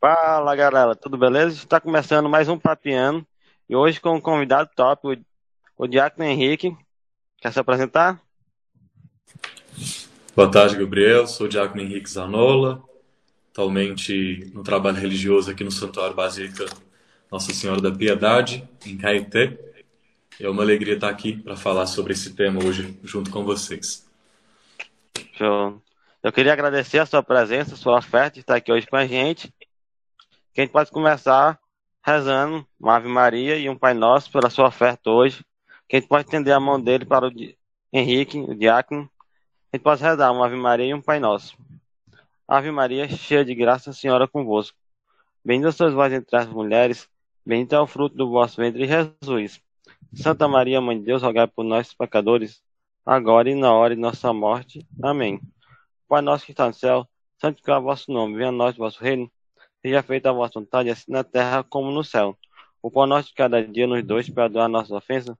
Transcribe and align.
Fala 0.00 0.56
galera, 0.56 0.96
tudo 0.96 1.16
beleza? 1.16 1.54
Está 1.54 1.80
começando 1.80 2.28
mais 2.28 2.48
um 2.48 2.58
Papiano 2.58 3.24
e 3.68 3.76
hoje 3.76 4.00
com 4.00 4.16
um 4.16 4.20
convidado 4.20 4.68
top, 4.74 5.06
o, 5.06 5.16
o 5.76 5.86
Diácono 5.86 6.24
Henrique. 6.24 6.76
Quer 7.40 7.52
se 7.52 7.60
apresentar? 7.60 8.20
Boa 10.34 10.50
tarde, 10.50 10.76
Gabriel. 10.76 11.26
Sou 11.26 11.46
o 11.46 11.48
Diácono 11.48 11.82
Henrique 11.82 12.10
Zanola, 12.10 12.82
atualmente 13.50 14.50
no 14.52 14.62
trabalho 14.62 14.96
religioso 14.96 15.50
aqui 15.50 15.62
no 15.62 15.70
Santuário 15.70 16.16
Basílica 16.16 16.66
Nossa 17.30 17.54
Senhora 17.54 17.80
da 17.80 17.90
Piedade, 17.90 18.68
em 18.84 18.96
Caeté. 18.96 19.71
É 20.42 20.50
uma 20.50 20.64
alegria 20.64 20.94
estar 20.94 21.08
aqui 21.08 21.36
para 21.36 21.54
falar 21.54 21.86
sobre 21.86 22.14
esse 22.14 22.34
tema 22.34 22.58
hoje 22.64 22.98
junto 23.04 23.30
com 23.30 23.44
vocês. 23.44 24.04
Show. 25.34 25.80
Eu 26.20 26.32
queria 26.32 26.52
agradecer 26.52 26.98
a 26.98 27.06
sua 27.06 27.22
presença, 27.22 27.74
a 27.74 27.76
sua 27.76 27.96
oferta 27.96 28.34
de 28.34 28.40
estar 28.40 28.56
aqui 28.56 28.72
hoje 28.72 28.84
com 28.88 28.96
a 28.96 29.06
gente 29.06 29.54
que 30.52 30.60
a 30.60 30.64
gente 30.64 30.72
pode 30.72 30.90
começar 30.90 31.60
rezando 32.04 32.66
uma 32.80 32.96
Ave 32.96 33.06
Maria 33.06 33.56
e 33.56 33.68
um 33.68 33.78
Pai 33.78 33.94
Nosso 33.94 34.32
pela 34.32 34.50
sua 34.50 34.66
oferta 34.66 35.10
hoje, 35.10 35.44
que 35.88 35.94
a 35.94 36.00
gente 36.00 36.08
pode 36.08 36.24
estender 36.24 36.52
a 36.52 36.58
mão 36.58 36.80
dele 36.80 37.04
para 37.04 37.28
o 37.28 37.32
Henrique, 37.92 38.40
o 38.40 38.52
diácono. 38.52 39.08
A 39.72 39.76
gente 39.76 39.84
pode 39.84 40.02
rezar 40.02 40.32
uma 40.32 40.46
Ave 40.46 40.56
Maria 40.56 40.86
e 40.86 40.94
um 40.94 41.00
Pai 41.00 41.20
Nosso. 41.20 41.56
Ave 42.48 42.72
Maria, 42.72 43.08
cheia 43.08 43.44
de 43.44 43.54
graça, 43.54 43.92
Senhora 43.92 44.26
convosco. 44.26 44.76
Bendita 45.44 45.70
sois 45.70 45.94
vós 45.94 46.12
entre 46.12 46.36
as 46.36 46.48
mulheres, 46.48 47.08
bendito 47.46 47.76
é 47.76 47.80
o 47.80 47.86
fruto 47.86 48.16
do 48.16 48.28
vosso 48.28 48.60
ventre, 48.60 48.88
Jesus. 48.88 49.62
Santa 50.14 50.46
Maria, 50.48 50.80
Mãe 50.80 50.98
de 50.98 51.04
Deus, 51.04 51.22
rogai 51.22 51.46
por 51.46 51.64
nós, 51.64 51.92
pecadores, 51.94 52.62
agora 53.04 53.50
e 53.50 53.54
na 53.54 53.72
hora 53.72 53.94
de 53.94 54.00
nossa 54.00 54.32
morte. 54.32 54.86
Amém. 55.02 55.40
Pai 56.08 56.20
nosso 56.20 56.44
que 56.44 56.52
está 56.52 56.66
no 56.66 56.74
céu, 56.74 57.08
santificado 57.38 57.78
é 57.78 57.80
o 57.80 57.84
vosso 57.84 58.12
nome, 58.12 58.36
venha 58.36 58.50
a 58.50 58.52
nós 58.52 58.74
o 58.74 58.78
vosso 58.78 59.02
reino 59.02 59.30
Seja 59.82 60.00
feita 60.00 60.30
a 60.30 60.32
vossa 60.32 60.60
vontade, 60.60 60.88
assim 60.90 61.10
na 61.10 61.24
terra 61.24 61.64
como 61.64 61.90
no 61.90 62.04
céu. 62.04 62.38
O 62.80 62.88
pão 62.88 63.04
nosso 63.04 63.28
de 63.28 63.34
cada 63.34 63.66
dia 63.66 63.84
nos 63.84 64.04
dois 64.04 64.30
perdoar 64.30 64.68
nossas 64.68 64.92
ofensas, 64.92 65.36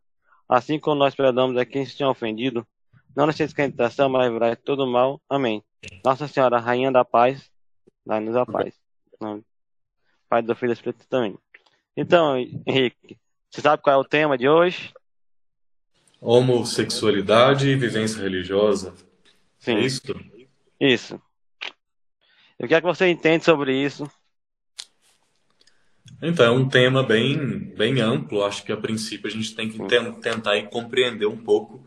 assim 0.48 0.80
como 0.80 0.96
nós 0.96 1.14
perdoamos 1.14 1.56
a 1.56 1.64
quem 1.64 1.86
se 1.86 1.96
tem 1.96 2.06
ofendido. 2.06 2.66
Não 3.14 3.26
nos 3.26 3.36
deixes 3.36 3.54
tentação, 3.54 4.08
mas 4.08 4.28
livrai 4.28 4.56
todo 4.56 4.84
mal. 4.84 5.22
Amém. 5.28 5.62
Nossa 6.04 6.26
Senhora, 6.26 6.58
Rainha 6.58 6.90
da 6.90 7.04
Paz, 7.04 7.48
dá-nos 8.04 8.34
a 8.34 8.44
paz. 8.44 8.74
Pai 10.28 10.42
do 10.42 10.56
Filho 10.56 10.70
e 10.70 10.72
Espírito 10.72 11.06
também. 11.08 11.38
Então, 11.96 12.36
Henrique, 12.66 13.16
você 13.52 13.60
sabe 13.60 13.82
qual 13.82 13.96
é 13.96 13.98
o 13.98 14.04
tema 14.04 14.38
de 14.38 14.48
hoje? 14.48 14.94
Homossexualidade 16.18 17.68
e 17.68 17.76
vivência 17.76 18.22
religiosa. 18.22 18.94
Sim. 19.58 19.76
É 19.76 19.80
isso? 19.80 20.00
Isso. 20.80 21.22
O 22.58 22.66
que 22.66 22.74
é 22.74 22.80
que 22.80 22.86
você 22.86 23.08
entende 23.08 23.44
sobre 23.44 23.76
isso? 23.76 24.10
Então, 26.22 26.46
é 26.46 26.50
um 26.50 26.66
tema 26.66 27.02
bem, 27.02 27.58
bem 27.76 28.00
amplo. 28.00 28.42
Acho 28.42 28.64
que, 28.64 28.72
a 28.72 28.76
princípio, 28.76 29.26
a 29.26 29.30
gente 29.30 29.54
tem 29.54 29.68
que 29.68 29.78
tentar 30.22 30.62
compreender 30.70 31.26
um 31.26 31.36
pouco 31.36 31.84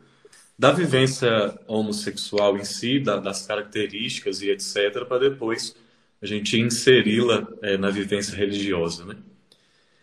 da 0.60 0.72
vivência 0.72 1.58
homossexual 1.68 2.58
em 2.58 2.64
si, 2.64 3.00
da, 3.00 3.18
das 3.18 3.48
características 3.48 4.42
e 4.42 4.52
etc., 4.52 5.04
para 5.08 5.30
depois 5.30 5.76
a 6.22 6.28
gente 6.28 6.60
inseri-la 6.60 7.48
é, 7.64 7.76
na 7.76 7.90
vivência 7.90 8.36
religiosa, 8.36 9.04
né? 9.06 9.16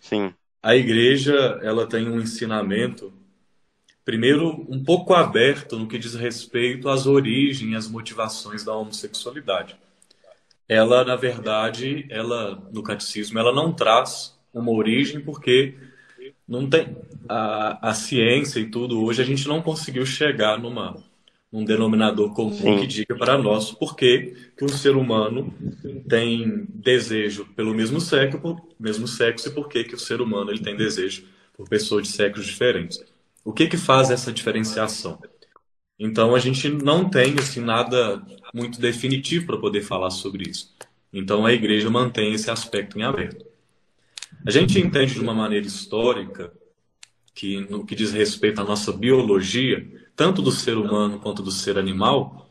Sim. 0.01 0.35
A 0.63 0.77
igreja, 0.77 1.59
ela 1.63 1.89
tem 1.89 2.09
um 2.09 2.21
ensinamento, 2.21 3.13
primeiro, 4.05 4.65
um 4.69 4.83
pouco 4.85 5.13
aberto 5.13 5.77
no 5.77 5.89
que 5.89 5.99
diz 5.99 6.15
respeito 6.15 6.89
às 6.89 7.05
origens 7.05 7.73
e 7.73 7.75
às 7.75 7.89
motivações 7.89 8.63
da 8.65 8.73
homossexualidade. 8.73 9.77
Ela 10.69 11.05
na 11.05 11.17
verdade, 11.17 12.07
ela 12.09 12.63
no 12.73 12.83
catecismo, 12.83 13.39
ela 13.39 13.53
não 13.53 13.73
traz 13.73 14.39
uma 14.55 14.70
origem 14.70 15.20
porque 15.20 15.75
não 16.47 16.69
tem. 16.70 16.97
A, 17.29 17.91
a 17.91 17.95
ciência 17.95 18.61
e 18.61 18.69
tudo 18.69 19.03
hoje 19.03 19.23
a 19.23 19.25
gente 19.25 19.47
não 19.48 19.63
conseguiu 19.63 20.05
chegar 20.05 20.59
numa 20.59 21.03
um 21.52 21.64
denominador 21.64 22.33
comum 22.33 22.57
Sim. 22.57 22.79
que 22.79 22.86
diga 22.86 23.14
para 23.14 23.36
nós 23.36 23.70
por 23.70 23.95
que, 23.95 24.35
um 24.63 24.68
ser 24.68 24.96
humano 24.96 25.52
tem 26.08 26.67
desejo 26.68 27.45
pelo 27.55 27.74
mesmo 27.74 28.01
sexo, 28.01 28.39
por, 28.39 28.63
mesmo 28.79 29.07
sexo 29.07 29.48
e 29.48 29.52
por 29.52 29.68
que, 29.68 29.85
que 29.85 29.95
o 29.95 29.98
ser 29.98 30.20
humano 30.20 30.51
ele 30.51 30.62
tem 30.62 30.77
desejo 30.77 31.24
por 31.55 31.68
pessoas 31.68 32.05
de 32.05 32.12
sexos 32.12 32.46
diferentes. 32.46 33.05
O 33.45 33.52
que 33.52 33.67
que 33.67 33.77
faz 33.77 34.11
essa 34.11 34.33
diferenciação? 34.33 35.20
Então 35.98 36.35
a 36.35 36.39
gente 36.39 36.68
não 36.68 37.11
tem 37.11 37.35
assim 37.39 37.61
nada 37.61 38.23
muito 38.55 38.80
definitivo 38.80 39.46
para 39.46 39.58
poder 39.58 39.83
falar 39.83 40.11
sobre 40.11 40.48
isso. 40.48 40.74
Então 41.12 41.45
a 41.45 41.52
igreja 41.52 41.91
mantém 41.91 42.33
esse 42.33 42.51
aspecto 42.51 42.98
em 42.98 43.02
aberto. 43.02 43.45
A 44.46 44.51
gente 44.51 44.79
entende 44.79 45.14
de 45.14 45.20
uma 45.20 45.35
maneira 45.35 45.67
histórica 45.67 46.52
que 47.35 47.61
no 47.61 47.85
que 47.85 47.95
diz 47.95 48.12
respeito 48.12 48.61
à 48.61 48.64
nossa 48.64 48.92
biologia, 48.92 49.86
tanto 50.14 50.42
do 50.42 50.52
ser 50.52 50.77
humano 50.77 51.18
quanto 51.18 51.42
do 51.42 51.50
ser 51.50 51.78
animal, 51.78 52.50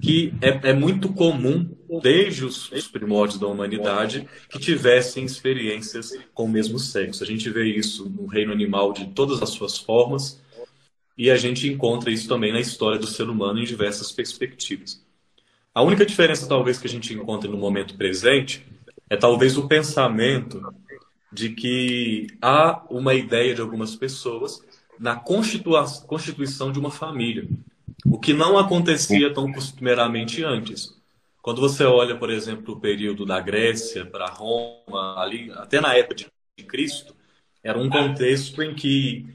que 0.00 0.34
é, 0.42 0.70
é 0.70 0.72
muito 0.72 1.12
comum 1.12 1.74
desde 2.02 2.44
os, 2.44 2.70
os, 2.70 2.86
primórdios 2.88 3.40
da 3.40 3.46
humanidade 3.46 4.28
que 4.50 4.58
tivessem 4.58 5.24
experiências 5.24 6.12
com 6.34 6.44
o 6.44 6.48
mesmo 6.48 6.78
sexo. 6.78 7.22
A 7.22 7.26
gente 7.26 7.48
vê 7.48 7.64
isso 7.64 8.08
no 8.08 8.26
reino 8.26 8.52
animal 8.52 8.92
de 8.92 9.06
todas 9.06 9.42
as 9.42 9.48
suas 9.50 9.78
formas 9.78 10.42
e 11.16 11.30
a 11.30 11.36
gente 11.36 11.66
encontra 11.66 12.10
isso 12.10 12.28
também 12.28 12.52
na 12.52 12.60
história 12.60 12.98
do 12.98 13.06
ser 13.06 13.28
humano 13.28 13.58
em 13.58 13.64
diversas 13.64 14.12
perspectivas. 14.12 15.02
A 15.74 15.82
única 15.82 16.04
diferença, 16.04 16.46
talvez, 16.46 16.78
que 16.78 16.86
a 16.86 16.90
gente 16.90 17.14
encontra 17.14 17.50
no 17.50 17.56
momento 17.56 17.96
presente 17.96 18.66
é 19.08 19.16
talvez 19.16 19.56
o 19.56 19.66
pensamento 19.66 20.62
de 21.32 21.50
que 21.50 22.26
há 22.42 22.84
uma 22.90 23.14
ideia 23.14 23.54
de 23.54 23.60
algumas 23.60 23.94
pessoas 23.96 24.62
na 24.98 25.16
constituição 25.16 26.72
de 26.72 26.78
uma 26.78 26.90
família, 26.90 27.48
o 28.06 28.18
que 28.18 28.32
não 28.32 28.58
acontecia 28.58 29.32
tão 29.32 29.52
costumeiramente 29.52 30.42
antes. 30.42 30.96
Quando 31.40 31.60
você 31.60 31.84
olha, 31.84 32.16
por 32.16 32.30
exemplo, 32.30 32.74
o 32.74 32.80
período 32.80 33.24
da 33.24 33.40
Grécia 33.40 34.04
para 34.04 34.26
Roma, 34.26 35.18
ali, 35.18 35.50
até 35.52 35.80
na 35.80 35.94
época 35.94 36.26
de 36.56 36.64
Cristo, 36.64 37.14
era 37.62 37.78
um 37.78 37.88
contexto 37.88 38.62
em 38.62 38.74
que 38.74 39.26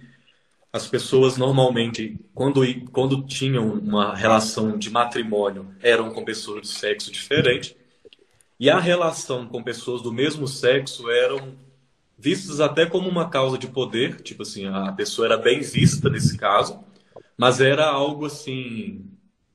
as 0.71 0.87
pessoas 0.87 1.37
normalmente, 1.37 2.19
quando, 2.33 2.61
quando 2.91 3.23
tinham 3.23 3.73
uma 3.73 4.15
relação 4.15 4.77
de 4.77 4.89
matrimônio, 4.89 5.67
eram 5.81 6.11
com 6.11 6.25
pessoas 6.25 6.63
de 6.63 6.67
sexo 6.69 7.11
diferente. 7.11 7.77
E 8.59 8.69
a 8.69 8.79
relação 8.79 9.47
com 9.47 9.61
pessoas 9.61 10.01
do 10.01 10.11
mesmo 10.11 10.47
sexo 10.47 11.09
eram 11.09 11.55
vistas 12.23 12.61
até 12.61 12.85
como 12.85 13.09
uma 13.09 13.29
causa 13.29 13.57
de 13.57 13.67
poder, 13.67 14.21
tipo 14.21 14.43
assim, 14.43 14.65
a 14.65 14.93
pessoa 14.93 15.27
era 15.27 15.37
bem 15.37 15.59
vista 15.59 16.09
nesse 16.09 16.37
caso, 16.37 16.79
mas 17.37 17.59
era 17.59 17.85
algo 17.85 18.25
assim 18.25 19.01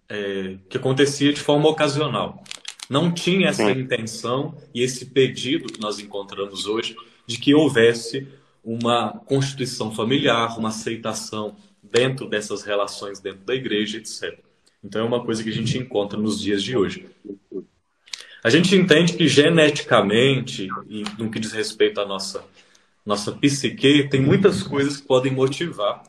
é, 0.07 0.59
que 0.69 0.77
acontecia 0.77 1.33
de 1.33 1.41
forma 1.41 1.67
ocasional. 1.67 2.45
Não 2.91 3.11
tinha 3.11 3.49
essa 3.49 3.71
intenção 3.71 4.55
e 4.75 4.83
esse 4.83 5.07
pedido 5.07 5.73
que 5.73 5.81
nós 5.81 5.99
encontramos 5.99 6.67
hoje 6.67 6.95
de 7.27 7.39
que 7.39 7.55
houvesse 7.55 8.29
uma 8.63 9.13
constituição 9.25 9.91
familiar, 9.91 10.59
uma 10.59 10.69
aceitação 10.69 11.57
dentro 11.83 12.29
dessas 12.29 12.63
relações 12.65 13.19
dentro 13.19 13.47
da 13.47 13.55
igreja, 13.55 13.97
etc. 13.97 14.39
Então 14.85 15.01
é 15.01 15.05
uma 15.05 15.25
coisa 15.25 15.43
que 15.43 15.49
a 15.49 15.55
gente 15.55 15.79
encontra 15.79 16.19
nos 16.19 16.39
dias 16.39 16.63
de 16.63 16.77
hoje. 16.77 17.07
A 18.43 18.51
gente 18.51 18.75
entende 18.77 19.15
que 19.15 19.27
geneticamente, 19.27 20.69
e 20.89 21.05
no 21.19 21.31
que 21.31 21.41
diz 21.41 21.53
respeito 21.53 22.01
à 22.01 22.07
nossa, 22.07 22.45
nossa 23.05 23.33
psique, 23.33 24.09
tem 24.09 24.21
muitas 24.21 24.63
coisas 24.63 24.99
que 24.99 25.07
podem 25.07 25.33
motivar 25.33 26.03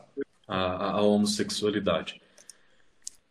a, 0.46 0.98
a 0.98 1.02
homossexualidade. 1.02 2.20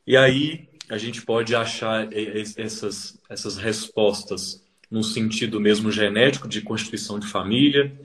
E 0.06 0.18
aí 0.18 0.68
a 0.90 0.98
gente 0.98 1.22
pode 1.22 1.56
achar 1.56 2.10
essas, 2.58 3.18
essas 3.30 3.58
respostas 3.58 4.64
no 4.90 5.04
sentido 5.04 5.60
mesmo 5.60 5.92
genético 5.92 6.48
de 6.48 6.62
constituição 6.62 7.20
de 7.20 7.28
família, 7.28 7.96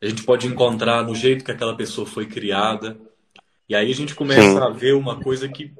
a 0.00 0.06
gente 0.06 0.22
pode 0.22 0.46
encontrar 0.46 1.02
no 1.02 1.14
jeito 1.14 1.44
que 1.44 1.50
aquela 1.50 1.74
pessoa 1.74 2.06
foi 2.06 2.26
criada. 2.26 2.96
E 3.68 3.74
aí 3.74 3.90
a 3.90 3.94
gente 3.94 4.14
começa 4.14 4.42
Sim. 4.42 4.58
a 4.58 4.68
ver 4.68 4.94
uma 4.94 5.20
coisa 5.20 5.48
que 5.48 5.72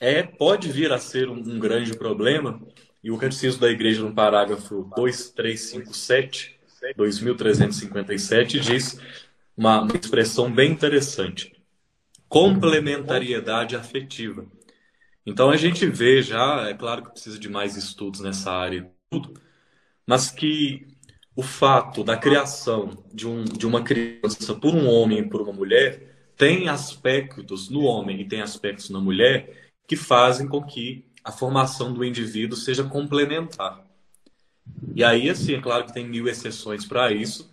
é 0.00 0.22
pode 0.22 0.72
vir 0.72 0.90
a 0.92 0.98
ser 0.98 1.28
um, 1.28 1.38
um 1.38 1.58
grande 1.58 1.94
problema. 1.96 2.60
E 3.02 3.10
o 3.10 3.18
Catecismo 3.18 3.60
da 3.60 3.70
Igreja, 3.70 4.02
no 4.02 4.14
parágrafo 4.14 4.88
2357, 4.96 6.58
2357, 6.96 8.60
diz 8.60 9.00
uma, 9.56 9.88
expressão 9.94 10.52
bem 10.52 10.70
interessante: 10.70 11.52
complementariedade 12.28 13.74
afetiva. 13.74 14.46
Então 15.26 15.50
a 15.50 15.56
gente 15.56 15.86
vê 15.86 16.22
já, 16.22 16.68
é 16.68 16.74
claro 16.74 17.02
que 17.02 17.10
precisa 17.10 17.38
de 17.38 17.48
mais 17.48 17.76
estudos 17.76 18.20
nessa 18.20 18.52
área 18.52 18.90
tudo, 19.10 19.34
mas 20.06 20.30
que 20.30 20.86
o 21.34 21.42
fato 21.42 22.04
da 22.04 22.16
criação 22.16 23.04
de, 23.12 23.26
um, 23.26 23.44
de 23.44 23.66
uma 23.66 23.82
criança 23.82 24.54
por 24.54 24.74
um 24.74 24.88
homem 24.88 25.20
e 25.20 25.28
por 25.28 25.40
uma 25.42 25.52
mulher 25.52 26.32
tem 26.36 26.68
aspectos 26.68 27.68
no 27.68 27.82
homem 27.82 28.20
e 28.20 28.28
tem 28.28 28.40
aspectos 28.40 28.90
na 28.90 29.00
mulher 29.00 29.72
que 29.86 29.96
fazem 29.96 30.48
com 30.48 30.62
que 30.62 31.04
a 31.24 31.30
formação 31.30 31.92
do 31.92 32.04
indivíduo 32.04 32.56
seja 32.56 32.84
complementar. 32.84 33.84
E 34.94 35.02
aí, 35.02 35.28
assim, 35.30 35.54
é 35.54 35.60
claro 35.60 35.84
que 35.84 35.92
tem 35.92 36.06
mil 36.06 36.28
exceções 36.28 36.84
para 36.84 37.12
isso, 37.12 37.50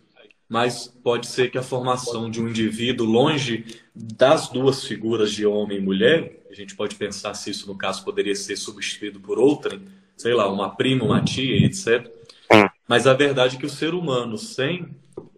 mas 0.48 0.88
pode 0.88 1.28
ser 1.28 1.52
que 1.52 1.58
a 1.58 1.64
formação 1.64 2.30
de 2.30 2.42
um 2.42 2.48
indivíduo 2.48 3.06
longe 3.06 3.82
das 3.94 4.50
duas 4.50 4.84
figuras 4.84 5.32
de 5.32 5.46
homem 5.46 5.78
e 5.78 5.82
mulher, 5.82 6.44
a 6.50 6.54
gente 6.54 6.76
pode 6.76 6.96
pensar 6.96 7.34
se 7.36 7.52
isso 7.52 7.68
no 7.68 7.78
caso 7.78 8.04
poderia 8.04 8.36
ser 8.36 8.56
substituído 8.56 9.20
por 9.20 9.38
outra, 9.38 9.80
sei 10.18 10.34
lá, 10.34 10.52
uma 10.52 10.76
prima, 10.76 11.06
uma 11.06 11.24
tia, 11.24 11.66
etc. 11.66 12.12
Mas 12.88 13.06
a 13.06 13.14
verdade 13.14 13.56
é 13.56 13.60
que 13.60 13.66
o 13.66 13.70
ser 13.70 13.94
humano, 13.94 14.38
sem 14.38 14.90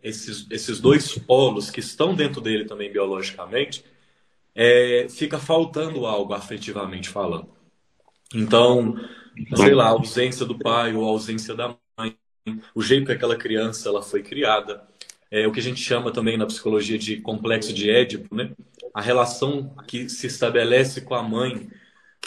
esses, 0.02 0.48
esses 0.50 0.80
dois 0.80 1.18
polos 1.18 1.70
que 1.70 1.82
estão 1.82 2.16
dentro 2.16 2.40
dele 2.40 2.66
também 2.66 2.92
biologicamente, 2.92 3.84
é, 4.56 5.08
fica 5.10 5.38
faltando 5.38 6.06
algo 6.06 6.34
afetivamente 6.34 7.10
falando. 7.10 7.50
Então, 8.34 8.96
sei 9.56 9.74
lá, 9.74 9.86
a 9.86 9.90
ausência 9.90 10.46
do 10.46 10.58
pai 10.58 10.94
ou 10.94 11.06
a 11.06 11.10
ausência 11.10 11.54
da 11.54 11.76
mãe, 11.98 12.18
o 12.74 12.82
jeito 12.82 13.06
que 13.06 13.12
aquela 13.12 13.36
criança 13.36 13.90
ela 13.90 14.02
foi 14.02 14.24
criada, 14.24 14.84
é 15.30 15.48
o 15.48 15.52
que 15.52 15.60
a 15.60 15.64
gente 15.64 15.82
chama 15.82 16.12
também 16.12 16.38
na 16.38 16.46
psicologia 16.46 16.98
de 16.98 17.18
complexo 17.22 17.74
de 17.74 17.90
Édipo, 17.90 18.36
né? 18.36 18.52
A 18.94 19.02
relação 19.02 19.74
que 19.88 20.10
se 20.10 20.28
estabelece 20.28 21.02
com 21.02 21.16
a 21.16 21.24
mãe, 21.24 21.70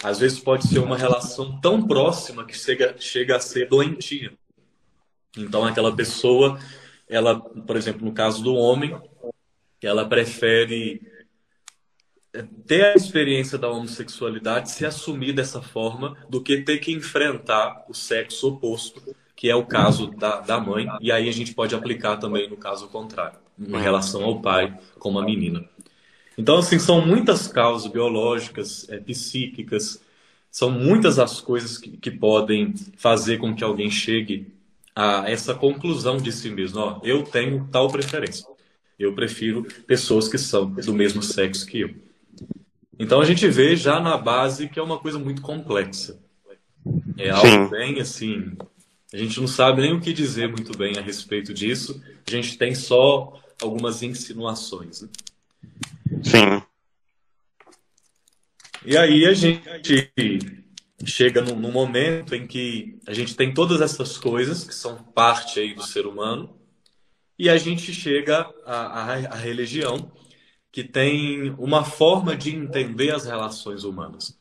às 0.03 0.19
vezes 0.19 0.41
pode 0.41 0.67
ser 0.67 0.79
uma 0.79 0.97
relação 0.97 1.61
tão 1.61 1.87
próxima 1.87 2.47
que 2.47 2.57
chega, 2.57 2.95
chega 2.99 3.37
a 3.37 3.41
ser 3.41 3.69
doentia. 3.69 4.33
Então, 5.37 5.65
aquela 5.65 5.95
pessoa, 5.95 6.59
ela, 7.09 7.39
por 7.39 7.77
exemplo, 7.77 8.05
no 8.05 8.13
caso 8.13 8.43
do 8.43 8.55
homem, 8.55 8.97
ela 9.83 10.09
prefere 10.09 11.03
ter 12.67 12.85
a 12.85 12.95
experiência 12.95 13.57
da 13.57 13.71
homossexualidade, 13.71 14.71
se 14.71 14.85
assumir 14.85 15.33
dessa 15.33 15.63
forma, 15.63 16.17
do 16.29 16.41
que 16.41 16.63
ter 16.63 16.79
que 16.79 16.93
enfrentar 16.93 17.85
o 17.89 17.95
sexo 17.95 18.49
oposto, 18.49 19.03
que 19.37 19.49
é 19.49 19.55
o 19.55 19.67
caso 19.67 20.09
da, 20.09 20.41
da 20.41 20.59
mãe, 20.59 20.87
e 21.01 21.13
aí 21.13 21.29
a 21.29 21.33
gente 21.33 21.55
pode 21.55 21.75
aplicar 21.75 22.17
também 22.17 22.49
no 22.49 22.57
caso 22.57 22.89
contrário, 22.89 23.39
em 23.59 23.81
relação 23.81 24.25
ao 24.25 24.41
pai 24.41 24.77
com 24.99 25.11
uma 25.11 25.25
menina. 25.25 25.69
Então, 26.37 26.59
assim, 26.59 26.79
são 26.79 27.05
muitas 27.05 27.47
causas 27.47 27.91
biológicas, 27.91 28.89
é, 28.89 28.99
psíquicas, 28.99 30.03
são 30.51 30.71
muitas 30.71 31.19
as 31.19 31.41
coisas 31.41 31.79
que, 31.79 31.97
que 31.97 32.11
podem 32.11 32.75
fazer 32.97 33.39
com 33.39 33.55
que 33.55 33.63
alguém 33.63 33.91
chegue 33.91 34.53
a 34.95 35.29
essa 35.29 35.55
conclusão 35.55 36.17
de 36.17 36.33
si 36.33 36.51
mesmo. 36.51 36.81
Ó, 36.81 37.01
eu 37.03 37.23
tenho 37.23 37.69
tal 37.71 37.89
preferência. 37.89 38.47
Eu 38.99 39.15
prefiro 39.15 39.65
pessoas 39.87 40.29
que 40.29 40.39
são 40.39 40.71
do 40.71 40.95
mesmo 40.95 41.23
sexo 41.23 41.67
que 41.67 41.81
eu. 41.81 41.95
Então 42.99 43.21
a 43.21 43.25
gente 43.25 43.49
vê 43.49 43.77
já 43.77 44.01
na 44.01 44.17
base 44.17 44.69
que 44.69 44.79
é 44.79 44.83
uma 44.83 44.99
coisa 44.99 45.19
muito 45.19 45.43
complexa. 45.43 46.21
É 47.17 47.31
algo 47.31 47.47
Sim. 47.47 47.69
bem 47.69 48.01
assim. 48.01 48.57
A 49.13 49.17
gente 49.17 49.41
não 49.41 49.47
sabe 49.47 49.83
nem 49.83 49.93
o 49.93 50.01
que 50.01 50.13
dizer 50.13 50.49
muito 50.49 50.77
bem 50.77 50.99
a 50.99 51.01
respeito 51.01 51.55
disso. 51.55 52.03
A 52.27 52.31
gente 52.31 52.59
tem 52.59 52.75
só 52.75 53.41
algumas 53.63 54.03
insinuações. 54.03 55.03
Né? 55.03 55.09
Sim. 56.23 56.63
E 58.85 58.97
aí 58.97 59.25
a 59.25 59.33
gente 59.33 60.13
chega 61.07 61.41
num, 61.41 61.57
num, 61.57 61.73
momento 61.73 62.35
em 62.35 62.47
que 62.47 62.99
a 63.07 63.15
gente 63.15 63.35
tem 63.35 63.53
todas 63.53 63.81
essas 63.81 64.19
coisas 64.19 64.65
que 64.65 64.75
são 64.75 64.97
parte 64.97 65.59
aí 65.59 65.75
do 65.75 65.83
ser 65.83 66.07
humano 66.07 66.59
e 67.39 67.49
a 67.49 67.57
gente 67.57 67.93
chega 67.93 68.49
à, 68.65 68.77
à, 68.77 69.15
à 69.15 69.35
religião 69.37 70.11
que 70.75 70.83
tem 70.83 71.55
uma 71.57 71.85
forma 71.85 72.37
de 72.37 72.53
entender 72.53 73.15
as 73.15 73.25
relações 73.25 73.85
humanas. 73.85 74.37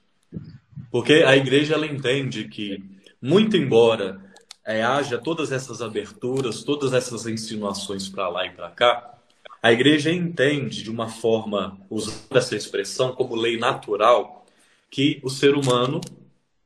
Porque 0.89 1.13
a 1.27 1.38
igreja 1.38 1.75
ela 1.75 1.85
entende 1.85 2.45
que, 2.45 2.83
muito 3.21 3.56
embora 3.56 4.19
é, 4.65 4.81
haja 4.81 5.19
todas 5.19 5.51
essas 5.51 5.80
aberturas, 5.80 6.63
todas 6.63 6.91
essas 6.91 7.27
insinuações 7.27 8.09
para 8.09 8.30
lá 8.30 8.47
e 8.47 8.50
para 8.50 8.71
cá, 8.71 9.13
a 9.62 9.71
igreja 9.71 10.12
entende 10.12 10.81
de 10.81 10.89
uma 10.89 11.07
forma, 11.07 11.80
usando 11.88 12.35
essa 12.35 12.56
expressão 12.56 13.12
como 13.13 13.35
lei 13.35 13.59
natural, 13.59 14.44
que 14.89 15.19
o 15.21 15.30
ser 15.30 15.53
humano 15.53 16.01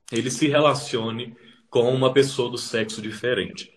ele 0.10 0.32
se 0.32 0.48
relacione 0.48 1.36
com 1.70 1.94
uma 1.94 2.14
pessoa 2.14 2.50
do 2.50 2.58
sexo 2.58 3.02
diferente. 3.02 3.74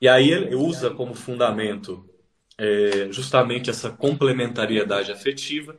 E 0.00 0.08
aí 0.08 0.32
ele 0.32 0.56
usa 0.56 0.90
como 0.90 1.14
fundamento 1.14 2.05
é, 2.58 3.08
justamente 3.10 3.70
essa 3.70 3.90
complementariedade 3.90 5.12
afetiva. 5.12 5.76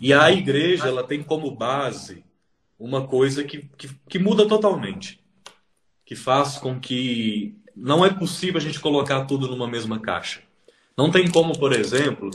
E 0.00 0.12
a 0.12 0.30
igreja 0.30 0.88
ela 0.88 1.04
tem 1.04 1.22
como 1.22 1.50
base 1.50 2.24
uma 2.78 3.06
coisa 3.06 3.44
que, 3.44 3.68
que, 3.76 3.88
que 4.08 4.18
muda 4.18 4.46
totalmente, 4.46 5.20
que 6.04 6.14
faz 6.14 6.58
com 6.58 6.78
que 6.78 7.56
não 7.74 8.04
é 8.04 8.10
possível 8.10 8.58
a 8.58 8.62
gente 8.62 8.80
colocar 8.80 9.24
tudo 9.24 9.48
numa 9.48 9.68
mesma 9.68 9.98
caixa. 10.00 10.40
Não 10.96 11.10
tem 11.10 11.30
como, 11.30 11.58
por 11.58 11.72
exemplo, 11.72 12.30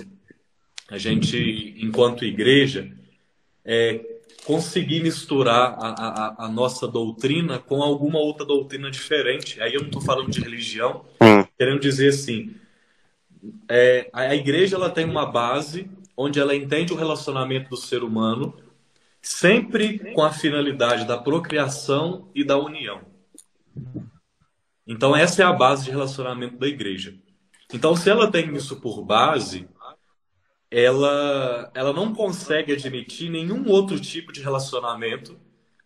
a 0.90 0.98
gente, 0.98 1.76
enquanto 1.80 2.26
igreja, 2.26 2.92
é, 3.66 4.04
conseguir 4.44 5.02
misturar 5.02 5.76
a, 5.80 5.90
a, 5.90 6.46
a, 6.46 6.50
nossa 6.50 6.88
doutrina 6.88 7.60
com 7.60 7.82
alguma 7.82 8.20
outra 8.20 8.46
doutrina 8.46 8.90
diferente. 8.92 9.62
Aí 9.62 9.74
eu 9.74 9.82
não 9.82 9.88
estou 9.88 10.02
falando 10.02 10.30
de 10.30 10.42
religião, 10.42 11.06
hum. 11.22 11.44
querendo 11.58 11.80
dizer 11.80 12.10
assim, 12.10 12.56
é, 13.70 14.10
a 14.14 14.36
igreja 14.36 14.76
ela 14.76 14.90
tem 14.90 15.06
uma 15.06 15.26
base 15.26 15.90
onde 16.16 16.40
ela 16.40 16.56
entende 16.56 16.94
o 16.94 16.96
relacionamento 16.96 17.70
do 17.70 17.78
ser 17.78 18.04
humano 18.04 18.56
sempre 19.22 20.14
com 20.14 20.24
a 20.24 20.32
finalidade 20.32 21.06
da 21.06 21.18
procriação 21.18 22.30
e 22.34 22.44
da 22.44 22.58
união. 22.58 23.02
Então 24.86 25.16
essa 25.16 25.42
é 25.42 25.46
a 25.46 25.54
base 25.54 25.86
de 25.86 25.92
relacionamento 25.92 26.58
da 26.58 26.68
igreja. 26.68 27.16
Então 27.74 27.96
se 27.96 28.10
ela 28.10 28.30
tem 28.30 28.54
isso 28.56 28.80
por 28.82 29.04
base, 29.04 29.68
ela 30.70 31.72
ela 31.74 31.94
não 31.94 32.14
consegue 32.14 32.74
admitir 32.74 33.30
nenhum 33.30 33.68
outro 33.70 34.00
tipo 34.00 34.32
de 34.32 34.42
relacionamento. 34.42 35.38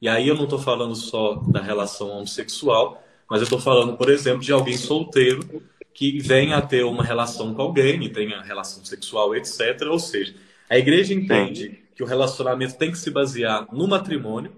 E 0.01 0.09
aí 0.09 0.27
eu 0.27 0.35
não 0.35 0.43
estou 0.43 0.59
falando 0.59 0.95
só 0.95 1.35
da 1.35 1.61
relação 1.61 2.09
homossexual, 2.09 3.01
mas 3.29 3.39
eu 3.39 3.45
estou 3.45 3.59
falando, 3.59 3.97
por 3.97 4.09
exemplo, 4.09 4.41
de 4.41 4.51
alguém 4.51 4.77
solteiro 4.77 5.63
que 5.95 6.19
venha 6.19 6.57
a 6.57 6.61
ter 6.61 6.83
uma 6.83 7.01
relação 7.01 7.53
com 7.53 7.61
alguém, 7.61 8.09
tenha 8.09 8.41
relação 8.41 8.83
sexual, 8.83 9.33
etc. 9.33 9.81
Ou 9.89 9.97
seja, 9.97 10.35
a 10.69 10.77
igreja 10.77 11.13
entende 11.13 11.79
que 11.95 12.03
o 12.03 12.05
relacionamento 12.05 12.77
tem 12.77 12.91
que 12.91 12.97
se 12.97 13.09
basear 13.09 13.65
no 13.71 13.87
matrimônio 13.87 14.53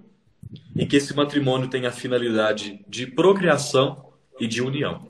e 0.75 0.83
que 0.83 0.95
esse 0.95 1.15
matrimônio 1.15 1.69
tem 1.69 1.85
a 1.85 1.91
finalidade 1.91 2.83
de 2.87 3.05
procriação 3.05 4.03
e 4.39 4.47
de 4.47 4.63
união. 4.63 5.07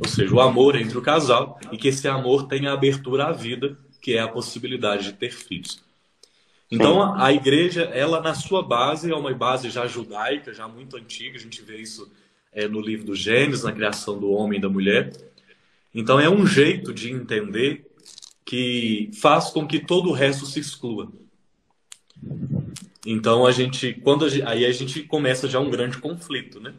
Ou 0.00 0.08
seja, 0.08 0.32
o 0.32 0.40
amor 0.40 0.76
entre 0.76 0.96
o 0.96 1.02
casal 1.02 1.58
e 1.72 1.76
que 1.76 1.88
esse 1.88 2.06
amor 2.06 2.46
tenha 2.46 2.72
abertura 2.72 3.26
à 3.26 3.32
vida, 3.32 3.76
que 4.00 4.14
é 4.14 4.20
a 4.20 4.28
possibilidade 4.28 5.06
de 5.06 5.12
ter 5.14 5.32
filhos. 5.32 5.82
Então, 6.70 7.02
a, 7.02 7.26
a 7.26 7.32
igreja, 7.32 7.82
ela 7.82 8.20
na 8.20 8.34
sua 8.34 8.62
base, 8.62 9.10
é 9.10 9.16
uma 9.16 9.34
base 9.34 9.70
já 9.70 9.88
judaica, 9.88 10.54
já 10.54 10.68
muito 10.68 10.96
antiga, 10.96 11.36
a 11.36 11.40
gente 11.40 11.62
vê 11.62 11.78
isso 11.78 12.08
é, 12.52 12.68
no 12.68 12.80
livro 12.80 13.06
do 13.06 13.16
Gênesis, 13.16 13.64
na 13.64 13.72
criação 13.72 14.20
do 14.20 14.30
homem 14.30 14.58
e 14.58 14.62
da 14.62 14.68
mulher, 14.68 15.10
então 15.94 16.20
é 16.20 16.28
um 16.28 16.46
jeito 16.46 16.92
de 16.92 17.10
entender 17.10 17.86
que 18.44 19.10
faz 19.20 19.50
com 19.50 19.66
que 19.66 19.78
todo 19.78 20.08
o 20.08 20.12
resto 20.12 20.46
se 20.46 20.60
exclua. 20.60 21.12
Então 23.06 23.46
a 23.46 23.52
gente, 23.52 23.94
quando 23.94 24.24
a 24.24 24.28
gente, 24.28 24.46
aí 24.46 24.64
a 24.64 24.72
gente 24.72 25.02
começa 25.02 25.48
já 25.48 25.60
um 25.60 25.70
grande 25.70 25.98
conflito, 25.98 26.60
né? 26.60 26.74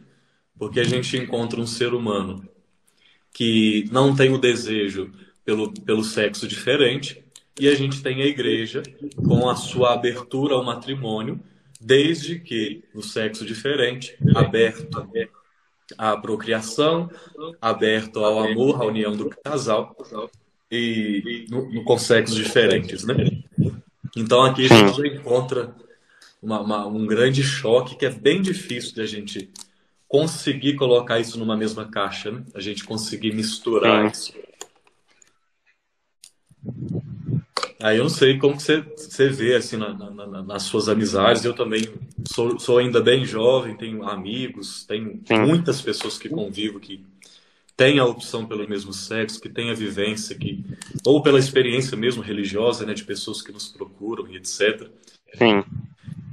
Porque 0.58 0.80
a 0.80 0.84
gente 0.84 1.16
encontra 1.16 1.60
um 1.60 1.66
ser 1.66 1.94
humano 1.94 2.46
que 3.32 3.88
não 3.90 4.14
tem 4.14 4.32
o 4.32 4.38
desejo 4.38 5.10
pelo, 5.44 5.72
pelo 5.72 6.04
sexo 6.04 6.46
diferente 6.46 7.24
e 7.58 7.68
a 7.68 7.74
gente 7.74 8.02
tem 8.02 8.22
a 8.22 8.26
igreja 8.26 8.82
com 9.16 9.48
a 9.48 9.56
sua 9.56 9.94
abertura 9.94 10.54
ao 10.54 10.64
matrimônio, 10.64 11.40
desde 11.80 12.38
que 12.38 12.82
no 12.94 13.02
sexo 13.02 13.44
diferente, 13.44 14.16
aberto 14.34 15.08
à 15.98 16.16
procriação, 16.16 17.10
aberto 17.60 18.24
ao 18.24 18.40
amor, 18.40 18.82
à 18.82 18.86
união 18.86 19.16
do 19.16 19.30
casal 19.30 19.96
e 20.70 21.46
no, 21.48 21.70
no 21.70 21.84
com 21.84 21.98
sexos 21.98 22.36
diferentes, 22.36 23.04
né? 23.04 23.14
Então 24.16 24.42
aqui 24.42 24.66
a 24.66 24.68
gente 24.68 25.06
encontra 25.06 25.74
uma, 26.42 26.60
uma, 26.60 26.86
um 26.86 27.06
grande 27.06 27.42
choque 27.42 27.96
que 27.96 28.06
é 28.06 28.10
bem 28.10 28.40
difícil 28.40 28.94
de 28.94 29.00
a 29.00 29.06
gente 29.06 29.50
conseguir 30.08 30.74
colocar 30.74 31.20
isso 31.20 31.38
numa 31.38 31.56
mesma 31.56 31.88
caixa, 31.88 32.30
né? 32.30 32.42
A 32.54 32.60
gente 32.60 32.84
conseguir 32.84 33.32
misturar 33.34 34.10
isso. 34.10 34.32
Aí 37.82 37.96
eu 37.96 38.04
não 38.04 38.10
sei 38.10 38.38
como 38.38 38.56
que 38.56 38.62
você, 38.62 38.82
você 38.96 39.28
vê 39.28 39.56
assim 39.56 39.76
na, 39.76 39.94
na, 39.94 40.42
nas 40.42 40.64
suas 40.64 40.88
amizades. 40.88 41.44
Eu 41.44 41.54
também 41.54 41.88
sou, 42.28 42.58
sou, 42.58 42.78
ainda 42.78 43.00
bem 43.00 43.24
jovem, 43.24 43.76
tenho 43.76 44.06
amigos, 44.06 44.84
tenho 44.84 45.20
Sim. 45.24 45.38
muitas 45.40 45.80
pessoas 45.80 46.18
que 46.18 46.28
convivo 46.28 46.78
que 46.78 47.02
tem 47.80 47.98
a 47.98 48.04
opção 48.04 48.44
pelo 48.44 48.68
mesmo 48.68 48.92
sexo, 48.92 49.40
que 49.40 49.48
tem 49.48 49.70
a 49.70 49.74
vivência, 49.74 50.36
que, 50.36 50.62
ou 51.02 51.22
pela 51.22 51.38
experiência 51.38 51.96
mesmo 51.96 52.22
religiosa, 52.22 52.84
né, 52.84 52.92
de 52.92 53.04
pessoas 53.04 53.40
que 53.40 53.50
nos 53.50 53.68
procuram 53.68 54.28
e 54.28 54.36
etc. 54.36 54.86
Sim. 55.34 55.64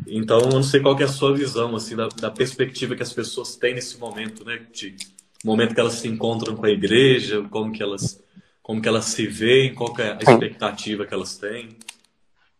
Então, 0.06 0.40
eu 0.40 0.50
não 0.50 0.62
sei 0.62 0.82
qual 0.82 1.00
é 1.00 1.04
a 1.04 1.08
sua 1.08 1.34
visão, 1.34 1.74
assim, 1.74 1.96
da, 1.96 2.10
da, 2.10 2.30
perspectiva 2.30 2.98
que 2.98 3.04
as 3.04 3.14
pessoas 3.14 3.56
têm 3.56 3.76
nesse 3.76 3.98
momento, 3.98 4.44
né, 4.44 4.60
de 4.74 4.98
momento 5.42 5.74
que 5.74 5.80
elas 5.80 5.94
se 5.94 6.10
encontram 6.10 6.54
com 6.54 6.66
a 6.66 6.70
igreja, 6.70 7.42
como 7.50 7.72
que 7.72 7.82
elas, 7.82 8.22
como 8.68 8.82
que 8.82 8.90
elas 8.90 9.06
se 9.06 9.26
veem, 9.26 9.74
qual 9.74 9.98
é 9.98 10.12
a 10.12 10.18
expectativa 10.18 11.06
que 11.06 11.14
elas 11.14 11.38
têm. 11.38 11.70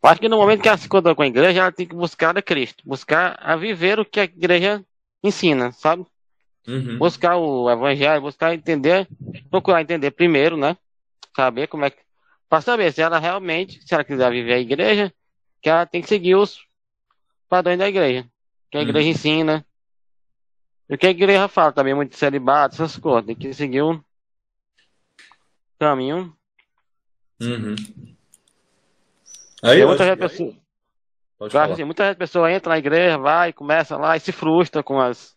Eu 0.02 0.10
acho 0.10 0.22
que 0.22 0.30
no 0.30 0.38
momento 0.38 0.62
que 0.62 0.70
ela 0.70 0.78
se 0.78 0.86
encontra 0.86 1.14
com 1.14 1.22
a 1.22 1.28
igreja, 1.28 1.60
ela 1.60 1.72
tem 1.72 1.86
que 1.86 1.94
buscar 1.94 2.38
a 2.38 2.42
Cristo, 2.42 2.82
buscar 2.86 3.38
a 3.42 3.58
viver 3.58 4.00
o 4.00 4.06
que 4.06 4.22
a 4.22 4.24
igreja 4.24 4.82
ensina, 5.22 5.74
sabe? 5.74 6.06
Uhum. 6.66 6.98
Buscar 6.98 7.36
o 7.36 7.70
evangelho, 7.70 8.22
buscar 8.22 8.54
entender, 8.54 9.06
procurar 9.52 9.82
entender 9.82 10.12
primeiro, 10.12 10.56
né? 10.56 10.78
Saber 11.36 11.68
como 11.68 11.84
é 11.84 11.90
que. 11.90 11.98
Para 12.48 12.62
saber 12.62 12.94
se 12.94 13.02
ela 13.02 13.20
realmente, 13.20 13.86
se 13.86 13.94
ela 13.94 14.06
quiser 14.06 14.32
viver 14.32 14.54
a 14.54 14.60
igreja, 14.60 15.14
que 15.62 15.70
ela 15.70 15.86
tem 15.86 16.02
que 16.02 16.08
seguir 16.08 16.36
os 16.36 16.62
padrões 17.50 17.78
da 17.78 17.90
igreja. 17.90 18.26
Que 18.72 18.78
a 18.78 18.82
igreja 18.82 19.08
uhum. 19.08 19.12
ensina. 19.12 19.66
E 20.90 20.96
o 20.96 20.98
que 20.98 21.08
a 21.08 21.12
igreja 21.12 21.50
fala 21.50 21.74
também, 21.74 21.94
muito 21.94 22.16
celibato, 22.16 22.76
essas 22.76 22.96
coisas. 22.96 23.26
Tem 23.26 23.36
que 23.36 23.54
seguir 23.54 23.82
um 23.82 24.02
caminho. 25.80 26.36
Uhum. 27.42 27.76
Aí, 29.64 29.86
muita 29.86 30.06
gente 30.06 30.20
pessoa, 30.20 30.56
assim, 31.40 31.84
muita 31.84 32.08
gente 32.08 32.18
pessoa 32.18 32.52
entra 32.52 32.70
na 32.70 32.78
igreja, 32.78 33.18
vai, 33.18 33.54
começa 33.54 33.98
lá 33.98 34.16
e 34.16 34.20
se 34.20 34.32
frustra 34.32 34.84
com 34.84 35.00
as 35.00 35.36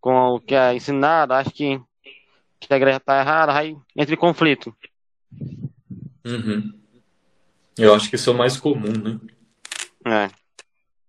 com 0.00 0.34
o 0.34 0.40
que 0.40 0.54
é 0.54 0.74
ensinado, 0.74 1.32
acho 1.32 1.48
que, 1.48 1.80
que 2.60 2.74
a 2.74 2.76
igreja 2.76 2.98
está 2.98 3.20
errada, 3.20 3.56
aí 3.56 3.74
entra 3.96 4.14
em 4.14 4.18
conflito. 4.18 4.76
Uhum. 6.22 6.78
Eu 7.78 7.94
acho 7.94 8.10
que 8.10 8.16
isso 8.16 8.28
é 8.28 8.32
o 8.34 8.36
mais 8.36 8.58
comum, 8.58 8.92
né? 8.92 9.18
É. 10.06 10.30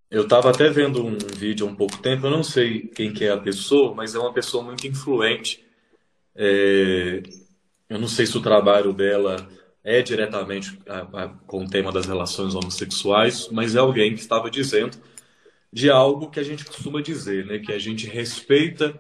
Eu 0.10 0.24
estava 0.24 0.50
até 0.50 0.70
vendo 0.70 1.06
um 1.06 1.18
vídeo 1.18 1.68
há 1.68 1.70
um 1.70 1.76
pouco 1.76 1.98
tempo, 1.98 2.26
eu 2.26 2.32
não 2.32 2.42
sei 2.42 2.88
quem 2.88 3.12
que 3.12 3.26
é 3.26 3.32
a 3.32 3.38
pessoa, 3.38 3.94
mas 3.94 4.16
é 4.16 4.20
uma 4.20 4.32
pessoa 4.32 4.64
muito 4.64 4.88
influente. 4.88 5.66
É... 6.34 7.22
Eu 7.96 8.02
não 8.02 8.10
sei 8.10 8.26
se 8.26 8.38
o 8.38 8.42
trabalho 8.42 8.92
dela 8.92 9.48
é 9.82 10.02
diretamente 10.02 10.78
a, 10.86 11.24
a, 11.24 11.30
com 11.48 11.64
o 11.64 11.70
tema 11.70 11.94
das 11.94 12.06
relações 12.06 12.54
homossexuais, 12.54 13.48
mas 13.50 13.74
é 13.74 13.80
alguém 13.80 14.14
que 14.14 14.20
estava 14.20 14.52
dizendo 14.52 14.98
de 15.72 15.90
algo 15.90 16.30
que 16.30 16.40
a 16.40 16.44
gente 16.44 16.66
costuma 16.66 17.02
dizer, 17.02 17.46
né? 17.46 17.60
Que 17.60 17.72
a 17.72 17.80
gente 17.80 18.06
respeita 18.06 18.94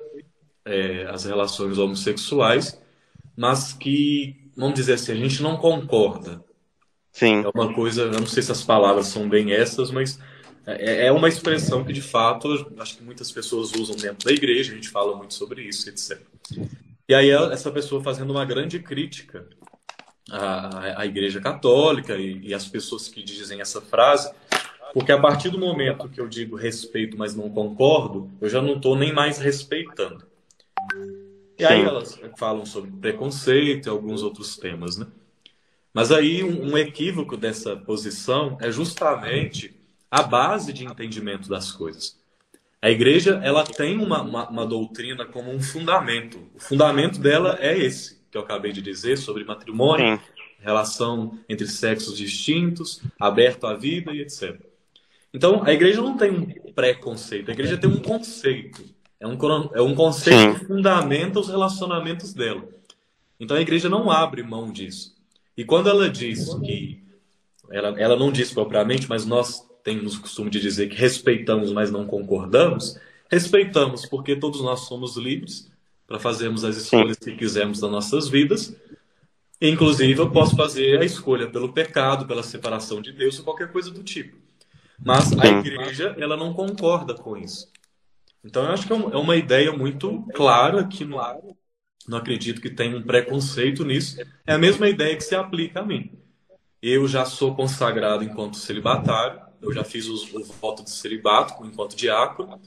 é, 0.63 1.05
as 1.09 1.25
relações 1.25 1.77
homossexuais, 1.77 2.81
mas 3.35 3.73
que, 3.73 4.49
vamos 4.55 4.75
dizer 4.75 4.93
assim, 4.93 5.11
a 5.11 5.15
gente 5.15 5.43
não 5.43 5.57
concorda. 5.57 6.41
Sim. 7.11 7.43
É 7.43 7.49
uma 7.53 7.73
coisa, 7.73 8.03
eu 8.03 8.19
não 8.19 8.27
sei 8.27 8.43
se 8.43 8.51
as 8.53 8.63
palavras 8.63 9.07
são 9.07 9.27
bem 9.27 9.51
essas, 9.51 9.91
mas 9.91 10.17
é, 10.65 11.07
é 11.07 11.11
uma 11.11 11.27
expressão 11.27 11.83
que, 11.83 11.91
de 11.91 12.01
fato, 12.01 12.73
acho 12.79 12.95
que 12.97 13.03
muitas 13.03 13.29
pessoas 13.29 13.73
usam 13.73 13.97
dentro 13.97 14.25
da 14.25 14.31
igreja, 14.31 14.71
a 14.71 14.75
gente 14.75 14.87
fala 14.87 15.17
muito 15.17 15.33
sobre 15.33 15.63
isso, 15.63 15.89
etc. 15.89 16.21
E 17.07 17.13
aí 17.13 17.29
essa 17.29 17.71
pessoa 17.71 18.01
fazendo 18.01 18.31
uma 18.31 18.45
grande 18.45 18.79
crítica 18.79 19.47
à, 20.29 21.01
à 21.01 21.05
Igreja 21.05 21.39
Católica 21.39 22.15
e, 22.15 22.47
e 22.47 22.53
às 22.53 22.67
pessoas 22.67 23.07
que 23.07 23.23
dizem 23.23 23.61
essa 23.61 23.79
frase, 23.79 24.33
porque 24.93 25.11
a 25.11 25.19
partir 25.19 25.49
do 25.49 25.59
momento 25.59 26.09
que 26.09 26.19
eu 26.19 26.27
digo 26.27 26.55
respeito, 26.55 27.17
mas 27.17 27.35
não 27.35 27.49
concordo, 27.49 28.31
eu 28.41 28.49
já 28.49 28.61
não 28.61 28.77
estou 28.77 28.95
nem 28.95 29.13
mais 29.13 29.37
respeitando. 29.37 30.25
E 31.57 31.63
aí 31.63 31.81
elas 31.83 32.19
falam 32.37 32.65
sobre 32.65 32.91
preconceito 32.91 33.87
e 33.87 33.89
alguns 33.89 34.23
outros 34.23 34.57
temas, 34.57 34.97
né? 34.97 35.07
Mas 35.93 36.11
aí 36.11 36.43
um, 36.43 36.71
um 36.71 36.77
equívoco 36.77 37.37
dessa 37.37 37.75
posição 37.75 38.57
é 38.59 38.69
justamente 38.69 39.73
a 40.11 40.21
base 40.23 40.73
de 40.73 40.85
entendimento 40.85 41.47
das 41.47 41.71
coisas. 41.71 42.19
A 42.85 42.91
igreja 42.91 43.41
ela 43.43 43.63
tem 43.63 43.97
uma, 43.97 44.21
uma, 44.21 44.47
uma, 44.47 44.63
doutrina 44.63 45.25
como 45.25 45.51
um 45.51 45.59
fundamento. 45.59 46.37
O 46.53 46.59
fundamento 46.59 47.19
dela 47.19 47.57
é 47.59 47.75
esse 47.75 48.21
que 48.29 48.37
eu 48.37 48.41
acabei 48.43 48.71
de 48.71 48.79
dizer 48.79 49.17
sobre 49.17 49.43
matrimônio, 49.43 50.19
Sim. 50.19 50.23
relação 50.59 51.39
entre 51.49 51.65
sexos 51.65 52.15
distintos, 52.15 53.01
aberto 53.19 53.65
à 53.65 53.73
vida 53.73 54.13
e 54.13 54.21
etc. 54.21 54.61
Então, 55.33 55.63
a 55.63 55.73
igreja 55.73 55.99
não 55.99 56.15
tem 56.15 56.29
um 56.29 56.71
preconceito, 56.73 57.49
a 57.49 57.53
igreja 57.55 57.75
tem 57.75 57.89
um 57.89 57.97
conceito. 57.97 58.85
É 59.19 59.25
um, 59.25 59.35
é 59.73 59.81
um 59.81 59.95
conceito 59.95 60.39
Sim. 60.39 60.53
que 60.53 60.65
fundamenta 60.67 61.39
os 61.39 61.49
relacionamentos 61.49 62.35
dela. 62.35 62.69
Então, 63.39 63.57
a 63.57 63.61
igreja 63.61 63.89
não 63.89 64.11
abre 64.11 64.43
mão 64.43 64.71
disso. 64.71 65.15
E 65.57 65.65
quando 65.65 65.89
ela 65.89 66.07
diz 66.07 66.53
que. 66.63 67.03
Ela, 67.71 67.99
ela 67.99 68.15
não 68.15 68.31
diz 68.31 68.53
propriamente, 68.53 69.09
mas 69.09 69.25
nós 69.25 69.64
temos 69.85 70.15
o 70.15 70.21
costume 70.21 70.49
de 70.49 70.59
dizer 70.59 70.89
que 70.89 70.95
respeitamos, 70.95 71.71
mas 71.71 71.91
não 71.91 72.07
concordamos. 72.07 72.99
Respeitamos 73.29 74.07
porque 74.07 74.35
todos 74.35 74.59
nós 74.61 74.81
somos 74.81 75.15
livres 75.15 75.71
para 76.07 76.19
fazermos 76.19 76.63
as 76.65 76.75
escolhas 76.75 77.17
que 77.17 77.35
quisermos 77.35 77.79
das 77.79 77.91
nossas 77.91 78.27
vidas. 78.27 78.75
Inclusive, 79.61 80.19
eu 80.19 80.31
posso 80.31 80.55
fazer 80.55 80.99
a 80.99 81.05
escolha 81.05 81.47
pelo 81.47 81.71
pecado, 81.71 82.25
pela 82.25 82.41
separação 82.41 82.99
de 82.99 83.13
Deus 83.13 83.37
ou 83.37 83.45
qualquer 83.45 83.71
coisa 83.71 83.91
do 83.91 84.01
tipo. 84.01 84.35
Mas 84.99 85.31
a 85.37 85.45
igreja, 85.45 86.15
ela 86.17 86.35
não 86.35 86.51
concorda 86.51 87.13
com 87.13 87.37
isso. 87.37 87.71
Então, 88.43 88.63
eu 88.63 88.71
acho 88.71 88.87
que 88.87 88.93
é, 88.93 88.95
é 88.95 89.17
uma 89.17 89.35
ideia 89.35 89.71
muito 89.71 90.23
clara 90.33 90.83
que 90.87 91.05
não, 91.05 91.55
não 92.07 92.17
acredito 92.17 92.59
que 92.59 92.71
tenha 92.71 92.97
um 92.97 93.03
preconceito 93.03 93.85
nisso. 93.85 94.19
É 94.47 94.53
a 94.53 94.57
mesma 94.57 94.89
ideia 94.89 95.15
que 95.15 95.23
se 95.23 95.35
aplica 95.35 95.81
a 95.81 95.85
mim. 95.85 96.11
Eu 96.81 97.07
já 97.07 97.23
sou 97.23 97.55
consagrado 97.55 98.23
enquanto 98.23 98.57
celibatário, 98.57 99.44
eu 99.67 99.73
já 99.73 99.83
fiz 99.83 100.07
o, 100.07 100.39
o 100.39 100.43
voto 100.43 100.83
de 100.83 100.91
celibato 100.91 101.65
enquanto 101.65 101.95
diácono, 101.95 102.59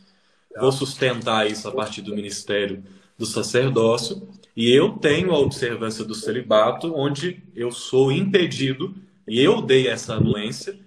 vou 0.59 0.73
sustentar 0.73 1.51
isso 1.51 1.69
a 1.69 1.73
partir 1.73 2.03
do 2.03 2.15
ministério 2.15 2.83
do 3.17 3.27
sacerdócio, 3.27 4.29
e 4.57 4.71
eu 4.71 4.93
tenho 4.93 5.33
a 5.33 5.39
observância 5.39 6.05
do 6.05 6.15
celibato, 6.15 6.95
onde 6.95 7.43
eu 7.55 7.71
sou 7.71 8.13
impedido, 8.13 8.95
e 9.27 9.41
eu 9.41 9.61
dei 9.61 9.89
essa 9.89 10.15
anuência, 10.15 10.79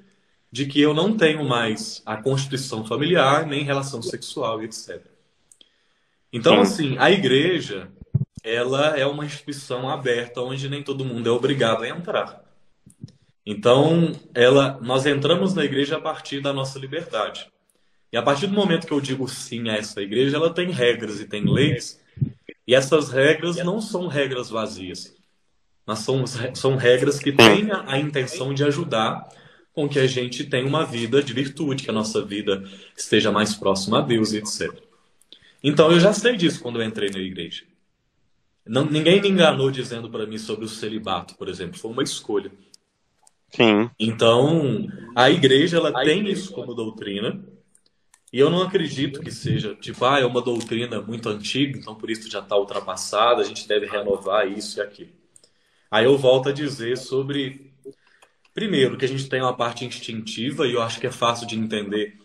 de 0.51 0.65
que 0.65 0.81
eu 0.81 0.93
não 0.93 1.15
tenho 1.15 1.43
mais 1.45 2.01
a 2.05 2.17
constituição 2.17 2.85
familiar, 2.85 3.45
nem 3.45 3.63
relação 3.63 4.01
sexual, 4.01 4.61
etc. 4.61 5.01
Então, 6.33 6.59
assim, 6.59 6.97
a 6.97 7.09
igreja, 7.09 7.89
ela 8.43 8.97
é 8.97 9.05
uma 9.05 9.25
instituição 9.25 9.89
aberta 9.89 10.41
onde 10.41 10.69
nem 10.69 10.83
todo 10.83 11.05
mundo 11.05 11.29
é 11.29 11.31
obrigado 11.31 11.83
a 11.83 11.89
entrar. 11.89 12.50
Então, 13.45 14.11
ela, 14.33 14.79
nós 14.81 15.05
entramos 15.05 15.53
na 15.53 15.65
igreja 15.65 15.97
a 15.97 16.01
partir 16.01 16.41
da 16.41 16.53
nossa 16.53 16.77
liberdade. 16.77 17.51
E 18.11 18.17
a 18.17 18.21
partir 18.21 18.47
do 18.47 18.53
momento 18.53 18.85
que 18.85 18.93
eu 18.93 19.01
digo 19.01 19.27
sim 19.27 19.69
a 19.69 19.77
essa 19.77 20.01
igreja, 20.01 20.35
ela 20.35 20.53
tem 20.53 20.69
regras 20.69 21.19
e 21.19 21.25
tem 21.25 21.45
leis. 21.45 21.99
E 22.67 22.75
essas 22.75 23.09
regras 23.09 23.55
não 23.57 23.81
são 23.81 24.07
regras 24.07 24.49
vazias, 24.49 25.15
mas 25.85 25.99
são, 25.99 26.25
são 26.53 26.75
regras 26.75 27.19
que 27.19 27.31
têm 27.31 27.71
a, 27.71 27.83
a 27.93 27.99
intenção 27.99 28.53
de 28.53 28.63
ajudar 28.63 29.27
com 29.73 29.87
que 29.87 29.97
a 29.97 30.05
gente 30.05 30.43
tenha 30.45 30.67
uma 30.67 30.85
vida 30.85 31.23
de 31.23 31.33
virtude, 31.33 31.83
que 31.83 31.89
a 31.89 31.93
nossa 31.93 32.23
vida 32.23 32.63
esteja 32.95 33.31
mais 33.31 33.55
próxima 33.55 33.99
a 33.99 34.01
Deus 34.01 34.33
etc. 34.33 34.71
Então 35.63 35.91
eu 35.91 35.99
já 35.99 36.13
sei 36.13 36.35
disso 36.35 36.61
quando 36.61 36.81
eu 36.81 36.85
entrei 36.85 37.09
na 37.09 37.19
igreja. 37.19 37.63
Não, 38.65 38.85
ninguém 38.85 39.21
me 39.21 39.29
enganou 39.29 39.71
dizendo 39.71 40.09
para 40.09 40.25
mim 40.25 40.37
sobre 40.37 40.65
o 40.65 40.69
celibato, 40.69 41.35
por 41.35 41.47
exemplo. 41.49 41.79
Foi 41.79 41.91
uma 41.91 42.03
escolha. 42.03 42.51
Sim. 43.51 43.89
Então, 43.99 44.87
a 45.15 45.29
igreja 45.29 45.77
ela 45.77 45.89
a 45.89 46.03
tem 46.03 46.19
igreja. 46.19 46.39
isso 46.39 46.53
como 46.53 46.73
doutrina. 46.73 47.43
E 48.33 48.39
eu 48.39 48.49
não 48.49 48.61
acredito 48.63 49.21
que 49.21 49.31
seja, 49.31 49.75
tipo, 49.75 50.05
ah, 50.05 50.19
é 50.19 50.25
uma 50.25 50.41
doutrina 50.41 51.01
muito 51.01 51.29
antiga, 51.29 51.77
então 51.77 51.95
por 51.95 52.09
isso 52.09 52.29
já 52.31 52.39
está 52.39 52.57
ultrapassada, 52.57 53.41
a 53.41 53.45
gente 53.45 53.67
deve 53.67 53.85
renovar 53.87 54.47
isso 54.47 54.79
e 54.79 54.81
aquilo. 54.81 55.11
Aí 55.91 56.05
eu 56.05 56.17
volto 56.17 56.49
a 56.49 56.53
dizer 56.53 56.97
sobre 56.97 57.71
Primeiro, 58.53 58.97
que 58.97 59.05
a 59.05 59.07
gente 59.07 59.29
tem 59.29 59.41
uma 59.41 59.55
parte 59.55 59.85
instintiva 59.85 60.67
e 60.67 60.73
eu 60.73 60.81
acho 60.81 60.99
que 60.99 61.07
é 61.07 61.11
fácil 61.11 61.47
de 61.47 61.57
entender 61.57 62.17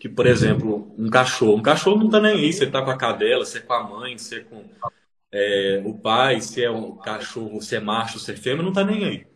que, 0.00 0.08
por 0.08 0.26
exemplo, 0.26 0.94
um 0.98 1.10
cachorro. 1.10 1.56
Um 1.56 1.62
cachorro 1.62 1.98
não 1.98 2.08
tá 2.10 2.20
nem 2.20 2.32
aí, 2.32 2.52
você 2.52 2.66
tá 2.66 2.82
com 2.82 2.90
a 2.90 2.96
cadela, 2.96 3.44
se 3.44 3.58
é 3.58 3.60
com 3.60 3.72
a 3.74 3.82
mãe, 3.84 4.16
se 4.18 4.36
é 4.36 4.40
com 4.40 4.64
é, 5.32 5.82
o 5.84 5.94
pai, 5.98 6.40
se 6.40 6.64
é 6.64 6.70
um 6.70 6.96
cachorro, 6.96 7.60
se 7.60 7.76
é 7.76 7.80
macho, 7.80 8.18
se 8.18 8.32
é 8.32 8.36
fêmea, 8.36 8.62
não 8.62 8.72
tá 8.72 8.84
nem 8.84 9.04
aí. 9.04 9.26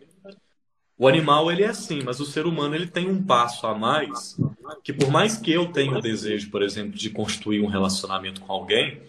O 0.98 1.06
animal, 1.06 1.50
ele 1.50 1.62
é 1.62 1.68
assim, 1.68 2.02
mas 2.04 2.18
o 2.18 2.26
ser 2.26 2.44
humano, 2.44 2.74
ele 2.74 2.88
tem 2.88 3.08
um 3.08 3.22
passo 3.22 3.68
a 3.68 3.74
mais, 3.74 4.36
que 4.82 4.92
por 4.92 5.10
mais 5.10 5.36
que 5.36 5.52
eu 5.52 5.70
tenha 5.70 5.96
o 5.96 6.00
desejo, 6.00 6.50
por 6.50 6.60
exemplo, 6.60 6.90
de 6.90 7.08
construir 7.08 7.60
um 7.60 7.68
relacionamento 7.68 8.40
com 8.40 8.52
alguém, 8.52 9.00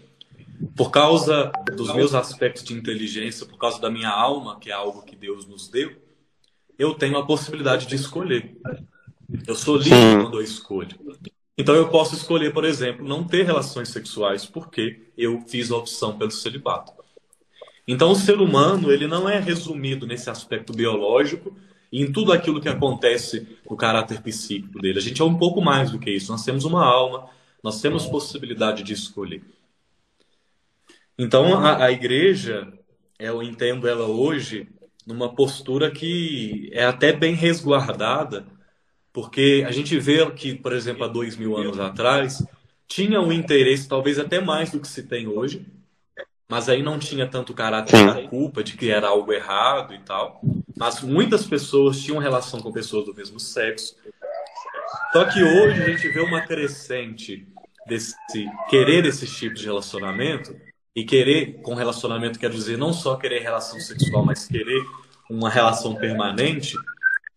por 0.76 0.92
causa 0.92 1.52
dos 1.76 1.92
meus 1.96 2.14
aspectos 2.14 2.64
de 2.64 2.74
inteligência, 2.76 3.46
por 3.46 3.58
causa 3.58 3.82
da 3.82 3.90
minha 3.90 4.10
alma, 4.10 4.60
que 4.60 4.70
é 4.70 4.74
algo 4.74 5.02
que 5.02 5.16
Deus 5.16 5.48
nos 5.48 5.68
deu, 5.68 5.92
eu 6.78 6.94
tenho 6.94 7.18
a 7.18 7.26
possibilidade 7.26 7.88
de 7.88 7.96
escolher. 7.96 8.56
Eu 9.48 9.56
sou 9.56 9.76
livre 9.78 10.22
quando 10.22 10.38
eu 10.38 10.44
escolho. 10.44 10.96
Então 11.58 11.74
eu 11.76 11.90
posso 11.90 12.16
escolher, 12.16 12.54
por 12.54 12.66
exemplo, 12.66 13.06
não 13.06 13.24
ter 13.24 13.46
relações 13.46 13.90
sexuais 13.90 14.46
porque 14.46 15.12
eu 15.18 15.44
fiz 15.48 15.72
a 15.72 15.78
opção 15.78 16.18
pelo 16.18 16.32
celibato. 16.32 16.94
Então, 17.88 18.12
o 18.12 18.16
ser 18.16 18.40
humano 18.40 18.92
ele 18.92 19.08
não 19.08 19.28
é 19.28 19.40
resumido 19.40 20.06
nesse 20.06 20.30
aspecto 20.30 20.72
biológico 20.72 21.56
e 21.92 22.04
em 22.04 22.12
tudo 22.12 22.32
aquilo 22.32 22.62
que 22.62 22.70
acontece 22.70 23.58
no 23.70 23.76
caráter 23.76 24.22
psíquico 24.22 24.80
dele. 24.80 25.00
A 25.00 25.02
gente 25.02 25.22
é 25.22 25.26
um 25.26 25.38
pouco 25.38 25.62
mais 25.62 25.92
do 25.92 26.00
que 26.00 26.12
isso. 26.12 26.32
Nós 26.32 26.44
temos 26.44 26.64
uma 26.66 26.86
alma, 26.86 27.30
nós 27.64 27.82
temos 27.82 28.06
possibilidade 28.06 28.84
de 28.84 28.94
escolher. 28.94 29.42
Então, 31.18 31.58
a, 31.58 31.86
a 31.86 31.92
igreja, 31.92 32.72
eu 33.18 33.44
entendo 33.44 33.88
ela 33.88 34.06
hoje 34.06 34.68
numa 35.06 35.34
postura 35.34 35.90
que 35.90 36.70
é 36.72 36.86
até 36.86 37.12
bem 37.12 37.34
resguardada, 37.34 38.46
porque 39.12 39.66
a 39.68 39.72
gente 39.72 39.98
vê 40.00 40.30
que, 40.32 40.54
por 40.54 40.72
exemplo, 40.72 41.04
há 41.04 41.08
dois 41.08 41.36
mil 41.36 41.58
anos 41.58 41.80
atrás, 41.80 42.46
tinha 42.88 43.20
um 43.20 43.32
interesse, 43.32 43.88
talvez 43.88 44.20
até 44.20 44.40
mais 44.40 44.72
do 44.72 44.80
que 44.80 44.88
se 44.88 45.04
tem 45.04 45.28
hoje, 45.28 45.66
mas 46.50 46.68
aí 46.68 46.82
não 46.82 46.98
tinha 46.98 47.28
tanto 47.28 47.54
caráter 47.54 47.96
Sim. 47.96 48.06
da 48.08 48.28
culpa 48.28 48.64
de 48.64 48.76
que 48.76 48.90
era 48.90 49.08
algo 49.08 49.32
errado 49.32 49.94
e 49.94 50.00
tal. 50.00 50.42
Mas 50.76 51.02
muitas 51.02 51.46
pessoas 51.46 52.02
tinham 52.02 52.18
relação 52.18 52.60
com 52.60 52.72
pessoas 52.72 53.06
do 53.06 53.14
mesmo 53.14 53.40
sexo. 53.40 53.96
Só 55.14 55.26
que 55.26 55.44
hoje 55.44 55.84
a 55.84 55.86
gente 55.86 56.10
vê 56.10 56.20
uma 56.20 56.42
crescente 56.42 57.48
desse 57.86 58.16
querer 58.68 59.06
esses 59.06 59.30
tipos 59.38 59.60
de 59.60 59.68
relacionamento 59.68 60.56
e 60.96 61.04
querer 61.06 61.62
com 61.62 61.76
relacionamento 61.76 62.40
quer 62.40 62.50
dizer 62.50 62.78
não 62.78 62.94
só 62.94 63.16
querer 63.16 63.42
relação 63.42 63.80
sexual, 63.80 64.26
mas 64.26 64.48
querer 64.48 64.84
uma 65.30 65.50
relação 65.50 65.96
permanente, 65.96 66.76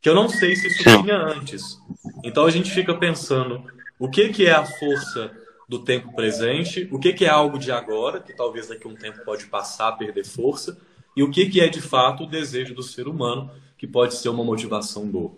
que 0.01 0.09
eu 0.09 0.15
não 0.15 0.29
sei 0.29 0.57
se 0.57 0.69
isso 0.69 0.85
tinha 1.03 1.19
antes. 1.19 1.79
Então 2.25 2.47
a 2.47 2.51
gente 2.51 2.71
fica 2.71 2.95
pensando 2.95 3.63
o 3.99 4.09
que 4.09 4.31
que 4.31 4.47
é 4.47 4.53
a 4.53 4.65
força 4.65 5.31
do 5.73 5.79
tempo 5.79 6.13
presente, 6.15 6.87
o 6.93 6.99
que, 6.99 7.15
que 7.15 7.25
é 7.25 7.31
algo 7.31 7.59
de 7.59 7.73
agora, 7.73 8.21
que 8.21 8.35
talvez 8.35 8.69
daqui 8.69 8.87
a 8.87 8.91
um 8.91 8.95
tempo 8.95 9.25
pode 9.25 9.47
passar, 9.47 9.93
perder 9.93 10.23
força, 10.23 10.79
e 11.17 11.23
o 11.23 11.31
que, 11.31 11.47
que 11.49 11.63
é 11.63 11.69
de 11.69 11.81
fato 11.81 12.25
o 12.25 12.27
desejo 12.27 12.75
do 12.75 12.83
ser 12.83 13.09
humano, 13.09 13.51
que 13.79 13.87
pode 13.87 14.15
ser 14.15 14.29
uma 14.29 14.45
motivação 14.45 15.09
boa. 15.09 15.33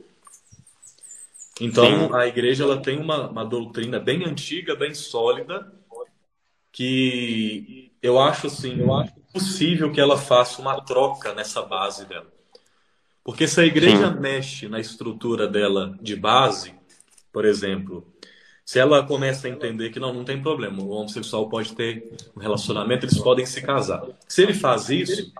Então, 1.61 2.09
Sim. 2.09 2.15
a 2.17 2.27
igreja 2.27 2.65
ela 2.65 2.83
tem 2.83 2.99
uma, 2.99 3.31
uma 3.31 3.45
doutrina 3.45 4.01
bem 4.01 4.25
antiga, 4.25 4.75
bem 4.75 4.93
sólida, 4.93 5.73
que 6.73 7.93
eu 8.03 8.19
acho 8.19 8.49
assim, 8.49 8.81
eu 8.81 8.93
acho 8.93 9.15
possível 9.33 9.93
que 9.93 10.01
ela 10.01 10.19
faça 10.19 10.61
uma 10.61 10.81
troca 10.81 11.33
nessa 11.33 11.63
base 11.63 12.07
dela. 12.07 12.27
Porque 13.23 13.47
se 13.47 13.61
a 13.61 13.65
igreja 13.65 14.13
Sim. 14.13 14.19
mexe 14.19 14.69
na 14.69 14.81
estrutura 14.81 15.47
dela 15.47 15.97
de 16.03 16.17
base, 16.17 16.75
por 17.33 17.45
exemplo, 17.45 18.05
se 18.65 18.79
ela 18.79 19.03
começa 19.03 19.47
a 19.47 19.51
entender 19.51 19.91
que 19.91 20.01
não, 20.01 20.13
não 20.13 20.25
tem 20.25 20.41
problema, 20.41 20.83
o 20.83 20.91
homossexual 20.91 21.49
pode 21.49 21.75
ter 21.75 22.11
um 22.35 22.41
relacionamento, 22.41 23.05
eles 23.05 23.19
podem 23.19 23.45
se 23.45 23.61
casar. 23.61 24.03
Se 24.27 24.43
ele 24.43 24.55
faz 24.55 24.89
isso, 24.89 25.33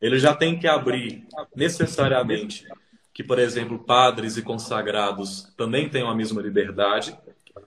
ele 0.00 0.18
já 0.18 0.34
tem 0.34 0.58
que 0.58 0.66
abrir 0.66 1.26
necessariamente 1.54 2.66
que, 3.14 3.24
por 3.24 3.38
exemplo, 3.38 3.78
padres 3.78 4.36
e 4.36 4.42
consagrados 4.42 5.50
também 5.56 5.88
tenham 5.88 6.10
a 6.10 6.14
mesma 6.14 6.42
liberdade. 6.42 7.16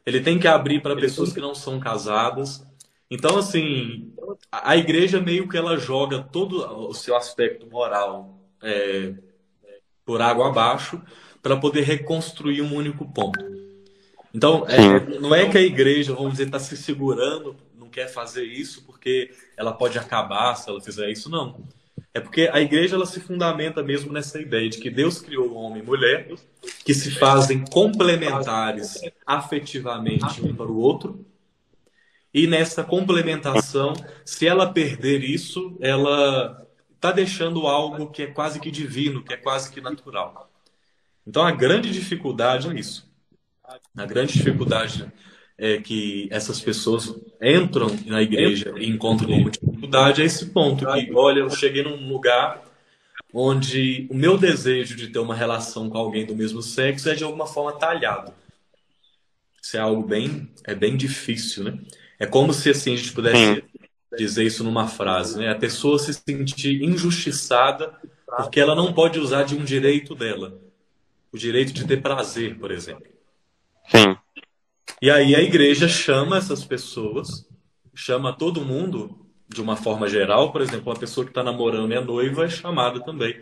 Ele 0.05 0.21
tem 0.21 0.37
que 0.37 0.47
abrir 0.47 0.79
para 0.79 0.95
pessoas 0.95 1.33
que 1.33 1.41
não 1.41 1.55
são 1.55 1.79
casadas. 1.79 2.63
Então, 3.09 3.39
assim, 3.39 4.13
a 4.51 4.77
igreja 4.77 5.19
meio 5.19 5.49
que 5.49 5.57
ela 5.57 5.75
joga 5.75 6.21
todo 6.21 6.87
o 6.87 6.93
seu 6.93 7.15
aspecto 7.15 7.65
moral 7.65 8.39
é, 8.61 9.15
por 10.05 10.21
água 10.21 10.49
abaixo 10.49 11.01
para 11.41 11.57
poder 11.57 11.81
reconstruir 11.81 12.61
um 12.61 12.75
único 12.75 13.11
ponto. 13.11 13.58
Então, 14.33 14.65
é, 14.67 15.19
não 15.19 15.33
é 15.33 15.49
que 15.49 15.57
a 15.57 15.61
igreja, 15.61 16.13
vamos 16.13 16.33
dizer, 16.33 16.45
está 16.45 16.59
se 16.59 16.77
segurando, 16.77 17.55
não 17.77 17.89
quer 17.89 18.07
fazer 18.07 18.43
isso 18.43 18.83
porque 18.85 19.31
ela 19.57 19.73
pode 19.73 19.97
acabar 19.97 20.55
se 20.55 20.69
ela 20.69 20.81
fizer 20.81 21.09
isso, 21.09 21.29
não. 21.29 21.63
É 22.13 22.19
porque 22.19 22.49
a 22.51 22.59
igreja 22.59 22.95
ela 22.95 23.05
se 23.05 23.19
fundamenta 23.19 23.83
mesmo 23.83 24.11
nessa 24.11 24.39
ideia 24.39 24.69
de 24.69 24.79
que 24.79 24.89
Deus 24.89 25.21
criou 25.21 25.49
o 25.49 25.55
homem 25.55 25.81
e 25.81 25.85
mulher 25.85 26.27
que 26.83 26.93
se 26.93 27.11
fazem 27.11 27.63
complementares 27.65 28.99
afetivamente 29.25 30.41
um 30.41 30.55
para 30.55 30.67
o 30.67 30.77
outro. 30.77 31.25
E 32.33 32.45
nessa 32.45 32.83
complementação, 32.83 33.93
se 34.23 34.47
ela 34.47 34.71
perder 34.71 35.23
isso, 35.23 35.77
ela 35.81 36.67
está 36.95 37.11
deixando 37.11 37.65
algo 37.67 38.11
que 38.11 38.23
é 38.23 38.27
quase 38.27 38.59
que 38.59 38.69
divino, 38.69 39.23
que 39.23 39.33
é 39.33 39.37
quase 39.37 39.71
que 39.71 39.81
natural. 39.81 40.51
Então 41.25 41.43
a 41.43 41.51
grande 41.51 41.91
dificuldade 41.91 42.69
é 42.69 42.79
isso. 42.79 43.08
A 43.95 44.05
grande 44.05 44.33
dificuldade 44.33 45.11
é 45.57 45.77
que 45.77 46.27
essas 46.31 46.59
pessoas 46.59 47.13
entram 47.41 47.87
na 48.05 48.21
igreja 48.21 48.73
e 48.77 48.89
encontram 48.89 49.29
como 49.29 49.51
dificuldade 49.51 50.21
é 50.21 50.25
esse 50.25 50.47
ponto 50.47 50.85
que, 50.85 51.13
olha, 51.13 51.39
eu 51.41 51.49
cheguei 51.49 51.83
num 51.83 52.07
lugar 52.07 52.63
onde 53.33 54.07
o 54.09 54.15
meu 54.15 54.37
desejo 54.37 54.95
de 54.95 55.09
ter 55.09 55.19
uma 55.19 55.35
relação 55.35 55.89
com 55.89 55.97
alguém 55.97 56.25
do 56.25 56.35
mesmo 56.35 56.61
sexo 56.61 57.09
é 57.09 57.15
de 57.15 57.23
alguma 57.23 57.45
forma 57.45 57.77
talhado. 57.77 58.33
Isso 59.61 59.77
é 59.77 59.79
algo 59.79 60.01
bem, 60.01 60.49
é 60.63 60.73
bem 60.73 60.97
difícil, 60.97 61.65
né? 61.65 61.77
É 62.17 62.25
como 62.25 62.53
se 62.53 62.69
assim 62.69 62.93
a 62.93 62.97
gente 62.97 63.11
pudesse 63.11 63.63
dizer 64.17 64.45
isso 64.45 64.63
numa 64.63 64.87
frase, 64.87 65.37
né? 65.37 65.51
A 65.51 65.55
pessoa 65.55 65.99
se 65.99 66.13
sentir 66.13 66.81
injustiçada 66.81 67.93
porque 68.25 68.59
ela 68.59 68.73
não 68.73 68.93
pode 68.93 69.19
usar 69.19 69.43
de 69.43 69.55
um 69.55 69.63
direito 69.63 70.15
dela, 70.15 70.59
o 71.31 71.37
direito 71.37 71.73
de 71.73 71.85
ter 71.85 72.01
prazer, 72.01 72.57
por 72.57 72.71
exemplo. 72.71 73.18
Sim. 73.89 74.17
E 75.01 75.09
aí 75.09 75.35
a 75.35 75.41
igreja 75.41 75.87
chama 75.87 76.37
essas 76.37 76.63
pessoas, 76.63 77.47
chama 77.93 78.33
todo 78.33 78.65
mundo 78.65 79.25
de 79.47 79.61
uma 79.61 79.75
forma 79.75 80.07
geral, 80.07 80.51
por 80.51 80.61
exemplo, 80.61 80.91
uma 80.91 80.99
pessoa 80.99 81.25
que 81.25 81.31
está 81.31 81.43
namorando 81.43 81.91
e 81.91 81.95
é 81.95 82.01
noiva 82.01 82.45
é 82.45 82.49
chamada 82.49 82.99
também 82.99 83.41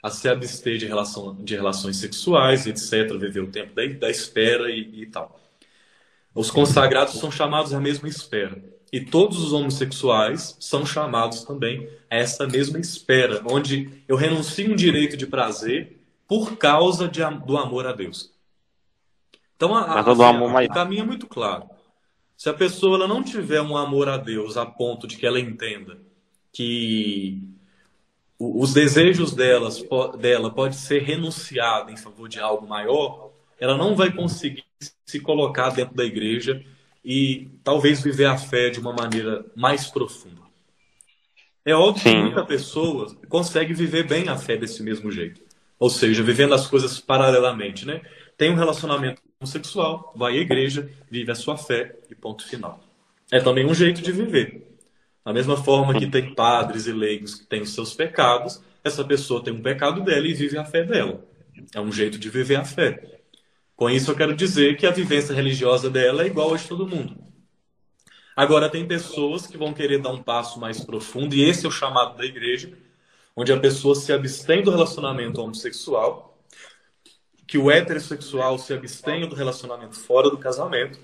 a 0.00 0.10
se 0.10 0.28
abster 0.28 0.78
de, 0.78 0.86
relação, 0.86 1.34
de 1.42 1.56
relações 1.56 1.96
sexuais, 1.96 2.66
etc., 2.66 3.18
viver 3.18 3.40
o 3.40 3.50
tempo 3.50 3.74
da, 3.74 3.84
da 3.86 4.10
espera 4.10 4.70
e, 4.70 5.02
e 5.02 5.06
tal. 5.06 5.40
Os 6.32 6.50
consagrados 6.50 7.14
são 7.14 7.32
chamados 7.32 7.74
à 7.74 7.80
mesma 7.80 8.08
espera. 8.08 8.62
E 8.92 9.00
todos 9.00 9.42
os 9.42 9.52
homossexuais 9.52 10.56
são 10.60 10.86
chamados 10.86 11.42
também 11.42 11.88
a 12.08 12.16
essa 12.16 12.46
mesma 12.46 12.78
espera, 12.78 13.42
onde 13.44 13.90
eu 14.06 14.16
renuncio 14.16 14.72
um 14.72 14.76
direito 14.76 15.16
de 15.16 15.26
prazer 15.26 16.00
por 16.28 16.56
causa 16.56 17.08
de, 17.08 17.20
do 17.44 17.58
amor 17.58 17.86
a 17.86 17.92
Deus. 17.92 18.32
Então, 19.58 19.74
a, 19.74 19.98
assim, 19.98 20.22
amor 20.22 20.62
o 20.62 20.68
caminho 20.68 21.02
é 21.02 21.06
muito 21.06 21.26
claro. 21.26 21.68
Se 22.36 22.48
a 22.48 22.54
pessoa 22.54 22.96
ela 22.96 23.08
não 23.08 23.24
tiver 23.24 23.60
um 23.60 23.76
amor 23.76 24.08
a 24.08 24.16
Deus 24.16 24.56
a 24.56 24.64
ponto 24.64 25.08
de 25.08 25.16
que 25.16 25.26
ela 25.26 25.40
entenda 25.40 25.98
que 26.52 27.42
os 28.38 28.72
desejos 28.72 29.34
delas, 29.34 29.84
dela 30.20 30.48
pode 30.48 30.76
ser 30.76 31.02
renunciado 31.02 31.90
em 31.90 31.96
favor 31.96 32.28
de 32.28 32.38
algo 32.38 32.68
maior, 32.68 33.32
ela 33.58 33.76
não 33.76 33.96
vai 33.96 34.12
conseguir 34.12 34.64
se 35.04 35.18
colocar 35.18 35.70
dentro 35.70 35.96
da 35.96 36.04
igreja 36.04 36.64
e 37.04 37.48
talvez 37.64 38.00
viver 38.00 38.26
a 38.26 38.38
fé 38.38 38.70
de 38.70 38.78
uma 38.78 38.92
maneira 38.92 39.44
mais 39.56 39.88
profunda. 39.88 40.42
É 41.64 41.74
óbvio 41.74 42.04
Sim. 42.04 42.12
que 42.12 42.22
muita 42.22 42.44
pessoa 42.44 43.12
consegue 43.28 43.74
viver 43.74 44.06
bem 44.06 44.28
a 44.28 44.38
fé 44.38 44.56
desse 44.56 44.84
mesmo 44.84 45.10
jeito. 45.10 45.42
Ou 45.80 45.90
seja, 45.90 46.22
vivendo 46.22 46.54
as 46.54 46.68
coisas 46.68 47.00
paralelamente, 47.00 47.84
né? 47.84 48.02
Tem 48.36 48.52
um 48.52 48.56
relacionamento 48.56 49.20
homossexual, 49.40 50.12
vai 50.16 50.36
à 50.36 50.40
igreja, 50.40 50.90
vive 51.08 51.30
a 51.30 51.34
sua 51.34 51.56
fé 51.56 51.96
e 52.10 52.14
ponto 52.14 52.44
final. 52.44 52.80
É 53.30 53.38
também 53.38 53.64
um 53.64 53.74
jeito 53.74 54.02
de 54.02 54.10
viver. 54.10 54.66
Da 55.24 55.32
mesma 55.32 55.56
forma 55.56 55.96
que 55.96 56.08
tem 56.08 56.34
padres 56.34 56.86
e 56.86 56.92
leigos 56.92 57.36
que 57.36 57.46
têm 57.46 57.62
os 57.62 57.72
seus 57.72 57.94
pecados, 57.94 58.60
essa 58.82 59.04
pessoa 59.04 59.42
tem 59.42 59.54
um 59.54 59.62
pecado 59.62 60.02
dela 60.02 60.26
e 60.26 60.34
vive 60.34 60.58
a 60.58 60.64
fé 60.64 60.82
dela. 60.82 61.24
É 61.72 61.80
um 61.80 61.92
jeito 61.92 62.18
de 62.18 62.28
viver 62.28 62.56
a 62.56 62.64
fé. 62.64 63.20
Com 63.76 63.88
isso, 63.88 64.10
eu 64.10 64.16
quero 64.16 64.34
dizer 64.34 64.76
que 64.76 64.86
a 64.86 64.90
vivência 64.90 65.32
religiosa 65.32 65.88
dela 65.88 66.24
é 66.24 66.26
igual 66.26 66.52
a 66.52 66.56
de 66.56 66.66
todo 66.66 66.88
mundo. 66.88 67.16
Agora, 68.34 68.68
tem 68.68 68.88
pessoas 68.88 69.46
que 69.46 69.56
vão 69.56 69.72
querer 69.72 70.00
dar 70.00 70.10
um 70.10 70.22
passo 70.22 70.58
mais 70.58 70.80
profundo, 70.84 71.34
e 71.34 71.42
esse 71.42 71.64
é 71.64 71.68
o 71.68 71.72
chamado 71.72 72.16
da 72.16 72.24
igreja, 72.24 72.76
onde 73.36 73.52
a 73.52 73.60
pessoa 73.60 73.94
se 73.94 74.12
abstém 74.12 74.64
do 74.64 74.72
relacionamento 74.72 75.40
homossexual 75.40 76.28
que 77.48 77.56
o 77.56 77.70
heterossexual 77.70 78.58
se 78.58 78.74
abstenha 78.74 79.26
do 79.26 79.34
relacionamento 79.34 79.98
fora 79.98 80.28
do 80.28 80.36
casamento 80.36 81.00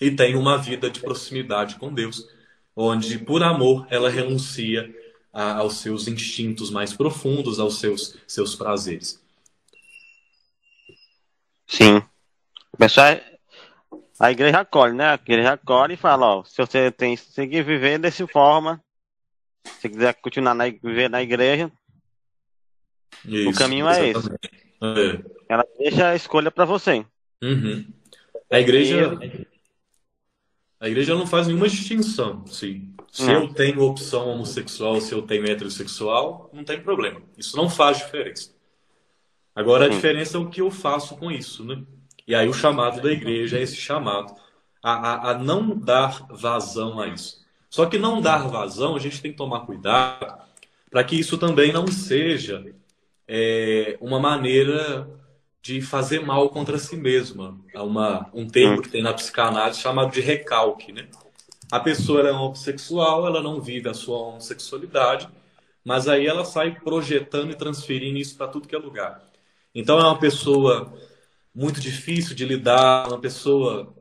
e 0.00 0.10
tenha 0.10 0.38
uma 0.38 0.56
vida 0.56 0.88
de 0.88 0.98
proximidade 0.98 1.76
com 1.76 1.92
Deus, 1.92 2.26
onde, 2.74 3.18
por 3.18 3.42
amor, 3.42 3.86
ela 3.90 4.08
renuncia 4.08 4.90
a, 5.30 5.56
aos 5.56 5.74
seus 5.74 6.08
instintos 6.08 6.70
mais 6.70 6.94
profundos, 6.94 7.60
aos 7.60 7.78
seus, 7.78 8.16
seus 8.26 8.56
prazeres. 8.56 9.22
Sim. 11.66 12.02
Pessoal, 12.78 13.20
a 14.18 14.30
igreja 14.30 14.60
acolhe, 14.60 14.94
né? 14.94 15.10
A 15.10 15.14
igreja 15.14 15.52
acolhe 15.52 15.94
e 15.94 15.98
fala, 15.98 16.38
ó, 16.38 16.44
se 16.44 16.56
você 16.56 16.90
tem 16.90 17.14
que 17.14 17.22
seguir 17.22 17.62
viver 17.62 17.98
dessa 17.98 18.26
forma, 18.26 18.82
se 19.78 19.90
quiser 19.90 20.14
continuar 20.14 20.54
na, 20.54 20.64
viver 20.64 21.10
na 21.10 21.20
igreja, 21.20 21.70
Isso, 23.22 23.50
o 23.50 23.54
caminho 23.54 23.86
é 23.86 24.08
exatamente. 24.08 24.50
esse. 24.80 25.34
É. 25.34 25.37
Ela 25.48 25.64
deixa 25.78 26.08
a 26.08 26.16
escolha 26.16 26.50
para 26.50 26.64
você. 26.64 27.04
Uhum. 27.42 27.86
A 28.50 28.60
igreja. 28.60 29.18
A 30.80 30.88
igreja 30.88 31.14
não 31.14 31.26
faz 31.26 31.46
nenhuma 31.46 31.68
distinção, 31.68 32.46
sim. 32.46 32.94
Se 33.10 33.26
não. 33.26 33.42
eu 33.42 33.48
tenho 33.52 33.82
opção 33.82 34.28
homossexual, 34.28 35.00
se 35.00 35.12
eu 35.12 35.22
tenho 35.22 35.44
heterossexual, 35.44 36.50
não 36.52 36.62
tem 36.62 36.80
problema. 36.80 37.20
Isso 37.36 37.56
não 37.56 37.68
faz 37.68 37.98
diferença. 37.98 38.50
Agora, 39.54 39.86
a 39.86 39.88
diferença 39.88 40.36
é 40.36 40.40
o 40.40 40.48
que 40.48 40.60
eu 40.60 40.70
faço 40.70 41.16
com 41.16 41.32
isso, 41.32 41.64
né? 41.64 41.82
E 42.26 42.34
aí 42.34 42.46
o 42.46 42.52
chamado 42.52 43.00
da 43.00 43.10
igreja 43.10 43.58
é 43.58 43.62
esse 43.62 43.76
chamado 43.76 44.32
a, 44.82 44.92
a, 44.92 45.30
a 45.30 45.34
não 45.34 45.76
dar 45.76 46.26
vazão 46.30 47.00
a 47.00 47.08
isso. 47.08 47.44
Só 47.68 47.86
que 47.86 47.98
não 47.98 48.20
dar 48.20 48.48
vazão, 48.48 48.94
a 48.94 49.00
gente 49.00 49.20
tem 49.20 49.32
que 49.32 49.38
tomar 49.38 49.60
cuidado 49.60 50.38
para 50.90 51.02
que 51.02 51.18
isso 51.18 51.36
também 51.36 51.72
não 51.72 51.86
seja 51.86 52.64
é, 53.26 53.98
uma 54.00 54.20
maneira 54.20 55.08
de 55.62 55.82
fazer 55.82 56.24
mal 56.24 56.48
contra 56.48 56.78
si 56.78 56.96
mesma. 56.96 57.58
Há 57.74 57.82
uma, 57.82 58.30
um 58.32 58.46
termo 58.46 58.80
que 58.80 58.88
tem 58.88 59.02
na 59.02 59.12
psicanálise 59.12 59.80
chamado 59.80 60.12
de 60.12 60.20
recalque. 60.20 60.92
Né? 60.92 61.08
A 61.70 61.80
pessoa 61.80 62.26
é 62.26 62.32
homossexual, 62.32 63.26
ela 63.26 63.42
não 63.42 63.60
vive 63.60 63.88
a 63.88 63.94
sua 63.94 64.18
homossexualidade, 64.18 65.28
mas 65.84 66.08
aí 66.08 66.26
ela 66.26 66.44
sai 66.44 66.78
projetando 66.80 67.50
e 67.50 67.56
transferindo 67.56 68.18
isso 68.18 68.36
para 68.36 68.48
tudo 68.48 68.68
que 68.68 68.74
é 68.74 68.78
lugar. 68.78 69.22
Então 69.74 69.98
é 69.98 70.04
uma 70.04 70.18
pessoa 70.18 70.92
muito 71.54 71.80
difícil 71.80 72.34
de 72.34 72.44
lidar, 72.44 73.08
uma 73.08 73.18
pessoa 73.18 73.94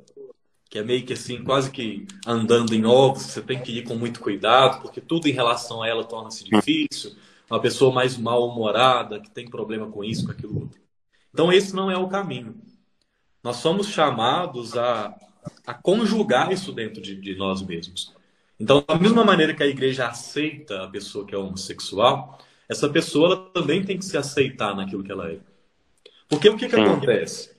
que 0.70 0.78
é 0.78 0.84
meio 0.84 1.06
que 1.06 1.14
assim, 1.14 1.44
quase 1.44 1.72
que 1.72 2.06
andando 2.26 2.74
em 2.74 2.86
ovos, 2.86 3.24
você 3.24 3.42
tem 3.42 3.62
que 3.62 3.72
ir 3.72 3.84
com 3.84 3.96
muito 3.96 4.20
cuidado, 4.20 4.82
porque 4.82 5.00
tudo 5.00 5.28
em 5.28 5.32
relação 5.32 5.82
a 5.82 5.88
ela 5.88 6.04
torna-se 6.04 6.44
difícil. 6.44 7.16
Uma 7.50 7.62
pessoa 7.62 7.94
mais 7.94 8.18
mal-humorada, 8.18 9.22
que 9.22 9.32
tem 9.32 9.50
problema 9.50 9.90
com 9.90 10.04
isso, 10.04 10.26
com 10.26 10.32
aquilo 10.32 10.62
outro. 10.62 10.87
Então, 11.38 11.54
esse 11.54 11.76
não 11.76 11.92
é 11.92 11.96
o 11.96 12.08
caminho. 12.08 12.56
Nós 13.44 13.58
somos 13.58 13.90
chamados 13.90 14.76
a, 14.76 15.16
a 15.68 15.74
conjugar 15.76 16.52
isso 16.52 16.72
dentro 16.72 17.00
de, 17.00 17.16
de 17.16 17.36
nós 17.36 17.62
mesmos. 17.62 18.12
Então, 18.60 18.84
da 18.88 18.96
mesma 18.96 19.24
maneira 19.24 19.54
que 19.54 19.62
a 19.62 19.68
igreja 19.68 20.08
aceita 20.08 20.84
a 20.84 20.88
pessoa 20.88 21.28
que 21.28 21.36
é 21.36 21.38
homossexual, 21.38 22.40
essa 22.68 22.90
pessoa 22.90 23.52
também 23.54 23.86
tem 23.86 24.00
que 24.00 24.06
se 24.06 24.18
aceitar 24.18 24.76
naquilo 24.76 25.04
que 25.04 25.12
ela 25.12 25.32
é. 25.32 25.38
Porque 26.28 26.50
o 26.50 26.58
que, 26.58 26.68
que 26.68 26.76
acontece? 26.76 27.56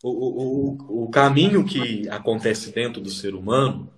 O, 0.00 0.10
o, 0.10 1.04
o 1.06 1.10
caminho 1.10 1.64
que 1.64 2.08
acontece 2.08 2.70
dentro 2.70 3.02
do 3.02 3.10
ser 3.10 3.34
humano 3.34 3.92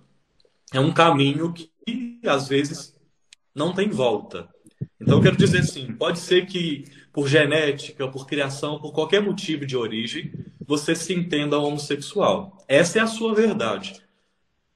é 0.73 0.79
um 0.79 0.91
caminho 0.91 1.53
que, 1.53 2.19
às 2.25 2.47
vezes, 2.47 2.95
não 3.53 3.75
tem 3.75 3.89
volta. 3.91 4.49
Então, 4.99 5.19
eu 5.19 5.21
quero 5.21 5.37
dizer 5.37 5.59
assim: 5.59 5.93
pode 5.93 6.17
ser 6.17 6.47
que, 6.47 6.85
por 7.17 7.27
genética, 7.27 8.07
por 8.07 8.27
criação, 8.27 8.79
por 8.79 8.93
qualquer 8.93 9.23
motivo 9.23 9.65
de 9.65 9.75
origem, 9.75 10.31
você 10.63 10.93
se 10.93 11.15
entenda 11.15 11.57
homossexual. 11.57 12.63
Essa 12.67 12.99
é 12.99 13.01
a 13.01 13.07
sua 13.07 13.33
verdade. 13.33 14.03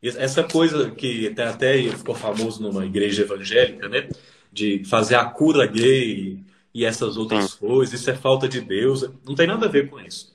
Essa 0.01 0.43
coisa 0.43 0.89
que 0.89 1.27
até, 1.27 1.43
até 1.43 1.83
ficou 1.91 2.15
famoso 2.15 2.63
numa 2.63 2.83
igreja 2.83 3.21
evangélica, 3.21 3.87
né? 3.87 4.09
De 4.51 4.83
fazer 4.85 5.17
a 5.17 5.25
cura 5.25 5.67
gay 5.67 6.43
e 6.73 6.83
essas 6.83 7.15
outras 7.15 7.53
coisas, 7.53 8.01
isso 8.01 8.09
é 8.09 8.15
falta 8.15 8.49
de 8.49 8.59
Deus. 8.59 9.07
Não 9.23 9.35
tem 9.35 9.45
nada 9.45 9.67
a 9.67 9.69
ver 9.69 9.87
com 9.87 9.99
isso 9.99 10.31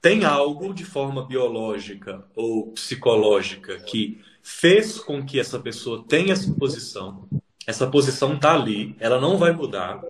tem 0.00 0.24
algo 0.24 0.72
de 0.72 0.84
forma 0.84 1.26
biológica 1.26 2.24
ou 2.36 2.70
psicológica 2.72 3.76
que 3.80 4.20
fez 4.40 5.00
com 5.00 5.26
que 5.26 5.40
essa 5.40 5.58
pessoa 5.58 6.04
tenha 6.06 6.32
essa 6.32 6.54
posição. 6.54 7.28
Essa 7.66 7.88
posição 7.88 8.34
está 8.34 8.54
ali, 8.54 8.94
ela 9.00 9.20
não 9.20 9.36
vai 9.36 9.50
mudar. 9.50 10.00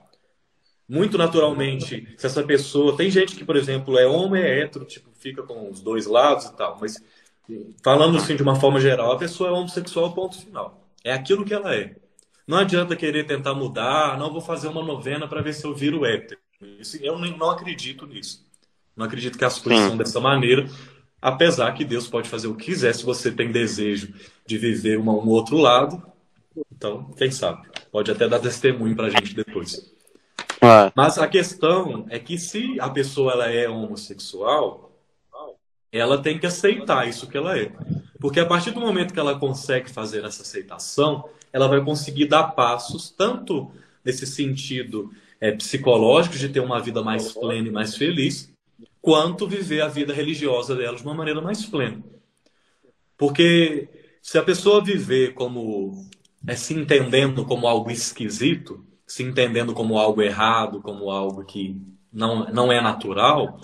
Muito 0.88 1.18
naturalmente, 1.18 2.14
se 2.16 2.27
essa 2.27 2.42
pessoa. 2.42 2.96
Tem 2.96 3.11
gente 3.11 3.35
que, 3.35 3.44
por 3.44 3.57
exemplo, 3.57 3.99
é 3.99 4.07
homem, 4.07 4.42
é 4.42 4.61
hétero, 4.61 4.85
tipo, 4.85 5.11
fica 5.18 5.42
com 5.42 5.68
os 5.68 5.81
dois 5.81 6.07
lados 6.07 6.46
e 6.46 6.57
tal, 6.57 6.79
mas 6.81 7.03
falando 7.83 8.16
assim 8.18 8.37
de 8.37 8.42
uma 8.42 8.57
forma 8.57 8.81
geral, 8.81 9.12
a 9.12 9.18
pessoa 9.18 9.51
é 9.51 9.53
homossexual, 9.53 10.12
ponto 10.12 10.40
final. 10.40 10.88
É 11.03 11.12
aquilo 11.12 11.44
que 11.44 11.55
ela 11.55 11.75
é. 11.75 11.96
Não 12.46 12.59
adianta 12.59 12.94
querer 12.94 13.27
tentar 13.27 13.55
mudar, 13.55 14.16
não 14.18 14.33
vou 14.33 14.40
fazer 14.40 14.68
uma 14.68 14.83
novena 14.83 15.27
para 15.27 15.42
ver 15.42 15.53
se 15.53 15.64
eu 15.64 15.75
viro 15.75 16.05
hétero. 16.05 16.40
Eu 17.01 17.18
não 17.18 17.51
acredito 17.51 18.07
nisso. 18.07 18.46
Não 18.96 19.05
acredito 19.05 19.37
que 19.37 19.44
as 19.44 19.59
coisas 19.59 19.88
são 19.88 19.96
dessa 19.96 20.20
maneira, 20.20 20.66
apesar 21.20 21.72
que 21.72 21.85
Deus 21.85 22.07
pode 22.07 22.29
fazer 22.29 22.46
o 22.46 22.55
que 22.55 22.66
quiser 22.66 22.94
se 22.94 23.05
você 23.05 23.33
tem 23.33 23.51
desejo 23.51 24.14
de 24.46 24.57
viver 24.57 24.99
um 24.99 25.29
outro 25.29 25.57
lado. 25.57 26.01
Então, 26.72 27.11
quem 27.18 27.31
sabe? 27.31 27.68
Pode 27.90 28.11
até 28.11 28.29
dar 28.29 28.38
testemunho 28.38 28.94
para 28.94 29.09
a 29.09 29.11
gente 29.11 29.35
depois. 29.35 29.95
Ah. 30.66 30.92
Mas 30.94 31.18
a 31.18 31.26
questão 31.26 32.07
é 32.09 32.18
que 32.18 32.38
se 32.38 32.79
a 32.81 32.88
pessoa 32.88 33.33
ela 33.33 33.50
é 33.50 33.68
homossexual, 33.68 34.90
ela 35.92 36.18
tem 36.18 36.38
que 36.38 36.46
aceitar 36.46 37.09
isso 37.09 37.26
que 37.26 37.37
ela 37.37 37.59
é. 37.59 37.72
Porque 38.20 38.40
a 38.40 38.46
partir 38.46 38.70
do 38.70 38.81
momento 38.81 39.12
que 39.12 39.20
ela 39.20 39.38
consegue 39.38 39.90
fazer 39.90 40.24
essa 40.24 40.42
aceitação, 40.42 41.29
ela 41.52 41.68
vai 41.68 41.83
conseguir 41.85 42.26
dar 42.26 42.48
passos, 42.48 43.11
tanto 43.11 43.70
nesse 44.05 44.26
sentido 44.26 45.11
é, 45.40 45.52
psicológico, 45.52 46.37
de 46.37 46.48
ter 46.48 46.61
uma 46.61 46.81
vida 46.81 47.02
mais 47.02 47.33
plena 47.33 47.68
e 47.68 47.70
mais 47.70 47.96
feliz, 47.96 48.52
quanto 49.00 49.46
viver 49.46 49.81
a 49.83 49.88
vida 49.88 50.12
religiosa 50.12 50.74
dela 50.74 50.96
de 50.96 51.02
uma 51.02 51.14
maneira 51.14 51.40
mais 51.40 51.64
plena. 51.64 52.02
Porque 53.16 53.88
se 54.20 54.38
a 54.38 54.42
pessoa 54.42 54.85
viver 54.85 55.35
como 55.35 56.09
é, 56.46 56.55
se 56.55 56.74
entendendo 56.74 57.44
como 57.44 57.66
algo 57.66 57.90
esquisito, 57.90 58.86
se 59.06 59.22
entendendo 59.22 59.72
como 59.72 59.98
algo 59.98 60.20
errado, 60.20 60.80
como 60.80 61.10
algo 61.10 61.44
que 61.44 61.80
não, 62.12 62.46
não 62.46 62.72
é 62.72 62.80
natural, 62.80 63.60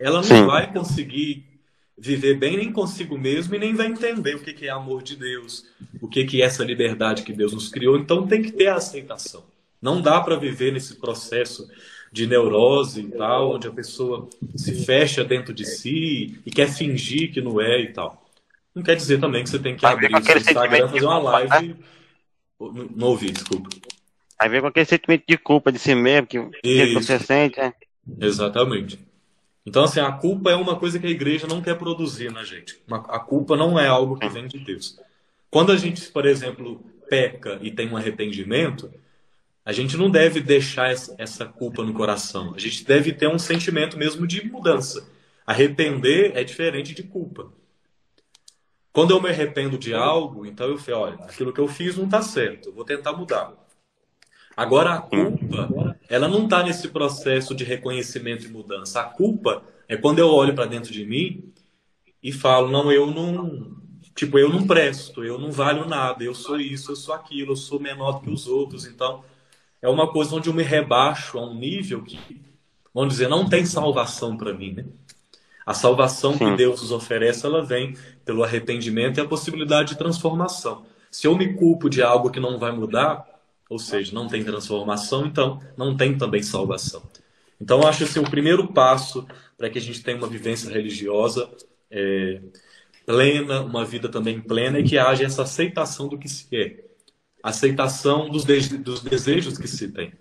ela 0.00 0.16
não 0.16 0.22
Sim. 0.22 0.46
vai 0.46 0.72
conseguir 0.72 1.46
viver 1.96 2.34
bem 2.34 2.56
nem 2.56 2.72
consigo 2.72 3.18
mesmo 3.18 3.54
e 3.54 3.58
nem 3.58 3.74
vai 3.74 3.86
entender 3.86 4.36
o 4.36 4.40
que 4.40 4.66
é 4.66 4.70
amor 4.70 5.02
de 5.02 5.16
Deus, 5.16 5.66
o 6.00 6.08
que 6.08 6.40
é 6.40 6.44
essa 6.44 6.64
liberdade 6.64 7.22
que 7.22 7.32
Deus 7.32 7.52
nos 7.52 7.68
criou. 7.68 7.98
Então 7.98 8.26
tem 8.26 8.40
que 8.40 8.52
ter 8.52 8.68
a 8.68 8.76
aceitação. 8.76 9.44
Não 9.82 10.00
dá 10.00 10.20
para 10.20 10.36
viver 10.36 10.72
nesse 10.72 10.96
processo 10.96 11.68
de 12.10 12.26
neurose 12.26 13.00
e 13.00 13.10
tal, 13.10 13.54
onde 13.54 13.68
a 13.68 13.72
pessoa 13.72 14.28
se 14.56 14.84
fecha 14.84 15.24
dentro 15.24 15.52
de 15.52 15.66
si 15.66 16.40
e 16.46 16.50
quer 16.50 16.68
fingir 16.68 17.32
que 17.32 17.40
não 17.40 17.60
é 17.60 17.80
e 17.82 17.92
tal. 17.92 18.24
Não 18.74 18.82
quer 18.82 18.96
dizer 18.96 19.20
também 19.20 19.42
que 19.42 19.50
você 19.50 19.58
tem 19.58 19.74
que 19.74 19.82
Vai 19.82 19.92
abrir 19.92 20.14
o 20.14 20.24
seu 20.24 20.36
Instagram 20.36 20.88
fazer 20.88 21.04
uma 21.04 21.18
live. 21.18 21.76
Não 22.94 23.08
ouvi, 23.08 23.30
desculpa. 23.30 23.68
Aí 24.38 24.48
vem 24.48 24.60
com 24.60 24.68
aquele 24.68 24.86
sentimento 24.86 25.24
de 25.26 25.36
culpa 25.36 25.72
de 25.72 25.78
si 25.78 25.94
mesmo, 25.94 26.26
que, 26.26 26.38
que 26.62 26.94
você 26.94 27.18
sente, 27.18 27.58
né? 27.58 27.72
Exatamente. 28.20 28.98
Então, 29.66 29.84
assim, 29.84 30.00
a 30.00 30.12
culpa 30.12 30.50
é 30.50 30.54
uma 30.54 30.76
coisa 30.76 30.98
que 30.98 31.06
a 31.06 31.10
igreja 31.10 31.46
não 31.46 31.60
quer 31.60 31.76
produzir 31.76 32.32
na 32.32 32.44
gente. 32.44 32.80
A 32.88 33.18
culpa 33.18 33.56
não 33.56 33.78
é 33.78 33.86
algo 33.86 34.18
que 34.18 34.28
vem 34.28 34.46
de 34.46 34.58
Deus. 34.58 34.98
Quando 35.50 35.72
a 35.72 35.76
gente, 35.76 36.10
por 36.10 36.24
exemplo, 36.24 36.80
peca 37.08 37.58
e 37.60 37.70
tem 37.70 37.88
um 37.90 37.96
arrependimento, 37.96 38.90
a 39.64 39.72
gente 39.72 39.96
não 39.96 40.10
deve 40.10 40.40
deixar 40.40 40.90
essa 40.90 41.44
culpa 41.44 41.82
no 41.82 41.92
coração. 41.92 42.54
A 42.54 42.58
gente 42.58 42.84
deve 42.84 43.12
ter 43.12 43.28
um 43.28 43.38
sentimento 43.38 43.98
mesmo 43.98 44.26
de 44.26 44.46
mudança. 44.46 45.06
Arrepender 45.46 46.32
é 46.34 46.44
diferente 46.44 46.94
de 46.94 47.02
culpa. 47.02 47.52
Quando 48.92 49.10
eu 49.10 49.20
me 49.20 49.28
arrependo 49.28 49.76
de 49.76 49.92
algo, 49.94 50.46
então 50.46 50.66
eu 50.68 50.78
falo, 50.78 51.00
olha, 51.00 51.14
aquilo 51.16 51.52
que 51.52 51.60
eu 51.60 51.68
fiz 51.68 51.96
não 51.96 52.06
está 52.06 52.22
certo, 52.22 52.70
eu 52.70 52.74
vou 52.74 52.84
tentar 52.84 53.12
mudar. 53.12 53.52
Agora 54.58 54.94
a 54.94 55.00
culpa, 55.00 55.96
ela 56.08 56.26
não 56.26 56.42
está 56.42 56.64
nesse 56.64 56.88
processo 56.88 57.54
de 57.54 57.62
reconhecimento 57.62 58.44
e 58.44 58.48
mudança. 58.48 59.00
A 59.00 59.04
culpa 59.04 59.62
é 59.86 59.96
quando 59.96 60.18
eu 60.18 60.26
olho 60.30 60.52
para 60.52 60.66
dentro 60.66 60.90
de 60.92 61.06
mim 61.06 61.44
e 62.20 62.32
falo, 62.32 62.68
não, 62.68 62.90
eu 62.90 63.06
não, 63.06 63.76
tipo, 64.16 64.36
eu 64.36 64.48
não 64.48 64.66
presto, 64.66 65.22
eu 65.22 65.38
não 65.38 65.52
valho 65.52 65.86
nada, 65.86 66.24
eu 66.24 66.34
sou 66.34 66.58
isso, 66.58 66.90
eu 66.90 66.96
sou 66.96 67.14
aquilo, 67.14 67.52
eu 67.52 67.56
sou 67.56 67.78
menor 67.78 68.14
do 68.14 68.22
que 68.22 68.30
os 68.30 68.48
outros, 68.48 68.84
então 68.84 69.22
é 69.80 69.88
uma 69.88 70.08
coisa 70.08 70.34
onde 70.34 70.48
eu 70.48 70.54
me 70.54 70.64
rebaixo 70.64 71.38
a 71.38 71.46
um 71.46 71.54
nível 71.54 72.02
que, 72.02 72.18
vamos 72.92 73.14
dizer, 73.14 73.28
não 73.28 73.48
tem 73.48 73.64
salvação 73.64 74.36
para 74.36 74.52
mim. 74.52 74.72
Né? 74.72 74.86
A 75.64 75.72
salvação 75.72 76.32
Sim. 76.32 76.50
que 76.50 76.56
Deus 76.56 76.82
nos 76.82 76.90
oferece, 76.90 77.46
ela 77.46 77.64
vem 77.64 77.96
pelo 78.24 78.42
arrependimento 78.42 79.18
e 79.18 79.20
a 79.20 79.28
possibilidade 79.28 79.90
de 79.90 79.98
transformação. 79.98 80.84
Se 81.12 81.28
eu 81.28 81.38
me 81.38 81.54
culpo 81.54 81.88
de 81.88 82.02
algo 82.02 82.28
que 82.28 82.40
não 82.40 82.58
vai 82.58 82.72
mudar, 82.72 83.37
ou 83.68 83.78
seja, 83.78 84.14
não 84.14 84.26
tem 84.28 84.44
transformação, 84.44 85.26
então 85.26 85.60
não 85.76 85.96
tem 85.96 86.16
também 86.16 86.42
salvação. 86.42 87.02
Então, 87.60 87.86
acho 87.86 88.04
assim, 88.04 88.20
o 88.20 88.30
primeiro 88.30 88.72
passo 88.72 89.26
para 89.56 89.68
que 89.68 89.78
a 89.78 89.80
gente 89.80 90.02
tenha 90.02 90.16
uma 90.16 90.28
vivência 90.28 90.70
religiosa 90.70 91.50
é, 91.90 92.40
plena, 93.04 93.62
uma 93.62 93.84
vida 93.84 94.08
também 94.08 94.40
plena, 94.40 94.78
é 94.78 94.82
que 94.82 94.96
haja 94.96 95.24
essa 95.24 95.42
aceitação 95.42 96.08
do 96.08 96.18
que 96.18 96.28
se 96.28 96.46
é 96.52 96.88
aceitação 97.42 98.28
dos, 98.28 98.44
de 98.44 98.78
dos 98.78 99.00
desejos 99.00 99.58
que 99.58 99.68
se 99.68 99.88
tem. 99.88 100.12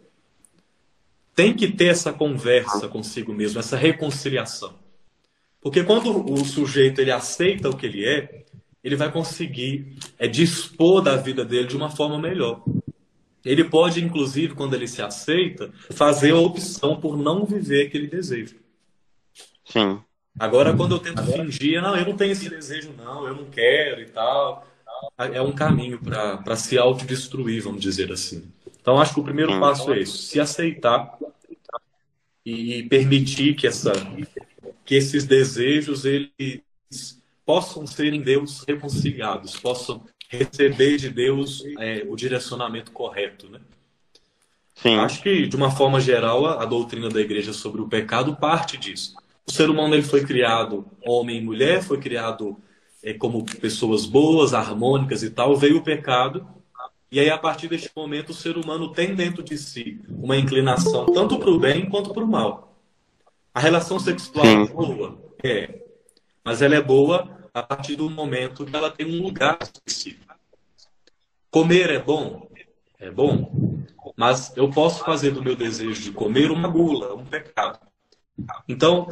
Tem 1.35 1.53
que 1.53 1.71
ter 1.71 1.87
essa 1.87 2.11
conversa 2.11 2.87
consigo 2.87 3.33
mesmo, 3.33 3.59
essa 3.59 3.77
reconciliação. 3.77 4.73
Porque 5.61 5.83
quando 5.83 6.31
o 6.31 6.45
sujeito 6.45 7.01
ele 7.01 7.11
aceita 7.11 7.69
o 7.69 7.75
que 7.75 7.85
ele 7.85 8.05
é, 8.05 8.45
ele 8.83 8.95
vai 8.95 9.11
conseguir 9.11 9.97
é, 10.17 10.27
dispor 10.27 11.01
da 11.01 11.15
vida 11.15 11.43
dele 11.43 11.67
de 11.67 11.75
uma 11.75 11.89
forma 11.89 12.17
melhor. 12.17 12.63
Ele 13.47 13.63
pode, 13.63 14.03
inclusive, 14.03 14.53
quando 14.53 14.73
ele 14.73 14.87
se 14.87 15.01
aceita, 15.01 15.71
fazer 15.91 16.31
a 16.31 16.37
opção 16.37 16.99
por 16.99 17.17
não 17.17 17.45
viver 17.45 17.87
aquele 17.87 18.07
desejo. 18.07 18.55
Sim. 19.65 19.99
Agora, 20.37 20.75
quando 20.75 20.95
eu 20.95 20.99
tento 20.99 21.23
fingir, 21.23 21.81
não, 21.81 21.95
eu 21.95 22.05
não 22.05 22.15
tenho 22.15 22.31
esse 22.31 22.49
desejo, 22.49 22.93
não, 22.97 23.25
eu 23.25 23.35
não 23.35 23.45
quero 23.45 24.01
e 24.01 24.05
tal. 24.05 24.67
é 25.17 25.41
um 25.41 25.51
caminho 25.51 25.99
para 25.99 26.55
se 26.55 26.77
autodestruir, 26.77 27.63
vamos 27.63 27.81
dizer 27.81 28.11
assim. 28.11 28.43
Então, 28.79 28.99
acho 28.99 29.13
que 29.13 29.19
o 29.19 29.23
primeiro 29.23 29.53
hum. 29.53 29.59
passo 29.59 29.91
é 29.93 29.99
isso: 29.99 30.17
se 30.17 30.39
aceitar 30.39 31.17
e 32.45 32.83
permitir 32.83 33.55
que, 33.55 33.67
essa, 33.67 33.91
que 34.85 34.95
esses 34.95 35.25
desejos 35.25 36.05
eles 36.05 36.61
possam 37.45 37.87
ser 37.87 38.13
em 38.13 38.21
Deus 38.21 38.63
reconciliados, 38.67 39.59
possam 39.59 40.05
receber 40.29 40.97
de 40.97 41.09
Deus 41.09 41.63
é, 41.79 42.05
o 42.07 42.15
direcionamento 42.15 42.91
correto, 42.91 43.49
né? 43.49 43.59
Sim. 44.75 44.95
Acho 44.97 45.23
que, 45.23 45.47
de 45.47 45.55
uma 45.55 45.71
forma 45.71 45.99
geral, 45.99 46.45
a, 46.45 46.61
a, 46.61 46.65
doutrina 46.65 47.09
da 47.09 47.19
igreja 47.19 47.51
sobre 47.51 47.81
o 47.81 47.87
pecado 47.87 48.35
parte 48.35 48.77
disso. 48.77 49.15
O 49.45 49.51
ser 49.51 49.69
humano 49.69 49.95
ele 49.95 50.03
foi 50.03 50.23
criado 50.23 50.85
homem 51.03 51.37
e 51.37 51.41
mulher, 51.41 51.81
foi 51.81 51.97
criado 51.99 52.57
é, 53.01 53.13
como 53.13 53.43
pessoas 53.43 54.05
boas, 54.05 54.53
harmônicas 54.53 55.23
e 55.23 55.31
tal. 55.31 55.55
Veio 55.55 55.77
o 55.77 55.83
pecado, 55.83 56.45
e 57.09 57.19
aí, 57.21 57.29
a 57.29 57.37
partir 57.37 57.69
deste 57.69 57.89
momento, 57.95 58.31
o 58.31 58.35
ser 58.35 58.57
humano 58.57 58.91
tem 58.91 59.15
dentro 59.15 59.41
de 59.41 59.57
si 59.57 60.01
uma 60.09 60.35
inclinação 60.35 61.05
tanto 61.05 61.39
para 61.39 61.49
o 61.49 61.57
bem 61.57 61.89
quanto 61.89 62.13
para 62.13 62.23
o 62.23 62.27
mal. 62.27 62.77
A 63.53 63.61
relação 63.61 63.97
sexual 63.97 64.45
Sim. 64.45 64.63
é 64.63 64.67
boa? 64.67 65.17
É. 65.41 65.79
Mas 66.43 66.61
ela 66.61 66.75
é 66.75 66.81
boa 66.81 67.36
a 67.57 67.63
partir 67.63 67.95
do 67.95 68.07
momento 68.07 68.65
que 68.65 68.75
ela 68.75 68.91
tem 68.91 69.07
um 69.07 69.21
lugar 69.21 69.57
específico. 69.61 70.35
Comer 71.49 71.89
é 71.89 71.99
bom? 71.99 72.47
É 72.99 73.09
bom. 73.09 73.83
Mas 74.15 74.55
eu 74.55 74.69
posso 74.69 75.03
fazer 75.03 75.31
do 75.31 75.43
meu 75.43 75.55
desejo 75.55 76.01
de 76.01 76.11
comer 76.11 76.51
uma 76.51 76.67
gula, 76.67 77.15
um 77.15 77.25
pecado. 77.25 77.79
Então, 78.67 79.07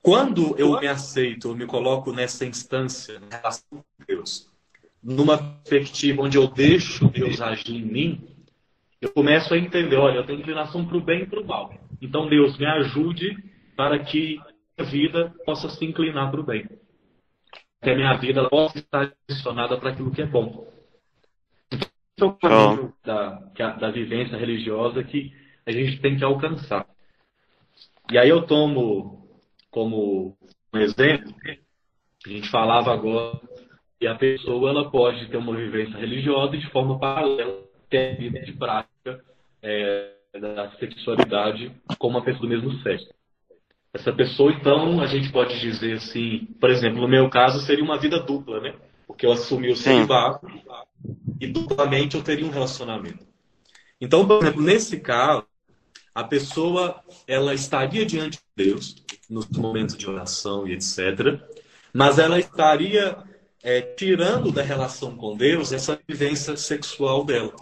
quando 0.00 0.54
eu 0.58 0.80
me 0.80 0.86
aceito, 0.86 1.48
eu 1.48 1.54
me 1.54 1.66
coloco 1.66 2.10
nessa 2.10 2.46
instância, 2.46 3.20
na 3.20 3.36
relação 3.36 3.64
com 3.70 4.04
Deus, 4.06 4.50
numa 5.02 5.36
perspectiva 5.36 6.22
onde 6.22 6.38
eu 6.38 6.46
deixo 6.48 7.08
Deus 7.10 7.40
agir 7.42 7.76
em 7.76 7.84
mim, 7.84 8.46
eu 8.98 9.10
começo 9.10 9.52
a 9.52 9.58
entender, 9.58 9.96
olha, 9.96 10.18
eu 10.18 10.26
tenho 10.26 10.40
inclinação 10.40 10.86
para 10.86 10.96
o 10.96 11.02
bem 11.02 11.22
e 11.22 11.26
para 11.26 11.40
o 11.40 11.46
mal. 11.46 11.74
Então, 12.00 12.28
Deus, 12.28 12.56
me 12.56 12.64
ajude 12.64 13.36
para 13.76 13.98
que 13.98 14.40
a 14.78 14.82
vida 14.84 15.34
possa 15.44 15.68
se 15.68 15.84
inclinar 15.84 16.30
para 16.30 16.40
o 16.40 16.44
bem 16.44 16.66
que 17.84 17.90
a 17.90 17.94
minha 17.94 18.14
vida 18.14 18.48
possa 18.48 18.78
estar 18.78 19.12
direcionada 19.28 19.76
para 19.76 19.90
aquilo 19.90 20.10
que 20.10 20.22
é 20.22 20.26
bom. 20.26 20.66
Então, 22.14 22.36
esse 22.42 22.52
é 22.52 22.56
o 22.56 22.68
caminho 22.68 22.94
da, 23.04 23.70
da 23.72 23.90
vivência 23.90 24.36
religiosa 24.36 25.04
que 25.04 25.32
a 25.66 25.70
gente 25.70 26.00
tem 26.00 26.16
que 26.16 26.24
alcançar. 26.24 26.86
E 28.10 28.18
aí 28.18 28.28
eu 28.28 28.46
tomo 28.46 29.28
como 29.70 30.36
um 30.72 30.78
exemplo, 30.78 31.34
a 32.24 32.28
gente 32.28 32.48
falava 32.48 32.92
agora 32.92 33.40
que 33.98 34.06
a 34.06 34.14
pessoa 34.14 34.70
ela 34.70 34.90
pode 34.90 35.26
ter 35.28 35.36
uma 35.36 35.54
vivência 35.56 35.98
religiosa 35.98 36.56
de 36.56 36.70
forma 36.70 36.98
paralela 36.98 37.64
ter 37.90 38.12
a 38.12 38.16
vida 38.16 38.40
de 38.40 38.52
prática 38.52 39.20
é, 39.62 40.12
da 40.40 40.70
sexualidade 40.78 41.72
com 41.98 42.08
uma 42.08 42.22
pessoa 42.22 42.42
do 42.42 42.48
mesmo 42.48 42.72
sexo. 42.82 43.12
Essa 43.94 44.12
pessoa, 44.12 44.52
então, 44.52 45.00
a 45.00 45.06
gente 45.06 45.30
pode 45.30 45.60
dizer 45.60 45.98
assim, 45.98 46.48
por 46.60 46.68
exemplo, 46.68 47.00
no 47.00 47.08
meu 47.08 47.30
caso, 47.30 47.64
seria 47.64 47.84
uma 47.84 47.96
vida 47.96 48.18
dupla, 48.18 48.60
né? 48.60 48.74
Porque 49.06 49.24
eu 49.24 49.30
assumi 49.30 49.70
o 49.70 49.76
celibato 49.76 50.48
e 51.40 51.46
duplamente 51.46 52.16
eu 52.16 52.22
teria 52.22 52.44
um 52.44 52.50
relacionamento. 52.50 53.24
Então, 54.00 54.26
por 54.26 54.42
exemplo, 54.42 54.62
nesse 54.62 54.98
caso, 54.98 55.46
a 56.12 56.24
pessoa 56.24 57.02
ela 57.26 57.54
estaria 57.54 58.04
diante 58.04 58.38
de 58.38 58.64
Deus 58.64 58.96
nos 59.30 59.48
momentos 59.50 59.96
de 59.96 60.10
oração 60.10 60.66
e 60.66 60.72
etc. 60.72 61.40
Mas 61.92 62.18
ela 62.18 62.40
estaria 62.40 63.16
é, 63.62 63.80
tirando 63.80 64.50
da 64.50 64.62
relação 64.62 65.16
com 65.16 65.36
Deus 65.36 65.72
essa 65.72 65.98
vivência 66.06 66.56
sexual 66.56 67.24
dela. 67.24 67.54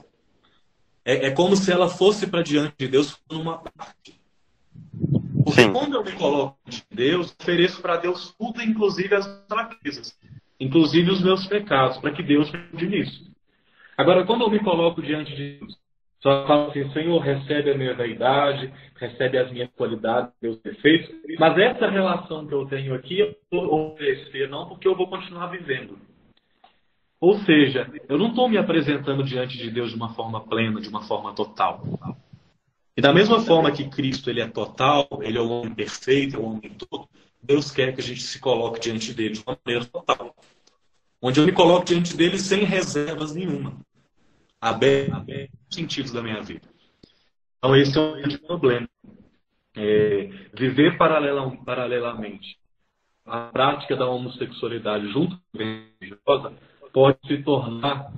É, 1.05 1.27
é 1.27 1.31
como 1.31 1.55
se 1.57 1.71
ela 1.71 1.91
fosse 1.91 2.27
para 2.27 2.43
diante 2.43 2.75
de 2.79 2.89
Deus 2.89 3.19
numa 3.31 3.59
parte. 3.59 4.22
Porque 5.45 5.63
Sim. 5.63 5.73
quando 5.73 5.95
eu 5.95 6.05
me 6.05 6.13
coloco 6.13 6.59
de 6.67 6.83
Deus, 6.91 7.35
ofereço 7.41 7.81
para 7.81 7.97
Deus 7.97 8.35
tudo, 8.39 8.63
inclusive 8.63 9.15
as 9.15 9.27
fraquezas, 9.49 10.19
inclusive 10.59 11.11
os 11.11 11.23
meus 11.23 11.47
pecados, 11.47 11.99
para 11.99 12.13
que 12.13 12.23
Deus 12.23 12.51
me 12.51 12.59
ajude 12.59 12.87
nisso. 12.87 13.33
Agora, 13.97 14.25
quando 14.25 14.43
eu 14.43 14.51
me 14.51 14.61
coloco 14.61 15.03
diante 15.03 15.35
de 15.35 15.59
Deus, 15.59 15.77
só 16.21 16.47
falo 16.47 16.71
assim, 16.71 16.89
Senhor, 16.93 17.19
recebe 17.19 17.71
a 17.71 17.77
minha 17.77 17.95
vaidade, 17.95 18.73
recebe 18.97 19.39
as 19.39 19.51
minhas 19.51 19.69
qualidades, 19.77 20.33
meus 20.41 20.61
defeitos, 20.63 21.11
mas 21.39 21.59
essa 21.59 21.89
relação 21.89 22.47
que 22.47 22.55
eu 22.55 22.65
tenho 22.67 22.95
aqui, 22.95 23.19
eu 23.19 23.35
vou 23.51 23.93
oferecer 23.93 24.49
não 24.49 24.69
porque 24.69 24.87
eu 24.87 24.97
vou 24.97 25.09
continuar 25.09 25.49
vivendo. 25.49 25.99
Ou 27.21 27.39
seja, 27.41 27.89
eu 28.09 28.19
não 28.19 28.29
estou 28.29 28.49
me 28.49 28.57
apresentando 28.57 29.23
diante 29.23 29.57
de 29.59 29.71
Deus 29.71 29.91
de 29.91 29.97
uma 29.97 30.15
forma 30.15 30.41
plena, 30.41 30.81
de 30.81 30.89
uma 30.89 31.03
forma 31.03 31.33
total. 31.33 31.83
E 32.97 33.01
da 33.01 33.13
mesma 33.13 33.41
forma 33.41 33.73
que 33.73 33.89
Cristo 33.89 34.29
ele 34.29 34.41
é 34.41 34.49
total, 34.49 35.09
ele 35.23 35.39
é 35.39 35.41
o 35.41 35.49
homem 35.49 35.75
perfeito, 35.75 36.37
é 36.37 36.39
o 36.39 36.45
homem 36.45 36.75
todo, 36.75 37.09
Deus 37.43 37.71
quer 37.71 37.95
que 37.95 38.01
a 38.01 38.05
gente 38.05 38.23
se 38.23 38.39
coloque 38.39 38.81
diante 38.81 39.13
dele 39.15 39.35
de 39.35 39.43
uma 39.47 39.59
maneira 39.65 39.87
total. 39.87 40.37
Onde 41.21 41.41
eu 41.41 41.47
me 41.47 41.53
coloco 41.53 41.87
diante 41.87 42.17
dele 42.17 42.39
sem 42.39 42.65
reservas 42.65 43.35
nenhuma. 43.35 43.77
Aberto, 44.61 45.15
aberto 45.15 45.53
sentidos 45.71 46.13
da 46.13 46.23
minha 46.23 46.43
vida. 46.43 46.69
Então 47.59 47.75
esse 47.75 47.97
é 47.97 48.01
um 48.01 48.13
grande 48.13 48.39
problema. 48.39 48.89
É, 49.75 50.29
viver 50.53 50.99
paralela, 50.99 51.51
paralelamente 51.65 52.59
a 53.25 53.49
prática 53.53 53.97
da 53.97 54.07
homossexualidade 54.07 55.11
junto 55.13 55.37
com 55.53 55.59
a 55.59 55.65
religiosa 56.01 56.53
pode 56.93 57.19
se 57.27 57.43
tornar 57.43 58.13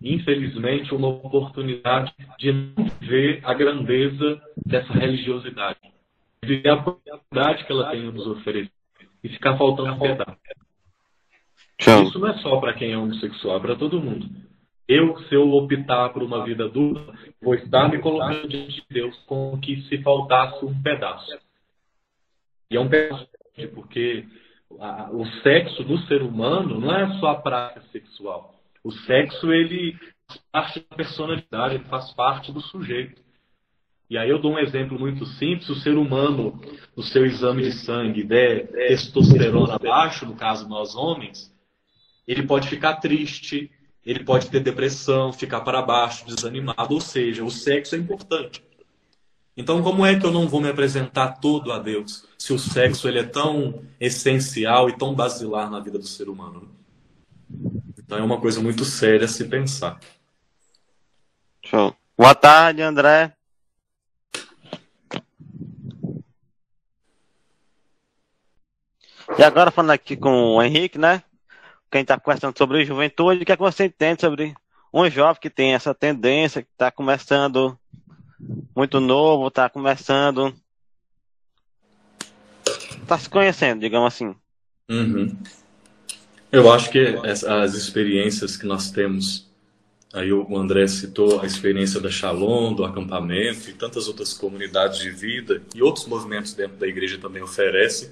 infelizmente, 0.00 0.94
uma 0.94 1.08
oportunidade 1.08 2.12
de 2.38 2.52
não 2.52 2.86
ver 3.00 3.40
a 3.44 3.54
grandeza 3.54 4.40
dessa 4.64 4.92
religiosidade, 4.92 5.78
de 6.44 6.56
ver 6.56 6.68
a 6.68 6.76
possibilidade 6.76 7.64
que 7.64 7.72
ela 7.72 7.90
tem 7.90 8.06
a 8.06 8.10
nos 8.10 8.26
oferecer 8.26 8.70
e 9.22 9.28
ficar 9.28 9.56
faltando 9.56 9.92
um 9.92 9.98
pedaço. 9.98 10.38
Isso 11.78 12.18
não 12.18 12.28
é 12.28 12.38
só 12.38 12.58
para 12.58 12.74
quem 12.74 12.92
é 12.92 12.98
homossexual, 12.98 13.56
é 13.56 13.60
para 13.60 13.76
todo 13.76 14.00
mundo. 14.00 14.28
Eu, 14.88 15.18
se 15.24 15.34
eu 15.34 15.50
optar 15.52 16.10
por 16.10 16.22
uma 16.22 16.44
vida 16.44 16.68
dupla, 16.68 17.12
vou 17.42 17.54
estar 17.54 17.90
me 17.90 17.98
colocando 17.98 18.48
diante 18.48 18.76
de 18.76 18.86
Deus 18.88 19.16
como 19.26 19.60
que 19.60 19.82
se 19.82 19.98
faltasse 20.02 20.64
um 20.64 20.80
pedaço. 20.80 21.36
E 22.70 22.76
é 22.76 22.80
um 22.80 22.88
pedaço 22.88 23.26
porque 23.74 24.24
a, 24.78 25.10
o 25.10 25.26
sexo 25.42 25.82
do 25.82 25.98
ser 26.06 26.22
humano 26.22 26.78
não 26.80 26.94
é 26.94 27.18
só 27.18 27.28
a 27.30 27.40
prática 27.40 27.82
sexual. 27.90 28.55
O 28.86 28.92
sexo, 28.92 29.52
ele 29.52 29.98
faz 30.28 30.40
parte 30.52 30.86
da 30.88 30.96
personalidade, 30.96 31.74
ele 31.74 31.84
faz 31.86 32.12
parte 32.12 32.52
do 32.52 32.60
sujeito. 32.60 33.20
E 34.08 34.16
aí 34.16 34.30
eu 34.30 34.38
dou 34.38 34.52
um 34.52 34.60
exemplo 34.60 34.96
muito 34.96 35.26
simples: 35.26 35.68
o 35.68 35.74
ser 35.74 35.98
humano, 35.98 36.60
no 36.96 37.02
seu 37.02 37.26
exame 37.26 37.64
de 37.64 37.72
sangue, 37.72 38.22
der 38.22 38.68
testosterona 38.68 39.76
baixo, 39.76 40.24
no 40.24 40.36
caso 40.36 40.68
nós 40.68 40.94
homens, 40.94 41.52
ele 42.28 42.44
pode 42.44 42.68
ficar 42.68 43.00
triste, 43.00 43.72
ele 44.04 44.22
pode 44.22 44.48
ter 44.48 44.60
depressão, 44.60 45.32
ficar 45.32 45.62
para 45.62 45.82
baixo, 45.82 46.24
desanimado. 46.24 46.94
Ou 46.94 47.00
seja, 47.00 47.42
o 47.42 47.50
sexo 47.50 47.96
é 47.96 47.98
importante. 47.98 48.62
Então, 49.56 49.82
como 49.82 50.06
é 50.06 50.16
que 50.16 50.24
eu 50.24 50.30
não 50.30 50.46
vou 50.46 50.60
me 50.60 50.68
apresentar 50.68 51.40
todo 51.40 51.72
a 51.72 51.80
Deus 51.80 52.24
se 52.38 52.52
o 52.52 52.58
sexo 52.58 53.08
ele 53.08 53.18
é 53.18 53.24
tão 53.24 53.82
essencial 53.98 54.88
e 54.88 54.96
tão 54.96 55.12
basilar 55.12 55.68
na 55.68 55.80
vida 55.80 55.98
do 55.98 56.06
ser 56.06 56.28
humano? 56.28 56.75
Então 58.06 58.18
é 58.18 58.22
uma 58.22 58.40
coisa 58.40 58.60
muito 58.60 58.84
séria 58.84 59.24
a 59.24 59.28
se 59.28 59.44
pensar. 59.44 59.98
Show. 61.64 61.94
Boa 62.16 62.36
tarde, 62.36 62.80
André. 62.80 63.32
E 69.36 69.42
agora 69.42 69.72
falando 69.72 69.90
aqui 69.90 70.16
com 70.16 70.54
o 70.54 70.62
Henrique, 70.62 70.96
né? 70.96 71.20
Quem 71.90 72.02
está 72.02 72.18
conversando 72.18 72.56
sobre 72.56 72.84
juventude, 72.84 73.42
o 73.42 73.44
que, 73.44 73.50
é 73.50 73.56
que 73.56 73.62
você 73.62 73.86
entende 73.86 74.20
sobre 74.20 74.54
um 74.94 75.10
jovem 75.10 75.40
que 75.40 75.50
tem 75.50 75.74
essa 75.74 75.92
tendência, 75.92 76.62
que 76.62 76.68
está 76.70 76.92
começando 76.92 77.76
muito 78.74 79.00
novo, 79.00 79.48
está 79.48 79.68
começando. 79.68 80.54
Está 83.02 83.18
se 83.18 83.28
conhecendo, 83.28 83.80
digamos 83.80 84.14
assim. 84.14 84.34
Uhum. 84.88 85.36
Eu 86.56 86.72
acho 86.72 86.90
que 86.90 86.98
as 87.26 87.74
experiências 87.74 88.56
que 88.56 88.64
nós 88.64 88.90
temos, 88.90 89.46
aí 90.10 90.32
o 90.32 90.56
André 90.56 90.86
citou 90.86 91.42
a 91.42 91.44
experiência 91.44 92.00
da 92.00 92.10
Shalom, 92.10 92.72
do 92.72 92.82
acampamento 92.82 93.68
e 93.68 93.74
tantas 93.74 94.08
outras 94.08 94.32
comunidades 94.32 95.00
de 95.00 95.10
vida 95.10 95.62
e 95.74 95.82
outros 95.82 96.06
movimentos 96.06 96.54
dentro 96.54 96.78
da 96.78 96.88
igreja 96.88 97.18
também 97.18 97.42
oferecem, 97.42 98.08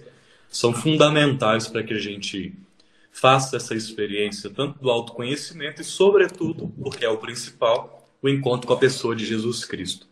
são 0.46 0.74
fundamentais 0.74 1.68
para 1.68 1.83
que 1.83 1.94
a 1.94 1.98
gente 1.98 2.52
faça 3.11 3.57
essa 3.57 3.74
experiência 3.74 4.50
tanto 4.50 4.78
do 4.78 4.90
autoconhecimento 4.90 5.80
e, 5.80 5.85
sobretudo, 5.85 6.70
porque 6.83 7.02
é 7.02 7.09
o 7.09 7.16
principal, 7.16 8.07
o 8.20 8.28
encontro 8.28 8.66
com 8.66 8.74
a 8.74 8.78
pessoa 8.78 9.16
de 9.16 9.24
Jesus 9.24 9.64
Cristo. 9.64 10.07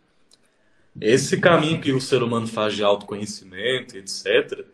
Esse 0.99 1.39
caminho 1.39 1.79
que 1.79 1.93
o 1.93 2.01
ser 2.01 2.23
humano 2.23 2.47
faz 2.47 2.73
de 2.73 2.83
autoconhecimento, 2.83 3.95
etc., 3.95 4.65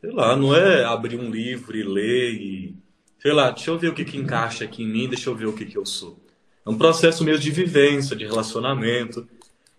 sei 0.00 0.10
lá, 0.10 0.36
não 0.36 0.54
é 0.54 0.84
abrir 0.84 1.18
um 1.18 1.30
livro 1.30 1.76
e 1.76 1.82
ler 1.82 2.34
e, 2.34 2.76
sei 3.18 3.32
lá, 3.32 3.50
deixa 3.50 3.70
eu 3.70 3.78
ver 3.78 3.88
o 3.88 3.94
que, 3.94 4.04
que 4.04 4.16
encaixa 4.16 4.64
aqui 4.64 4.82
em 4.82 4.88
mim, 4.88 5.08
deixa 5.08 5.28
eu 5.28 5.34
ver 5.34 5.46
o 5.46 5.52
que, 5.52 5.64
que 5.64 5.76
eu 5.76 5.84
sou. 5.84 6.18
É 6.64 6.70
um 6.70 6.78
processo 6.78 7.24
mesmo 7.24 7.42
de 7.42 7.50
vivência, 7.50 8.14
de 8.14 8.26
relacionamento. 8.26 9.26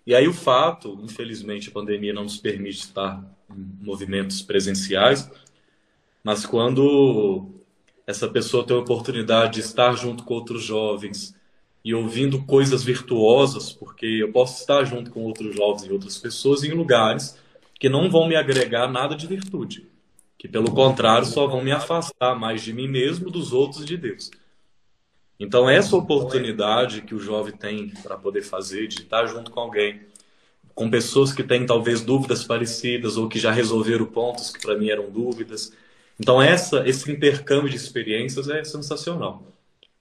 E 0.05 0.15
aí 0.15 0.27
o 0.27 0.33
fato, 0.33 0.99
infelizmente, 1.03 1.69
a 1.69 1.71
pandemia 1.71 2.13
não 2.13 2.23
nos 2.23 2.37
permite 2.37 2.79
estar 2.79 3.23
em 3.49 3.85
movimentos 3.85 4.41
presenciais, 4.41 5.29
mas 6.23 6.45
quando 6.45 7.59
essa 8.05 8.27
pessoa 8.27 8.65
tem 8.65 8.75
a 8.75 8.79
oportunidade 8.79 9.53
de 9.53 9.59
estar 9.59 9.93
junto 9.93 10.23
com 10.23 10.33
outros 10.33 10.63
jovens 10.63 11.35
e 11.85 11.93
ouvindo 11.93 12.43
coisas 12.43 12.83
virtuosas, 12.83 13.71
porque 13.71 14.05
eu 14.05 14.31
posso 14.31 14.59
estar 14.59 14.83
junto 14.83 15.11
com 15.11 15.21
outros 15.21 15.55
jovens 15.55 15.85
e 15.85 15.91
outras 15.91 16.17
pessoas 16.17 16.63
em 16.63 16.71
lugares 16.71 17.37
que 17.79 17.87
não 17.87 18.09
vão 18.09 18.27
me 18.27 18.35
agregar 18.35 18.87
nada 18.87 19.15
de 19.15 19.25
virtude, 19.27 19.87
que 20.39 20.47
pelo 20.47 20.71
contrário 20.71 21.27
só 21.27 21.45
vão 21.45 21.63
me 21.63 21.71
afastar 21.71 22.33
mais 22.33 22.63
de 22.63 22.73
mim 22.73 22.87
mesmo, 22.87 23.29
dos 23.29 23.53
outros 23.53 23.83
e 23.83 23.85
de 23.85 23.97
Deus. 23.97 24.31
Então 25.39 25.69
essa 25.69 25.95
oportunidade 25.95 27.03
que 27.03 27.13
o 27.13 27.19
jovem 27.19 27.55
tem 27.55 27.89
para 28.01 28.17
poder 28.17 28.41
fazer 28.41 28.87
de 28.87 29.01
estar 29.01 29.27
junto 29.27 29.51
com 29.51 29.59
alguém, 29.59 30.01
com 30.73 30.89
pessoas 30.89 31.31
que 31.31 31.43
têm 31.43 31.63
talvez 31.63 32.01
dúvidas 32.01 32.43
parecidas 32.43 33.17
ou 33.17 33.29
que 33.29 33.37
já 33.37 33.51
resolveram 33.51 34.07
pontos 34.07 34.49
que 34.49 34.59
para 34.59 34.75
mim 34.75 34.89
eram 34.89 35.11
dúvidas, 35.11 35.71
então, 36.19 36.41
essa, 36.41 36.87
esse 36.87 37.09
intercâmbio 37.09 37.69
de 37.69 37.77
experiências 37.77 38.49
é 38.49 38.61
sensacional. 38.63 39.41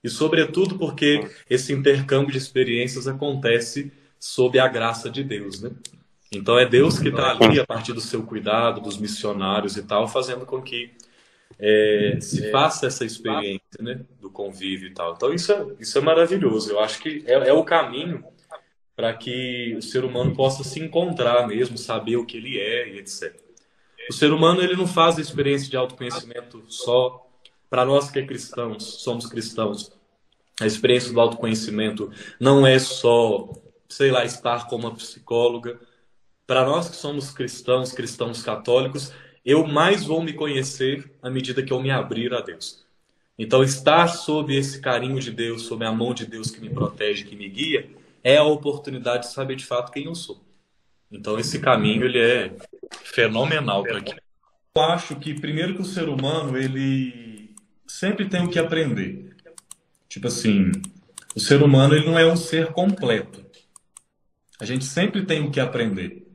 E, 0.03 0.09
sobretudo, 0.09 0.77
porque 0.77 1.29
esse 1.49 1.71
intercâmbio 1.71 2.31
de 2.31 2.37
experiências 2.37 3.07
acontece 3.07 3.91
sob 4.19 4.59
a 4.59 4.67
graça 4.67 5.09
de 5.09 5.23
Deus, 5.23 5.61
né? 5.61 5.71
Então, 6.31 6.57
é 6.57 6.65
Deus 6.65 6.99
que 6.99 7.09
está 7.09 7.31
ali, 7.31 7.59
a 7.59 7.65
partir 7.65 7.93
do 7.93 8.01
seu 8.01 8.23
cuidado, 8.23 8.81
dos 8.81 8.97
missionários 8.97 9.77
e 9.77 9.83
tal, 9.83 10.07
fazendo 10.07 10.45
com 10.45 10.61
que 10.61 10.91
é, 11.57 12.17
se 12.21 12.51
faça 12.51 12.87
essa 12.87 13.03
experiência, 13.03 13.81
né? 13.81 14.01
Do 14.21 14.29
convívio 14.29 14.89
e 14.89 14.93
tal. 14.93 15.13
Então, 15.15 15.33
isso 15.33 15.51
é, 15.51 15.65
isso 15.79 15.97
é 15.97 16.01
maravilhoso. 16.01 16.71
Eu 16.71 16.79
acho 16.79 16.99
que 16.99 17.23
é, 17.25 17.49
é 17.49 17.53
o 17.53 17.63
caminho 17.63 18.23
para 18.95 19.13
que 19.13 19.75
o 19.77 19.81
ser 19.81 20.03
humano 20.03 20.35
possa 20.35 20.63
se 20.63 20.79
encontrar 20.79 21.47
mesmo, 21.47 21.77
saber 21.77 22.17
o 22.17 22.25
que 22.25 22.37
ele 22.37 22.59
é 22.59 22.89
e 22.89 22.99
etc. 22.99 23.33
O 24.09 24.13
ser 24.13 24.33
humano 24.33 24.61
ele 24.61 24.75
não 24.75 24.85
faz 24.85 25.17
a 25.17 25.21
experiência 25.21 25.69
de 25.69 25.77
autoconhecimento 25.77 26.63
só 26.67 27.25
para 27.69 27.85
nós 27.85 28.09
que 28.09 28.19
é 28.19 28.25
cristãos, 28.25 28.83
somos 29.01 29.27
cristãos. 29.27 29.91
A 30.59 30.65
experiência 30.65 31.13
do 31.13 31.21
autoconhecimento 31.21 32.11
não 32.39 32.67
é 32.67 32.77
só, 32.77 33.49
sei 33.87 34.11
lá, 34.11 34.25
estar 34.25 34.67
com 34.67 34.75
uma 34.75 34.93
psicóloga. 34.93 35.79
Para 36.49 36.65
nós 36.65 36.89
que 36.89 36.95
somos 36.95 37.29
cristãos, 37.29 37.91
cristãos 37.91 38.41
católicos, 38.41 39.13
eu 39.45 39.67
mais 39.67 40.03
vou 40.03 40.23
me 40.23 40.33
conhecer 40.33 41.13
à 41.21 41.29
medida 41.29 41.61
que 41.61 41.71
eu 41.71 41.79
me 41.79 41.91
abrir 41.91 42.33
a 42.33 42.41
Deus. 42.41 42.83
Então, 43.37 43.61
estar 43.61 44.07
sob 44.07 44.57
esse 44.57 44.81
carinho 44.81 45.19
de 45.19 45.29
Deus, 45.29 45.61
sob 45.61 45.85
a 45.85 45.91
mão 45.91 46.11
de 46.11 46.25
Deus 46.25 46.49
que 46.49 46.59
me 46.59 46.71
protege, 46.71 47.23
que 47.23 47.35
me 47.35 47.47
guia, 47.47 47.87
é 48.23 48.37
a 48.37 48.43
oportunidade 48.43 49.27
de 49.27 49.31
saber 49.31 49.57
de 49.57 49.63
fato 49.63 49.91
quem 49.91 50.05
eu 50.05 50.15
sou. 50.15 50.43
Então 51.11 51.37
esse 51.37 51.59
caminho 51.59 52.03
ele 52.03 52.17
é 52.17 52.51
fenomenal 53.03 53.83
para 53.83 54.01
quem. 54.01 54.15
Eu 54.75 54.81
acho 54.81 55.17
que 55.17 55.39
primeiro 55.39 55.75
que 55.75 55.81
o 55.83 55.85
ser 55.85 56.09
humano 56.09 56.57
ele 56.57 57.53
sempre 57.85 58.27
tem 58.27 58.43
o 58.43 58.49
que 58.49 58.57
aprender. 58.57 59.35
Tipo 60.07 60.25
assim, 60.25 60.71
o 61.35 61.39
ser 61.39 61.61
humano 61.61 61.93
ele 61.93 62.07
não 62.07 62.17
é 62.17 62.25
um 62.25 62.35
ser 62.35 62.71
completo. 62.71 63.45
A 64.59 64.65
gente 64.65 64.83
sempre 64.83 65.27
tem 65.27 65.45
o 65.45 65.51
que 65.51 65.59
aprender. 65.59 66.28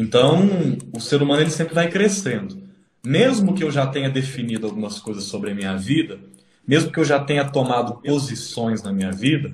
Então, 0.00 0.48
o 0.92 1.00
ser 1.00 1.20
humano 1.20 1.42
ele 1.42 1.50
sempre 1.50 1.74
vai 1.74 1.90
crescendo. 1.90 2.62
Mesmo 3.04 3.52
que 3.52 3.64
eu 3.64 3.70
já 3.72 3.84
tenha 3.84 4.08
definido 4.08 4.64
algumas 4.64 5.00
coisas 5.00 5.24
sobre 5.24 5.50
a 5.50 5.54
minha 5.56 5.76
vida, 5.76 6.20
mesmo 6.64 6.92
que 6.92 7.00
eu 7.00 7.04
já 7.04 7.18
tenha 7.18 7.44
tomado 7.44 7.94
posições 8.00 8.80
na 8.80 8.92
minha 8.92 9.10
vida, 9.10 9.52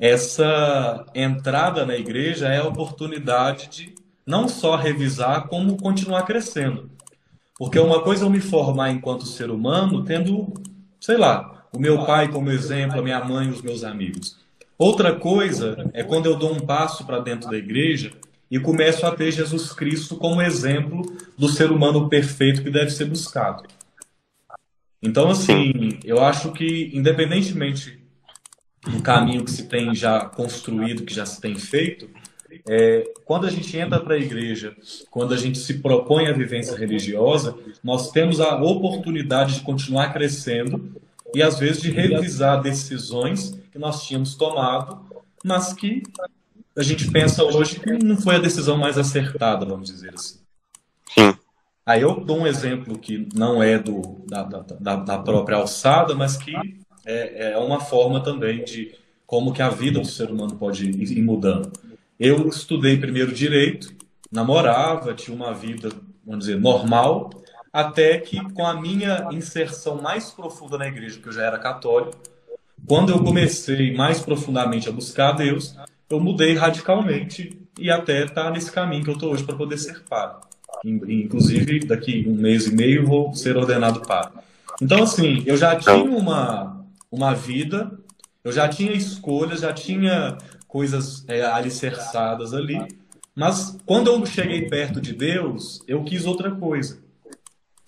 essa 0.00 1.04
entrada 1.14 1.84
na 1.84 1.94
igreja 1.94 2.48
é 2.48 2.60
a 2.60 2.66
oportunidade 2.66 3.68
de 3.68 3.94
não 4.24 4.48
só 4.48 4.74
revisar, 4.74 5.48
como 5.48 5.76
continuar 5.76 6.22
crescendo. 6.22 6.90
Porque 7.58 7.78
uma 7.78 8.00
coisa 8.00 8.24
é 8.24 8.26
eu 8.26 8.30
me 8.30 8.40
formar 8.40 8.90
enquanto 8.90 9.26
ser 9.26 9.50
humano, 9.50 10.02
tendo, 10.02 10.50
sei 10.98 11.18
lá, 11.18 11.66
o 11.70 11.78
meu 11.78 12.06
pai 12.06 12.28
como 12.28 12.50
exemplo, 12.50 13.00
a 13.00 13.02
minha 13.02 13.22
mãe 13.22 13.50
os 13.50 13.60
meus 13.60 13.84
amigos. 13.84 14.38
Outra 14.78 15.14
coisa 15.14 15.90
é 15.92 16.02
quando 16.02 16.24
eu 16.24 16.38
dou 16.38 16.54
um 16.54 16.60
passo 16.60 17.04
para 17.04 17.20
dentro 17.20 17.50
da 17.50 17.58
igreja 17.58 18.12
e 18.50 18.58
começo 18.58 19.06
a 19.06 19.14
ter 19.14 19.30
Jesus 19.30 19.72
Cristo 19.72 20.16
como 20.16 20.40
exemplo 20.40 21.02
do 21.36 21.48
ser 21.48 21.70
humano 21.70 22.08
perfeito 22.08 22.62
que 22.62 22.70
deve 22.70 22.90
ser 22.90 23.04
buscado. 23.04 23.64
Então, 25.02 25.30
assim, 25.30 25.98
eu 26.04 26.22
acho 26.22 26.52
que, 26.52 26.90
independentemente 26.92 27.98
do 28.86 29.02
caminho 29.02 29.44
que 29.44 29.50
se 29.50 29.68
tem 29.68 29.94
já 29.94 30.24
construído, 30.24 31.04
que 31.04 31.14
já 31.14 31.26
se 31.26 31.40
tem 31.40 31.56
feito, 31.56 32.08
é, 32.68 33.04
quando 33.24 33.46
a 33.46 33.50
gente 33.50 33.76
entra 33.76 34.00
para 34.00 34.14
a 34.14 34.18
igreja, 34.18 34.74
quando 35.10 35.34
a 35.34 35.36
gente 35.36 35.58
se 35.58 35.74
propõe 35.78 36.26
a 36.26 36.32
vivência 36.32 36.76
religiosa, 36.76 37.56
nós 37.82 38.10
temos 38.10 38.40
a 38.40 38.56
oportunidade 38.60 39.54
de 39.54 39.60
continuar 39.60 40.12
crescendo 40.12 40.94
e 41.34 41.42
às 41.42 41.58
vezes 41.58 41.82
de 41.82 41.90
revisar 41.90 42.62
decisões 42.62 43.58
que 43.70 43.78
nós 43.78 44.06
tínhamos 44.06 44.34
tomado, 44.34 45.00
mas 45.44 45.72
que 45.72 46.02
a 46.78 46.82
gente 46.82 47.10
pensa 47.10 47.42
hoje 47.42 47.80
que 47.80 47.90
não 48.04 48.16
foi 48.16 48.36
a 48.36 48.38
decisão 48.38 48.78
mais 48.78 48.96
acertada, 48.96 49.66
vamos 49.66 49.90
dizer 49.90 50.14
assim. 50.14 50.38
Aí 51.84 52.02
eu 52.02 52.20
dou 52.20 52.38
um 52.38 52.46
exemplo 52.46 52.96
que 52.98 53.28
não 53.34 53.60
é 53.60 53.78
do, 53.78 54.24
da, 54.28 54.44
da, 54.44 54.96
da 54.96 55.18
própria 55.18 55.56
alçada, 55.56 56.14
mas 56.14 56.36
que 56.36 56.54
é, 57.04 57.52
é 57.52 57.58
uma 57.58 57.80
forma 57.80 58.22
também 58.22 58.62
de 58.62 58.94
como 59.26 59.52
que 59.52 59.60
a 59.60 59.70
vida 59.70 59.98
do 59.98 60.06
ser 60.06 60.30
humano 60.30 60.54
pode 60.54 60.88
ir 60.88 61.22
mudando. 61.22 61.72
Eu 62.20 62.48
estudei 62.48 62.96
primeiro 62.96 63.32
direito, 63.32 63.92
namorava, 64.30 65.14
tinha 65.14 65.34
uma 65.34 65.52
vida, 65.52 65.90
vamos 66.24 66.44
dizer, 66.44 66.60
normal, 66.60 67.30
até 67.72 68.18
que 68.18 68.38
com 68.52 68.64
a 68.64 68.80
minha 68.80 69.28
inserção 69.32 70.00
mais 70.00 70.30
profunda 70.30 70.78
na 70.78 70.86
igreja, 70.86 71.18
que 71.18 71.28
eu 71.28 71.32
já 71.32 71.42
era 71.42 71.58
católico, 71.58 72.16
quando 72.86 73.10
eu 73.10 73.22
comecei 73.22 73.94
mais 73.96 74.20
profundamente 74.20 74.88
a 74.88 74.92
buscar 74.92 75.30
a 75.30 75.32
Deus, 75.32 75.74
eu 76.10 76.20
mudei 76.20 76.54
radicalmente 76.54 77.60
e 77.78 77.90
até 77.90 78.26
tá 78.26 78.50
nesse 78.50 78.72
caminho 78.72 79.04
que 79.04 79.10
eu 79.10 79.14
estou 79.14 79.32
hoje 79.32 79.44
para 79.44 79.56
poder 79.56 79.78
ser 79.78 80.02
padre. 80.08 80.48
Inclusive, 80.84 81.80
daqui 81.80 82.24
um 82.26 82.34
mês 82.34 82.66
e 82.66 82.74
meio 82.74 83.06
vou 83.06 83.34
ser 83.34 83.56
ordenado 83.56 84.00
padre. 84.00 84.38
Então, 84.80 85.02
assim, 85.02 85.42
eu 85.44 85.56
já 85.56 85.76
tinha 85.76 86.04
uma, 86.04 86.84
uma 87.10 87.34
vida, 87.34 87.90
eu 88.44 88.52
já 88.52 88.68
tinha 88.68 88.92
escolhas, 88.92 89.60
já 89.60 89.72
tinha 89.72 90.38
coisas 90.66 91.24
é, 91.28 91.42
alicerçadas 91.44 92.54
ali, 92.54 92.78
mas 93.34 93.76
quando 93.84 94.08
eu 94.08 94.24
cheguei 94.26 94.68
perto 94.68 95.00
de 95.00 95.12
Deus, 95.12 95.82
eu 95.86 96.04
quis 96.04 96.26
outra 96.26 96.50
coisa. 96.50 96.98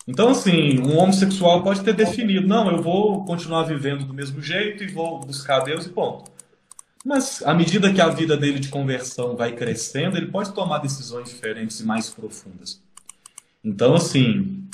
Então, 0.06 0.30
assim, 0.30 0.80
um 0.80 0.98
homossexual 0.98 1.62
pode 1.62 1.82
ter 1.82 1.92
definido, 1.92 2.46
não, 2.46 2.70
eu 2.70 2.82
vou 2.82 3.24
continuar 3.24 3.62
vivendo 3.64 4.04
do 4.04 4.14
mesmo 4.14 4.42
jeito 4.42 4.82
e 4.82 4.88
vou 4.88 5.20
buscar 5.20 5.60
Deus 5.60 5.86
e 5.86 5.90
ponto. 5.90 6.30
Mas, 7.04 7.42
à 7.42 7.54
medida 7.54 7.92
que 7.92 8.00
a 8.00 8.08
vida 8.08 8.36
dele 8.36 8.58
de 8.58 8.68
conversão 8.68 9.34
vai 9.34 9.52
crescendo, 9.52 10.16
ele 10.16 10.26
pode 10.26 10.52
tomar 10.52 10.78
decisões 10.78 11.28
diferentes 11.28 11.80
e 11.80 11.84
mais 11.84 12.10
profundas. 12.10 12.82
Então, 13.64 13.94
assim, 13.94 14.68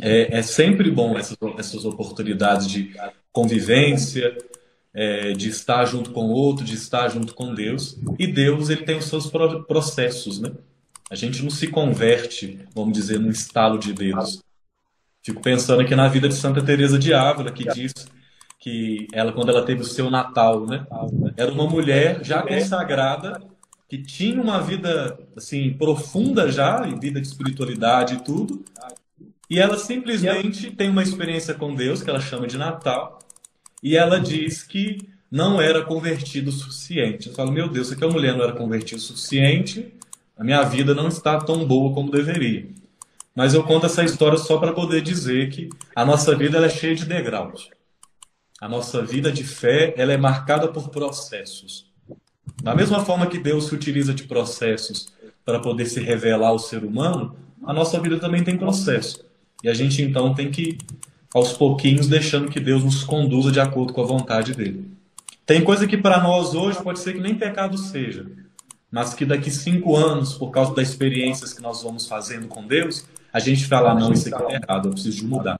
é, 0.00 0.38
é 0.38 0.42
sempre 0.42 0.90
bom 0.90 1.16
essas, 1.18 1.36
essas 1.58 1.84
oportunidades 1.84 2.66
de 2.66 2.94
convivência, 3.32 4.36
é, 4.94 5.32
de 5.32 5.48
estar 5.48 5.84
junto 5.84 6.10
com 6.10 6.26
o 6.26 6.30
outro, 6.30 6.64
de 6.64 6.74
estar 6.74 7.08
junto 7.08 7.34
com 7.34 7.54
Deus. 7.54 7.98
E 8.18 8.26
Deus 8.26 8.70
ele 8.70 8.84
tem 8.84 8.96
os 8.96 9.04
seus 9.04 9.30
processos, 9.66 10.40
né? 10.40 10.52
A 11.10 11.14
gente 11.14 11.42
não 11.42 11.50
se 11.50 11.66
converte, 11.68 12.58
vamos 12.74 12.92
dizer, 12.92 13.18
num 13.18 13.30
estalo 13.30 13.78
de 13.78 13.92
Deus. 13.92 14.42
Fico 15.22 15.40
pensando 15.40 15.80
aqui 15.80 15.94
na 15.94 16.08
vida 16.08 16.28
de 16.28 16.34
Santa 16.34 16.62
Teresa 16.62 16.98
de 16.98 17.14
Ávila, 17.14 17.50
que 17.50 17.64
diz 17.64 17.92
que 18.68 19.08
ela, 19.12 19.32
quando 19.32 19.48
ela 19.48 19.62
teve 19.62 19.80
o 19.80 19.84
seu 19.84 20.10
Natal, 20.10 20.66
né, 20.66 20.86
era 21.36 21.50
uma 21.50 21.66
mulher 21.66 22.22
já 22.22 22.42
consagrada 22.42 23.40
que 23.88 23.96
tinha 23.96 24.40
uma 24.40 24.60
vida 24.60 25.18
assim 25.34 25.72
profunda 25.72 26.52
já, 26.52 26.86
em 26.86 26.98
vida 27.00 27.18
de 27.18 27.26
espiritualidade 27.26 28.14
e 28.14 28.18
tudo, 28.18 28.62
e 29.48 29.58
ela 29.58 29.78
simplesmente 29.78 30.70
tem 30.70 30.90
uma 30.90 31.02
experiência 31.02 31.54
com 31.54 31.74
Deus 31.74 32.02
que 32.02 32.10
ela 32.10 32.20
chama 32.20 32.46
de 32.46 32.58
Natal, 32.58 33.18
e 33.82 33.96
ela 33.96 34.20
diz 34.20 34.62
que 34.62 35.08
não 35.30 35.60
era 35.60 35.82
convertido 35.82 36.50
o 36.50 36.52
suficiente. 36.52 37.28
Eu 37.28 37.34
falo, 37.34 37.50
meu 37.50 37.68
Deus, 37.68 37.88
se 37.88 37.94
aquela 37.94 38.12
mulher 38.12 38.36
não 38.36 38.44
era 38.44 38.52
convertida 38.52 39.00
o 39.00 39.02
suficiente, 39.02 39.94
a 40.36 40.44
minha 40.44 40.62
vida 40.64 40.94
não 40.94 41.08
está 41.08 41.38
tão 41.38 41.66
boa 41.66 41.94
como 41.94 42.10
deveria. 42.10 42.68
Mas 43.34 43.54
eu 43.54 43.62
conto 43.62 43.86
essa 43.86 44.04
história 44.04 44.36
só 44.36 44.58
para 44.58 44.72
poder 44.72 45.00
dizer 45.00 45.48
que 45.48 45.70
a 45.94 46.04
nossa 46.04 46.36
vida 46.36 46.58
é 46.58 46.68
cheia 46.68 46.94
de 46.94 47.06
degraus. 47.06 47.70
A 48.60 48.68
nossa 48.68 49.02
vida 49.02 49.30
de 49.30 49.44
fé 49.44 49.94
ela 49.96 50.12
é 50.12 50.16
marcada 50.16 50.66
por 50.66 50.88
processos. 50.88 51.86
Da 52.60 52.74
mesma 52.74 53.04
forma 53.04 53.28
que 53.28 53.38
Deus 53.38 53.66
se 53.66 53.74
utiliza 53.74 54.12
de 54.12 54.24
processos 54.24 55.12
para 55.44 55.60
poder 55.60 55.86
se 55.86 56.00
revelar 56.00 56.48
ao 56.48 56.58
ser 56.58 56.82
humano, 56.82 57.36
a 57.64 57.72
nossa 57.72 58.00
vida 58.00 58.18
também 58.18 58.42
tem 58.42 58.56
processo. 58.56 59.24
E 59.62 59.68
a 59.68 59.74
gente 59.74 60.02
então 60.02 60.34
tem 60.34 60.50
que 60.50 60.76
aos 61.32 61.52
pouquinhos 61.52 62.08
deixando 62.08 62.50
que 62.50 62.58
Deus 62.58 62.82
nos 62.82 63.04
conduza 63.04 63.52
de 63.52 63.60
acordo 63.60 63.92
com 63.92 64.02
a 64.02 64.06
vontade 64.06 64.54
dele. 64.54 64.90
Tem 65.46 65.62
coisa 65.62 65.86
que 65.86 65.96
para 65.96 66.20
nós 66.20 66.52
hoje 66.54 66.82
pode 66.82 66.98
ser 66.98 67.12
que 67.12 67.20
nem 67.20 67.36
pecado 67.36 67.78
seja, 67.78 68.26
mas 68.90 69.14
que 69.14 69.24
daqui 69.24 69.50
cinco 69.50 69.94
anos, 69.94 70.34
por 70.34 70.50
causa 70.50 70.74
das 70.74 70.88
experiências 70.88 71.52
que 71.52 71.62
nós 71.62 71.82
vamos 71.82 72.06
fazendo 72.06 72.48
com 72.48 72.66
Deus, 72.66 73.06
a 73.32 73.38
gente 73.38 73.66
fala, 73.66 73.94
não, 73.94 74.12
isso 74.12 74.34
aqui 74.34 74.52
é 74.52 74.56
errado, 74.56 74.88
eu 74.88 74.92
preciso 74.92 75.18
de 75.18 75.24
mudar. 75.24 75.58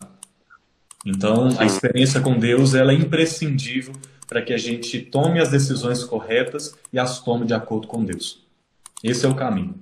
Então, 1.07 1.49
a 1.59 1.65
experiência 1.65 2.21
com 2.21 2.39
Deus 2.39 2.75
ela 2.75 2.93
é 2.93 2.95
imprescindível 2.95 3.95
para 4.27 4.43
que 4.43 4.53
a 4.53 4.59
gente 4.59 5.01
tome 5.01 5.41
as 5.41 5.51
decisões 5.51 6.05
corretas 6.05 6.77
e 6.93 6.99
as 6.99 7.23
tome 7.23 7.47
de 7.47 7.55
acordo 7.55 7.87
com 7.87 8.05
Deus. 8.05 8.47
Esse 9.03 9.25
é 9.25 9.29
o 9.29 9.35
caminho. 9.35 9.75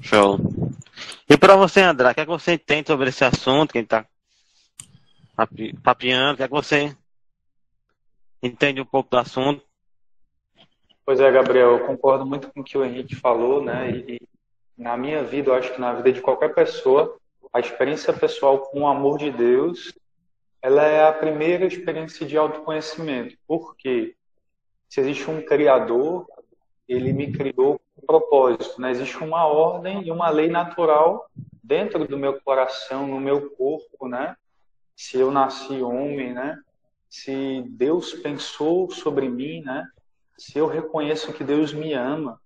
Show. 0.00 0.38
E 1.28 1.36
para 1.36 1.54
você, 1.56 1.80
André, 1.80 2.10
o 2.10 2.14
que, 2.14 2.20
é 2.20 2.24
que 2.24 2.30
você 2.30 2.54
entende 2.54 2.88
sobre 2.88 3.08
esse 3.08 3.24
assunto? 3.24 3.72
Quem 3.72 3.82
está 3.82 4.06
papiando, 5.82 6.34
o 6.34 6.36
que 6.36 6.42
é 6.42 6.48
que 6.48 6.54
você 6.54 6.96
entende 8.42 8.80
um 8.80 8.86
pouco 8.86 9.10
do 9.10 9.18
assunto? 9.18 9.62
Pois 11.06 11.20
é, 11.20 11.30
Gabriel, 11.30 11.72
eu 11.72 11.86
concordo 11.86 12.24
muito 12.24 12.50
com 12.50 12.60
o 12.60 12.64
que 12.64 12.78
o 12.78 12.84
Henrique 12.84 13.14
falou, 13.14 13.62
né? 13.62 13.90
E, 13.90 14.20
na 14.76 14.96
minha 14.96 15.22
vida, 15.22 15.50
eu 15.50 15.54
acho 15.54 15.72
que 15.72 15.80
na 15.80 15.92
vida 15.92 16.12
de 16.12 16.20
qualquer 16.20 16.54
pessoa, 16.54 17.16
a 17.54 17.60
experiência 17.60 18.12
pessoal 18.12 18.58
com 18.58 18.80
o 18.80 18.86
amor 18.88 19.16
de 19.16 19.30
Deus, 19.30 19.96
ela 20.60 20.82
é 20.82 21.06
a 21.06 21.12
primeira 21.12 21.64
experiência 21.64 22.26
de 22.26 22.36
autoconhecimento. 22.36 23.36
Porque 23.46 24.16
se 24.88 25.00
existe 25.00 25.30
um 25.30 25.40
Criador, 25.40 26.26
ele 26.88 27.12
me 27.12 27.30
criou 27.30 27.80
com 27.94 28.04
propósito, 28.04 28.80
né? 28.80 28.90
Existe 28.90 29.18
uma 29.18 29.46
ordem 29.46 30.02
e 30.04 30.10
uma 30.10 30.30
lei 30.30 30.48
natural 30.48 31.30
dentro 31.62 32.08
do 32.08 32.18
meu 32.18 32.40
coração, 32.40 33.06
no 33.06 33.20
meu 33.20 33.48
corpo, 33.50 34.08
né? 34.08 34.36
Se 34.96 35.20
eu 35.20 35.30
nasci 35.30 35.80
homem, 35.80 36.34
né? 36.34 36.58
Se 37.08 37.62
Deus 37.68 38.14
pensou 38.14 38.90
sobre 38.90 39.28
mim, 39.28 39.62
né? 39.62 39.86
se 40.36 40.58
eu 40.58 40.66
reconheço 40.66 41.32
que 41.32 41.44
Deus 41.44 41.72
me 41.72 41.92
ama, 41.92 42.40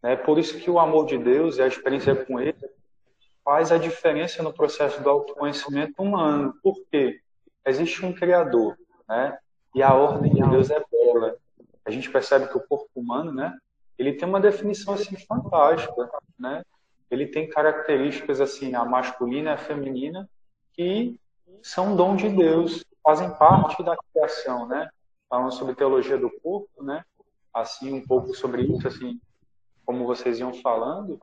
né? 0.00 0.14
Por 0.14 0.38
isso 0.38 0.56
que 0.60 0.70
o 0.70 0.78
amor 0.78 1.06
de 1.06 1.18
Deus 1.18 1.56
e 1.56 1.62
a 1.62 1.66
experiência 1.66 2.14
com 2.14 2.38
Ele 2.38 2.54
faz 3.44 3.72
a 3.72 3.78
diferença 3.78 4.42
no 4.42 4.52
processo 4.52 5.02
do 5.02 5.10
autoconhecimento 5.10 6.02
humano. 6.02 6.54
Por 6.62 6.76
quê? 6.90 7.20
Existe 7.66 8.04
um 8.04 8.12
Criador, 8.12 8.76
né? 9.08 9.38
E 9.74 9.82
a 9.82 9.94
ordem 9.94 10.32
de 10.32 10.42
Deus 10.42 10.70
é 10.70 10.82
bela. 10.90 11.36
A 11.84 11.90
gente 11.90 12.10
percebe 12.10 12.48
que 12.48 12.56
o 12.56 12.66
corpo 12.66 12.88
humano, 12.94 13.32
né? 13.32 13.56
Ele 13.98 14.12
tem 14.14 14.28
uma 14.28 14.40
definição 14.40 14.94
assim 14.94 15.16
fantástica, 15.16 16.10
né? 16.38 16.62
Ele 17.10 17.26
tem 17.26 17.48
características 17.48 18.40
assim, 18.40 18.74
a 18.74 18.84
masculina 18.84 19.50
e 19.50 19.54
a 19.54 19.58
feminina, 19.58 20.28
que 20.72 21.18
são 21.62 21.94
dom 21.94 22.16
de 22.16 22.28
Deus, 22.28 22.84
fazem 23.02 23.30
parte 23.34 23.82
da 23.82 23.96
criação, 24.12 24.66
né? 24.66 24.88
Falando 25.28 25.52
sobre 25.52 25.74
teologia 25.74 26.18
do 26.18 26.30
corpo, 26.40 26.82
né? 26.82 27.04
assim 27.52 27.92
um 27.92 28.04
pouco 28.04 28.34
sobre 28.34 28.62
isso, 28.62 28.88
assim, 28.88 29.20
como 29.84 30.06
vocês 30.06 30.38
iam 30.38 30.54
falando, 30.54 31.20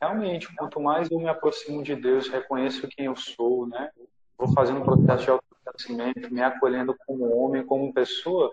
realmente, 0.00 0.54
quanto 0.54 0.80
mais 0.80 1.10
eu 1.10 1.18
me 1.18 1.28
aproximo 1.28 1.82
de 1.82 1.94
Deus, 1.94 2.28
reconheço 2.28 2.88
quem 2.88 3.06
eu 3.06 3.16
sou, 3.16 3.66
né? 3.66 3.90
Vou 4.36 4.52
fazendo 4.52 4.80
um 4.80 4.84
processo 4.84 5.24
de 5.24 5.30
autoconhecimento, 5.30 6.32
me 6.32 6.42
acolhendo 6.42 6.94
como 7.06 7.34
homem, 7.36 7.64
como 7.64 7.92
pessoa, 7.92 8.50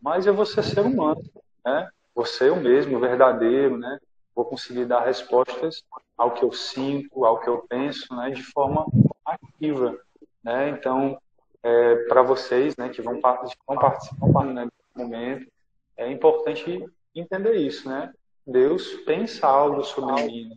mais 0.00 0.26
eu 0.26 0.34
vou 0.34 0.46
ser 0.46 0.62
ser 0.62 0.80
humano, 0.80 1.22
né? 1.64 1.88
Vou 2.14 2.24
ser 2.24 2.48
eu 2.48 2.56
mesmo, 2.56 2.98
verdadeiro, 2.98 3.76
né? 3.76 3.98
Vou 4.34 4.44
conseguir 4.44 4.84
dar 4.84 5.04
respostas 5.04 5.84
ao 6.16 6.32
que 6.32 6.44
eu 6.44 6.52
sinto, 6.52 7.24
ao 7.24 7.40
que 7.40 7.48
eu 7.48 7.64
penso, 7.68 8.14
né? 8.14 8.30
De 8.30 8.42
forma 8.42 8.86
ativa, 9.24 9.98
né? 10.42 10.70
Então, 10.70 11.18
é, 11.62 11.96
para 12.04 12.22
vocês, 12.22 12.76
né? 12.76 12.88
Que 12.88 13.02
vão, 13.02 13.20
vão 13.20 13.76
participar 13.76 14.44
né, 14.44 14.64
nesse 14.64 15.08
momento, 15.08 15.50
é 15.96 16.10
importante 16.10 16.84
entender 17.14 17.56
isso, 17.56 17.88
né? 17.88 18.12
Deus 18.48 18.94
pensa 19.04 19.46
algo 19.46 19.84
sobre 19.84 20.22
mim. 20.24 20.48
Né? 20.48 20.56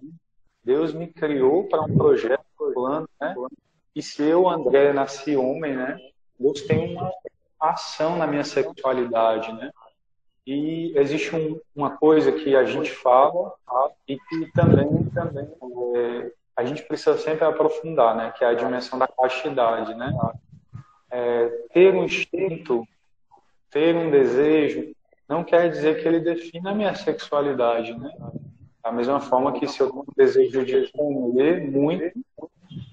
Deus 0.64 0.94
me 0.94 1.08
criou 1.08 1.66
para 1.66 1.82
um 1.82 1.98
projeto, 1.98 2.46
um 2.60 2.74
plano, 2.74 3.10
né? 3.20 3.36
E 3.94 4.02
se 4.02 4.24
eu, 4.24 4.48
André, 4.48 4.94
nasci 4.94 5.36
homem, 5.36 5.76
né? 5.76 5.98
Deus 6.39 6.62
tem 6.62 6.96
uma 6.96 7.12
ação 7.60 8.18
na 8.18 8.26
minha 8.26 8.46
sexualidade, 8.46 9.52
né? 9.52 9.72
E 10.48 10.94
existe 10.96 11.36
um, 11.36 11.60
uma 11.76 11.98
coisa 11.98 12.32
que 12.32 12.56
a 12.56 12.64
gente 12.64 12.92
fala 12.92 13.54
e 14.08 14.18
que 14.18 14.52
também, 14.54 15.04
também 15.10 15.48
é, 15.96 16.32
a 16.56 16.64
gente 16.64 16.84
precisa 16.84 17.18
sempre 17.18 17.44
aprofundar, 17.44 18.16
né? 18.16 18.34
Que 18.38 18.46
é 18.46 18.48
a 18.48 18.54
dimensão 18.54 18.98
da 18.98 19.08
castidade, 19.08 19.94
né? 19.96 20.14
É, 21.10 21.48
ter 21.74 21.94
um 21.94 22.06
instinto, 22.06 22.88
ter 23.70 23.94
um 23.96 24.10
desejo, 24.10 24.96
não 25.32 25.45
quer 25.45 25.69
dizer 25.69 26.01
que 26.01 26.07
ele 26.07 26.19
defina 26.19 26.71
a 26.71 26.75
minha 26.75 26.93
sexualidade, 26.93 27.97
né? 27.97 28.11
Da 28.84 28.91
mesma 28.91 29.21
forma 29.21 29.53
que 29.53 29.65
se 29.65 29.79
eu 29.79 29.89
tenho 29.89 30.05
desejo 30.17 30.65
de 30.65 30.91
comer 30.91 31.71
muito, 31.71 32.19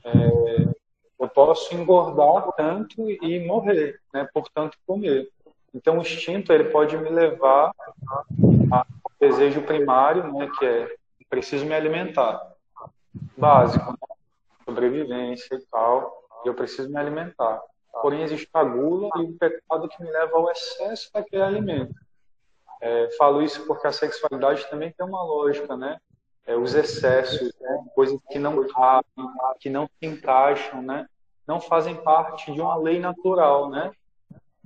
é, 0.05 0.69
eu 1.19 1.29
posso 1.29 1.75
engordar 1.75 2.53
tanto 2.53 3.11
e 3.11 3.45
morrer, 3.45 4.01
né? 4.15 4.29
Por 4.33 4.49
tanto 4.51 4.79
comer. 4.87 5.29
Então 5.75 5.99
o 5.99 6.01
instinto 6.01 6.53
ele 6.53 6.71
pode 6.71 6.97
me 6.97 7.11
levar 7.11 7.73
ao 8.71 8.87
desejo 9.21 9.63
primário, 9.63 10.33
né? 10.33 10.49
Que 10.61 10.65
é 10.65 10.97
preciso 11.29 11.67
me 11.67 11.75
alimentar, 11.75 12.41
básico, 13.37 13.91
né? 13.91 13.99
sobrevivência 14.65 15.57
e 15.57 15.67
tal. 15.73 16.23
Eu 16.45 16.55
preciso 16.55 16.89
me 16.89 16.99
alimentar. 16.99 17.61
Porém 18.01 18.23
existe 18.23 18.49
a 18.55 18.63
gula 18.63 19.11
e 19.17 19.23
o 19.23 19.37
pecado 19.37 19.89
que 19.89 20.01
me 20.01 20.09
leva 20.09 20.37
ao 20.37 20.49
excesso 20.53 21.11
daquele 21.13 21.43
alimento. 21.43 21.93
É, 22.81 23.11
falo 23.17 23.43
isso 23.43 23.67
porque 23.67 23.87
a 23.87 23.93
sexualidade 23.93 24.69
também 24.71 24.93
tem 24.93 25.07
uma 25.07 25.23
lógica, 25.23 25.77
né? 25.77 25.99
É, 26.47 26.57
os 26.57 26.75
excessos, 26.75 27.53
né? 27.61 27.85
coisas 27.95 28.19
que 28.31 28.39
não 28.39 28.67
cabem, 28.69 29.27
que 29.61 29.69
não 29.69 29.87
se 29.87 30.07
encaixam, 30.07 30.81
né? 30.81 31.07
Não 31.47 31.61
fazem 31.61 31.97
parte 31.97 32.53
de 32.53 32.61
uma 32.61 32.77
lei 32.77 32.99
natural, 32.99 33.69
né? 33.69 33.91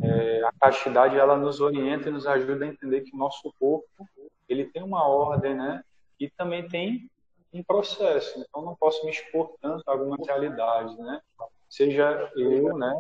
É, 0.01 0.43
a 0.45 0.53
castidade 0.61 1.17
ela 1.17 1.37
nos 1.37 1.61
orienta 1.61 2.09
e 2.09 2.13
nos 2.13 2.27
ajuda 2.27 2.65
a 2.65 2.69
entender 2.69 3.03
que 3.03 3.15
o 3.15 3.19
nosso 3.19 3.53
corpo 3.59 4.09
ele 4.49 4.67
tem 4.67 4.83
uma 4.83 5.07
ordem, 5.07 5.55
né? 5.55 5.83
E 6.21 6.29
também 6.31 6.69
tem 6.69 7.11
um 7.53 7.63
processo. 7.63 8.39
Então 8.39 8.63
não 8.63 8.75
posso 8.75 9.05
me 9.05 9.11
expor 9.11 9.55
tanto 9.61 9.83
a 9.87 9.93
algumas 9.93 10.27
realidades, 10.27 10.97
né? 10.99 11.21
Seja 11.69 12.31
eu, 12.37 12.77
né? 12.77 12.93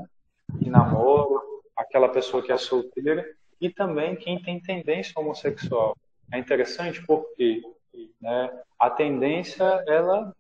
Que 0.59 0.71
namoro, 0.71 1.63
aquela 1.77 2.09
pessoa 2.09 2.43
que 2.43 2.53
é 2.53 2.57
solteira, 2.57 3.27
e 3.63 3.71
também 3.71 4.17
quem 4.17 4.43
tem 4.43 4.61
tendência 4.61 5.13
homossexual. 5.17 5.97
É 6.33 6.39
interessante 6.39 7.01
porque 7.07 7.63
né, 8.21 8.51
a 8.77 8.91
tendência 8.91 9.65
ela 9.87 10.35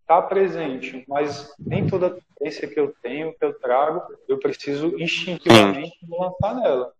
está 0.00 0.22
presente, 0.22 1.04
mas 1.08 1.52
nem 1.58 1.84
toda 1.88 2.16
tendência 2.38 2.68
que 2.68 2.78
eu 2.78 2.94
tenho, 3.02 3.34
que 3.36 3.44
eu 3.44 3.58
trago, 3.58 4.00
eu 4.28 4.38
preciso 4.38 4.96
instintivamente 5.00 5.98
me 6.06 6.16
lançar 6.16 6.54
nela, 6.54 6.92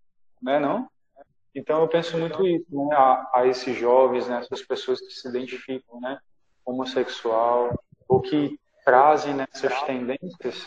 né 0.42 0.58
não? 0.58 0.88
Então 1.54 1.80
eu 1.80 1.88
penso 1.88 2.18
muito 2.18 2.44
isso, 2.44 2.66
né, 2.68 2.96
a, 2.96 3.30
a 3.34 3.46
esses 3.46 3.78
jovens, 3.78 4.26
né, 4.26 4.40
essas 4.40 4.62
pessoas 4.62 5.00
que 5.00 5.12
se 5.12 5.28
identificam, 5.28 6.00
né, 6.00 6.18
homossexual 6.64 7.80
ou 8.08 8.20
que 8.20 8.58
trazem 8.84 9.34
nessas 9.34 9.80
tendências, 9.84 10.66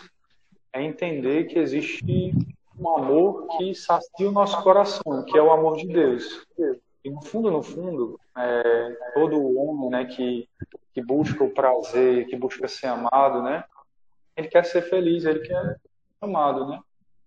é 0.72 0.82
entender 0.82 1.45
que 1.45 1.60
existe 1.60 2.34
um 2.80 2.98
amor 2.98 3.48
que 3.58 3.76
sacia 3.76 4.30
o 4.30 4.32
nosso 4.32 4.62
coração, 4.64 5.24
que 5.26 5.38
é 5.38 5.42
o 5.42 5.52
amor 5.52 5.78
de 5.78 5.88
Deus. 5.88 6.46
E 7.04 7.10
no 7.10 7.22
fundo, 7.22 7.52
no 7.52 7.62
fundo, 7.62 8.20
é, 8.38 8.98
todo 9.14 9.58
homem 9.58 9.90
né, 9.90 10.06
que, 10.06 10.48
que 10.94 11.02
busca 11.02 11.44
o 11.44 11.50
prazer, 11.50 12.28
que 12.28 12.36
busca 12.36 12.68
ser 12.68 12.88
amado, 12.88 13.42
né, 13.42 13.64
ele 14.40 14.48
quer 14.48 14.66
ser 14.66 14.82
feliz, 14.84 15.26
ele 15.26 15.40
quer 15.40 15.62
ser 15.62 15.80
amado, 16.22 16.68
né? 16.68 16.80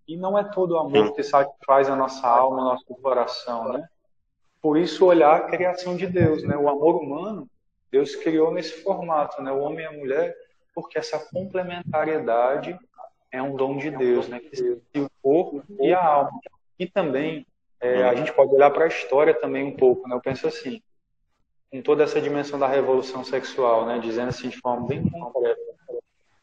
E 0.09 0.16
não 0.16 0.38
é 0.38 0.42
todo 0.42 0.78
amor 0.78 1.14
que 1.14 1.22
satisfaz 1.22 1.88
a 1.88 1.94
nossa 1.94 2.26
alma, 2.26 2.62
o 2.62 2.64
nosso 2.64 2.86
coração, 2.86 3.72
né? 3.72 3.86
Por 4.61 4.78
isso 4.78 5.07
olhar 5.07 5.36
a 5.36 5.46
criação 5.46 5.96
de 5.96 6.07
Deus, 6.07 6.42
né? 6.42 6.57
O 6.57 6.68
amor 6.68 6.96
humano, 6.96 7.48
Deus 7.90 8.16
criou 8.16 8.53
nesse 8.53 8.82
formato, 8.82 9.42
né? 9.42 9.53
O 9.53 9.61
homem 9.61 9.84
e 9.84 9.86
a 9.86 9.92
mulher, 9.92 10.34
porque 10.74 10.98
essa 10.98 11.18
complementariedade 11.18 12.78
é 13.32 13.42
um 13.42 13.56
dom 13.56 13.78
de 13.78 13.90
Deus, 13.90 14.28
né? 14.28 14.38
Que 14.38 15.00
o 15.00 15.10
corpo 15.22 15.64
e 15.80 15.92
a 15.92 16.04
alma. 16.04 16.38
E 16.78 16.86
também 16.86 17.46
é, 17.80 18.04
a 18.04 18.14
gente 18.14 18.32
pode 18.32 18.54
olhar 18.54 18.70
para 18.70 18.84
a 18.84 18.88
história 18.88 19.34
também 19.34 19.64
um 19.64 19.76
pouco, 19.76 20.06
né? 20.06 20.14
Eu 20.14 20.20
penso 20.20 20.46
assim, 20.46 20.80
com 21.70 21.80
toda 21.82 22.04
essa 22.04 22.20
dimensão 22.20 22.58
da 22.58 22.68
revolução 22.68 23.24
sexual, 23.24 23.86
né? 23.86 23.98
Dizendo 23.98 24.28
assim 24.28 24.48
de 24.48 24.60
forma 24.60 24.86
bem 24.86 25.08
concreta, 25.08 25.60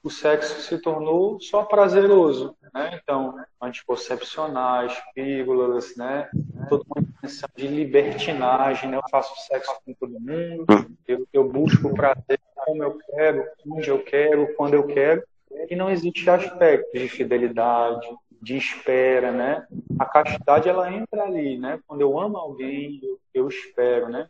o 0.03 0.09
sexo 0.09 0.61
se 0.61 0.77
tornou 0.79 1.39
só 1.39 1.63
prazeroso, 1.63 2.55
né? 2.73 2.99
Então, 3.01 3.35
anticoncepcionais, 3.61 4.99
pílulas, 5.13 5.95
né? 5.95 6.29
Toda 6.67 6.83
uma 6.87 7.01
intenção 7.03 7.49
de 7.55 7.67
libertinagem, 7.67 8.89
né? 8.89 8.97
Eu 8.97 9.03
faço 9.11 9.33
sexo 9.45 9.79
com 9.85 9.93
todo 9.93 10.19
mundo, 10.19 10.65
eu, 11.07 11.27
eu 11.31 11.47
busco 11.47 11.93
prazer 11.93 12.39
como 12.55 12.83
eu 12.83 12.97
quero, 12.97 13.45
onde 13.67 13.89
eu 13.89 14.03
quero, 14.03 14.55
quando 14.55 14.73
eu 14.73 14.85
quero, 14.87 15.23
e 15.69 15.75
não 15.75 15.89
existe 15.89 16.29
aspecto 16.29 16.97
de 16.97 17.07
fidelidade, 17.07 18.07
de 18.41 18.57
espera, 18.57 19.31
né? 19.31 19.67
A 19.97 20.05
castidade 20.05 20.69
ela 20.69 20.91
entra 20.91 21.23
ali, 21.23 21.57
né? 21.57 21.79
Quando 21.85 22.01
eu 22.01 22.19
amo 22.19 22.37
alguém, 22.37 22.99
eu, 23.03 23.19
eu 23.33 23.47
espero, 23.47 24.09
né? 24.09 24.27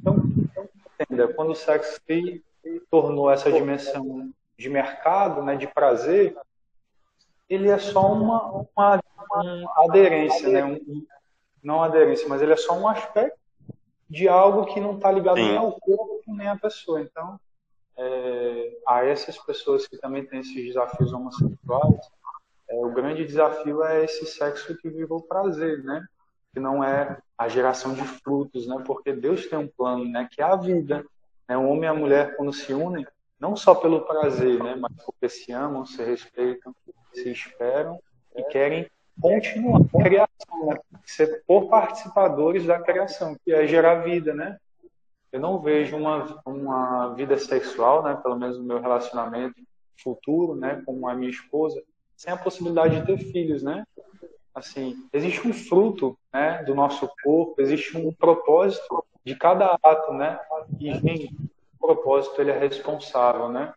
Então, 0.00 0.16
entenda, 1.00 1.28
quando 1.28 1.50
o 1.50 1.54
sexo 1.54 2.00
se 2.06 2.42
tornou 2.90 3.30
essa 3.30 3.52
dimensão 3.52 4.30
de 4.56 4.68
mercado, 4.68 5.42
né, 5.42 5.56
de 5.56 5.66
prazer, 5.66 6.36
ele 7.48 7.68
é 7.68 7.78
só 7.78 8.12
uma, 8.12 8.64
uma, 8.74 9.00
uma 9.16 9.72
aderência, 9.84 10.48
né? 10.48 10.64
Um, 10.64 11.04
não 11.62 11.82
aderência, 11.82 12.28
mas 12.28 12.40
ele 12.42 12.52
é 12.52 12.56
só 12.56 12.76
um 12.76 12.88
aspecto 12.88 13.38
de 14.08 14.28
algo 14.28 14.66
que 14.66 14.80
não 14.80 14.96
está 14.96 15.10
ligado 15.10 15.36
nem 15.36 15.56
ao 15.56 15.72
corpo 15.72 16.22
nem 16.26 16.48
à 16.48 16.56
pessoa. 16.56 17.00
Então, 17.00 17.38
é, 17.96 18.78
a 18.86 19.04
essas 19.04 19.38
pessoas 19.38 19.86
que 19.86 19.96
também 19.96 20.24
têm 20.24 20.40
esses 20.40 20.54
desafios 20.54 21.12
homossexuais, 21.12 22.00
é, 22.68 22.76
o 22.76 22.90
grande 22.90 23.24
desafio 23.24 23.84
é 23.84 24.04
esse 24.04 24.26
sexo 24.26 24.76
que 24.76 24.88
virou 24.88 25.22
prazer, 25.22 25.82
né? 25.84 26.06
Que 26.52 26.60
não 26.60 26.82
é 26.82 27.18
a 27.36 27.48
geração 27.48 27.94
de 27.94 28.02
frutos, 28.02 28.66
né? 28.66 28.82
Porque 28.86 29.12
Deus 29.12 29.46
tem 29.46 29.58
um 29.58 29.68
plano, 29.68 30.04
né? 30.04 30.28
Que 30.30 30.40
é 30.40 30.44
a 30.44 30.56
vida. 30.56 31.04
Né? 31.48 31.56
O 31.56 31.68
homem 31.68 31.84
e 31.84 31.86
a 31.86 31.94
mulher, 31.94 32.36
quando 32.36 32.52
se 32.52 32.72
unem, 32.72 33.06
não 33.38 33.56
só 33.56 33.74
pelo 33.74 34.02
prazer, 34.02 34.62
né? 34.62 34.76
Mas 34.76 34.92
porque 35.04 35.28
se 35.28 35.52
amam, 35.52 35.84
se 35.84 36.02
respeitam, 36.02 36.74
se 37.12 37.30
esperam 37.30 38.00
e 38.34 38.42
querem 38.44 38.88
continuar 39.20 39.80
a 39.80 40.02
criação, 40.02 40.66
né? 40.66 40.76
ser 41.04 41.42
por 41.46 41.68
participadores 41.68 42.64
da 42.64 42.80
criação, 42.80 43.36
que 43.44 43.52
é 43.52 43.66
gerar 43.66 43.96
vida, 43.96 44.32
né? 44.32 44.58
Eu 45.32 45.40
não 45.40 45.58
vejo 45.58 45.96
uma, 45.96 46.42
uma 46.44 47.14
vida 47.14 47.38
sexual, 47.38 48.02
né? 48.02 48.14
Pelo 48.22 48.36
menos 48.36 48.58
no 48.58 48.64
meu 48.64 48.80
relacionamento 48.80 49.54
futuro, 50.02 50.54
né? 50.54 50.82
Com 50.84 51.08
a 51.08 51.14
minha 51.14 51.30
esposa, 51.30 51.82
sem 52.16 52.32
a 52.32 52.36
possibilidade 52.36 53.00
de 53.00 53.06
ter 53.06 53.18
filhos, 53.18 53.62
né? 53.62 53.84
Assim, 54.54 55.08
existe 55.12 55.48
um 55.48 55.52
fruto, 55.54 56.18
né? 56.32 56.62
Do 56.64 56.74
nosso 56.74 57.10
corpo, 57.24 57.60
existe 57.60 57.96
um 57.96 58.12
propósito 58.12 59.04
de 59.24 59.34
cada 59.34 59.78
ato, 59.82 60.12
né? 60.12 60.38
E 60.78 60.90
o 61.80 61.86
propósito 61.86 62.40
ele 62.40 62.50
é 62.50 62.58
responsável, 62.58 63.48
né? 63.48 63.72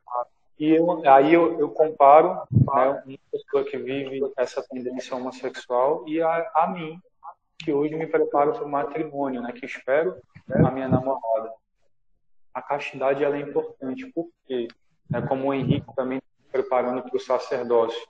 E 0.60 0.70
eu, 0.70 1.02
aí 1.08 1.34
eu, 1.34 1.60
eu 1.60 1.70
comparo 1.70 2.42
né, 2.52 3.04
uma 3.06 3.18
pessoa 3.32 3.64
que 3.66 3.78
vive 3.78 4.22
essa 4.38 4.64
tendência 4.64 5.16
homossexual 5.16 6.06
e 6.08 6.22
a, 6.22 6.52
a 6.56 6.68
mim, 6.68 7.00
que 7.60 7.72
hoje 7.72 7.96
me 7.96 8.08
preparo 8.08 8.54
para 8.54 8.64
o 8.64 8.70
matrimônio, 8.70 9.42
né, 9.42 9.52
que 9.52 9.66
espero 9.66 10.16
a 10.54 10.72
minha 10.72 10.88
namorada. 10.88 11.52
A 12.54 12.62
castidade 12.62 13.24
ela 13.24 13.38
é 13.38 13.42
importante, 13.42 14.12
porque, 14.14 14.68
né, 15.10 15.22
como 15.22 15.48
o 15.48 15.54
Henrique 15.54 15.94
também 15.96 16.18
está 16.20 16.52
preparando 16.52 17.02
para 17.04 17.16
o 17.16 17.20
sacerdócio, 17.20 18.08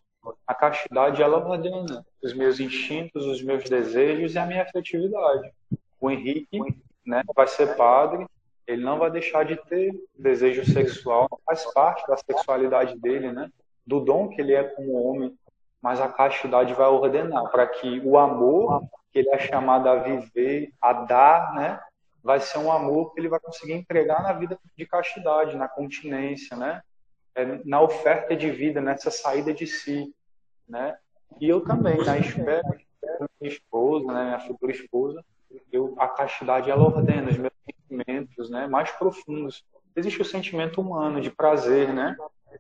a 0.48 0.54
castidade 0.54 1.22
ela 1.22 1.38
ordena 1.38 2.06
os 2.24 2.34
meus 2.34 2.60
instintos, 2.60 3.26
os 3.26 3.42
meus 3.42 3.64
desejos 3.64 4.34
e 4.34 4.40
a 4.40 4.46
minha 4.46 4.64
afetividade. 4.64 5.52
O 6.00 6.10
Henrique 6.10 6.60
né, 7.06 7.22
vai 7.36 7.48
ser 7.48 7.76
padre 7.76 8.28
ele 8.68 8.84
não 8.84 8.98
vai 8.98 9.12
deixar 9.12 9.46
de 9.46 9.56
ter 9.56 9.94
desejo 10.18 10.66
sexual, 10.66 11.28
faz 11.46 11.72
parte 11.74 12.06
da 12.08 12.18
sexualidade 12.18 12.98
dele, 12.98 13.32
né? 13.32 13.52
Do 13.86 14.00
dom 14.00 14.30
que 14.30 14.42
ele 14.42 14.54
é 14.54 14.64
como 14.64 14.94
homem, 14.94 15.38
mas 15.82 16.02
a 16.02 16.08
castidade 16.08 16.74
vai 16.74 16.88
ordenar 16.88 17.50
para 17.52 17.68
que 17.68 18.02
o 18.04 18.18
amor 18.18 18.84
que 19.16 19.20
ele 19.20 19.30
é 19.30 19.40
chamado 19.40 19.88
a 19.88 19.96
viver, 19.96 20.74
a 20.82 20.92
dar, 20.92 21.54
né? 21.54 21.80
Vai 22.22 22.42
ser 22.42 22.58
um 22.58 22.70
amor 22.70 23.14
que 23.14 23.22
ele 23.22 23.30
vai 23.30 23.40
conseguir 23.40 23.72
entregar 23.72 24.22
na 24.22 24.34
vida 24.34 24.60
de 24.76 24.86
castidade, 24.86 25.56
na 25.56 25.70
continência, 25.70 26.58
né? 26.58 26.82
É, 27.34 27.46
na 27.64 27.80
oferta 27.80 28.36
de 28.36 28.52
vida, 28.52 28.82
nessa 28.82 29.10
saída 29.10 29.54
de 29.54 29.66
si, 29.66 30.14
né? 30.68 30.98
E 31.40 31.48
eu 31.48 31.62
também, 31.62 31.96
na 32.04 32.18
espera 32.18 32.62
da 32.62 33.28
minha 33.40 33.54
esposa, 33.54 34.12
né, 34.12 34.26
minha 34.26 34.40
futura 34.40 34.74
esposa, 34.74 35.24
eu, 35.72 35.96
a 35.98 36.10
castidade 36.10 36.70
ela 36.70 36.84
ordena 36.84 37.30
os 37.30 37.38
meus 37.38 37.54
sentimentos 37.66 38.50
né, 38.50 38.68
mais 38.68 38.92
profundos. 38.92 39.64
Existe 39.96 40.22
o 40.22 40.26
sentimento 40.26 40.82
humano 40.82 41.22
de 41.22 41.32
prazer, 41.32 41.94
né? 41.94 42.18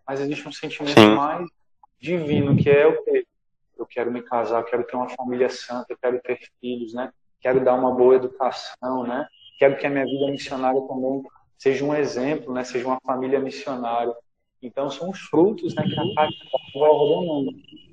Mas 0.07 0.21
existe 0.21 0.47
um 0.47 0.53
sentimento 0.53 0.99
Sim. 0.99 1.15
mais 1.15 1.49
divino, 1.99 2.55
que 2.55 2.69
é 2.69 2.87
o 2.87 3.03
que 3.03 3.27
eu 3.85 3.87
quero 3.89 4.11
me 4.11 4.21
casar, 4.21 4.59
eu 4.59 4.65
quero 4.65 4.83
ter 4.83 4.95
uma 4.95 5.09
família 5.09 5.49
santa, 5.49 5.85
eu 5.89 5.97
quero 5.97 6.19
ter 6.21 6.39
filhos, 6.59 6.93
né? 6.93 7.11
Quero 7.39 7.63
dar 7.63 7.75
uma 7.75 7.91
boa 7.93 8.15
educação, 8.15 9.03
né? 9.03 9.27
Quero 9.59 9.77
que 9.77 9.85
a 9.85 9.89
minha 9.89 10.05
vida 10.05 10.27
missionária 10.31 10.81
também 10.81 11.23
seja 11.57 11.85
um 11.85 11.95
exemplo, 11.95 12.53
né? 12.53 12.63
Seja 12.63 12.87
uma 12.87 12.99
família 13.05 13.39
missionária. 13.39 14.13
Então 14.61 14.89
são 14.89 15.09
os 15.09 15.19
frutos, 15.19 15.75
né, 15.75 15.83
que 15.83 15.93
a 15.93 16.15
castidade 16.15 16.79
vai 16.79 16.89
ordenando. 16.89 17.51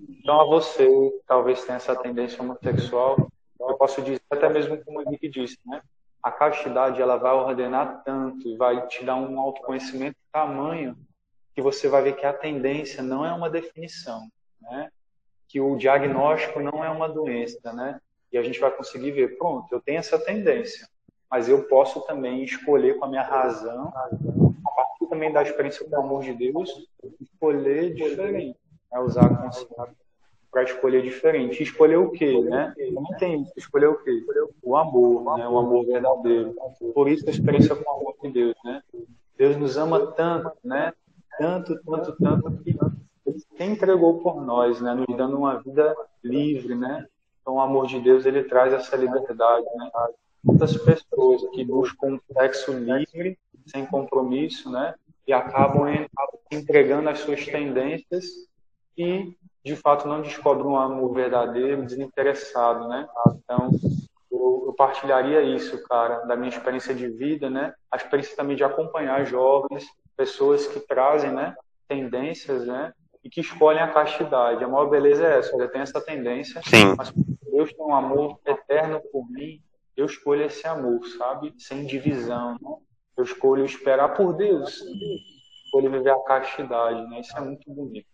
Então 0.09 0.41
a 0.41 0.45
você, 0.45 0.89
talvez 1.27 1.63
tenha 1.65 1.77
essa 1.77 1.95
tendência 1.95 2.43
homossexual, 2.43 3.29
eu 3.61 3.75
posso 3.77 4.01
dizer 4.01 4.21
até 4.31 4.49
mesmo 4.49 4.83
como 4.83 4.99
o 4.99 5.03
Henrique 5.03 5.29
disse, 5.29 5.59
né? 5.67 5.83
a 6.23 6.31
castidade 6.31 7.03
ela 7.03 7.17
vai 7.17 7.33
ordenar 7.33 8.03
tanto 8.05 8.49
e 8.49 8.57
vai 8.57 8.87
te 8.87 9.05
dar 9.05 9.17
um 9.17 9.41
autoconhecimento 9.41 10.17
tamanho 10.33 10.97
que 11.55 11.61
você 11.61 11.89
vai 11.89 12.03
ver 12.03 12.17
que 12.17 12.25
a 12.25 12.33
tendência 12.33 13.03
não 13.03 13.27
é 13.27 13.33
uma 13.33 13.51
definição, 13.51 14.29
né? 14.61 14.91
Que 15.53 15.61
o 15.61 15.77
diagnóstico 15.77 16.59
não 16.61 16.83
é 16.83 16.89
uma 16.89 17.07
doença, 17.07 17.73
né? 17.75 18.01
E 18.33 18.39
a 18.39 18.43
gente 18.43 18.59
vai 18.59 18.71
conseguir 18.71 19.11
ver, 19.11 19.37
pronto, 19.37 19.71
eu 19.71 19.83
tenho 19.83 19.99
essa 19.99 20.19
tendência, 20.19 20.89
mas 21.31 21.47
eu 21.47 21.65
posso 21.65 22.01
também 22.07 22.43
escolher 22.43 22.99
com 22.99 23.05
a 23.05 23.09
minha 23.09 23.23
razão, 23.23 23.93
a 23.95 24.71
partir 24.71 25.07
também 25.11 25.31
da 25.31 25.43
experiência 25.43 25.87
com 25.87 25.95
o 25.95 26.01
amor 26.01 26.23
de 26.23 26.33
Deus, 26.33 26.89
escolher 27.21 27.93
diferente, 27.93 28.59
né? 28.91 28.99
usar 29.01 29.27
a 29.27 29.37
consciência 29.37 29.95
para 30.51 30.63
escolher 30.65 31.03
diferente. 31.03 31.63
Escolher 31.63 31.97
o 31.97 32.11
quê, 32.11 32.39
né? 32.43 32.75
Não 32.93 33.05
tem 33.19 33.47
escolher 33.57 33.89
o 33.89 33.97
quê? 34.03 34.23
O 34.63 34.77
amor, 34.77 35.39
né? 35.39 35.49
O 35.49 35.59
amor 35.59 35.87
verdadeiro. 35.87 36.55
Por 36.95 37.09
isso 37.09 37.27
a 37.27 37.31
experiência 37.31 37.77
com 37.77 37.91
o 37.91 37.95
amor 37.95 38.15
de 38.23 38.31
Deus, 38.31 38.55
né? 38.65 38.83
Deus 39.37 39.57
nos 39.57 39.77
ama 39.79 40.13
tanto, 40.13 40.53
né? 40.63 40.93
Tanto, 41.39 41.75
tanto, 41.83 42.17
tanto 42.19 42.63
que 42.63 42.77
se 43.39 43.65
entregou 43.65 44.21
por 44.21 44.41
nós, 44.45 44.81
né? 44.81 44.95
Nos 44.95 45.17
dando 45.17 45.37
uma 45.37 45.61
vida 45.61 45.95
livre, 46.23 46.75
né? 46.75 47.07
Então 47.41 47.55
o 47.55 47.61
amor 47.61 47.87
de 47.87 48.01
Deus 48.01 48.25
ele 48.25 48.45
traz 48.45 48.73
essa 48.73 48.97
liberdade, 48.97 49.67
né? 49.77 49.91
Muitas 50.45 50.77
pessoas 50.77 51.43
que 51.53 51.65
buscam 51.65 52.09
um 52.09 52.21
sexo 52.33 52.73
livre, 52.73 53.39
sem 53.67 53.87
compromisso, 53.87 54.71
né? 54.71 54.95
E 55.27 55.33
acabam 55.33 55.89
entregando 56.51 57.09
as 57.09 57.21
suas 57.21 57.45
tendências 57.45 58.25
e 58.97 59.35
de 59.65 59.77
fato 59.77 60.09
não 60.09 60.23
descobre 60.23 60.67
um 60.67 60.77
amor 60.77 61.13
verdadeiro, 61.15 61.85
desinteressado, 61.85 62.89
né? 62.89 63.09
Então, 63.37 63.71
eu, 64.31 64.75
partilharia 64.77 65.43
isso, 65.43 65.81
cara, 65.85 66.21
da 66.25 66.35
minha 66.35 66.49
experiência 66.49 66.95
de 66.95 67.09
vida, 67.09 67.49
né? 67.49 67.73
A 67.91 67.97
experiência 67.97 68.37
também 68.37 68.57
de 68.57 68.65
acompanhar 68.65 69.25
jovens, 69.25 69.87
pessoas 70.17 70.67
que 70.67 70.81
trazem, 70.81 71.33
né? 71.33 71.55
Tendências, 71.87 72.67
né? 72.67 72.93
E 73.25 73.31
que 73.31 73.41
escolhem 73.41 73.83
a 73.83 73.93
castidade. 73.93 74.65
A 74.65 74.69
maior 74.69 74.91
beleza 74.91 75.27
é 75.27 75.39
essa, 75.39 75.57
eu 75.57 75.71
tenho 75.71 75.83
essa 75.83 76.01
tendência, 76.01 76.61
Sim. 76.65 76.95
mas 76.97 77.13
Deus 77.51 77.73
tem 77.73 77.85
um 77.85 77.95
amor 77.95 78.41
eterno 78.47 79.01
por 79.13 79.31
mim, 79.31 79.61
eu 79.97 80.07
escolho 80.07 80.45
esse 80.45 80.67
amor, 80.67 81.01
sabe? 81.19 81.55
Sem 81.59 81.87
divisão, 81.87 82.53
né? 82.61 82.77
Eu 83.17 83.25
escolho 83.25 83.65
esperar 83.65 84.15
por 84.15 84.33
Deus, 84.33 84.81
escolho 85.65 85.91
viver 85.91 86.11
a 86.11 86.25
castidade, 86.25 87.09
né? 87.09 87.21
Isso 87.21 87.37
é 87.37 87.41
muito 87.41 87.71
bonito. 87.71 88.07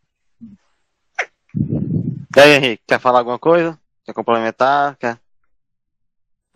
E 2.36 2.40
aí, 2.40 2.50
Henrique, 2.56 2.82
quer 2.86 3.00
falar 3.00 3.20
alguma 3.20 3.38
coisa? 3.38 3.78
Quer 4.04 4.12
complementar? 4.12 4.96
Quer? 4.96 5.18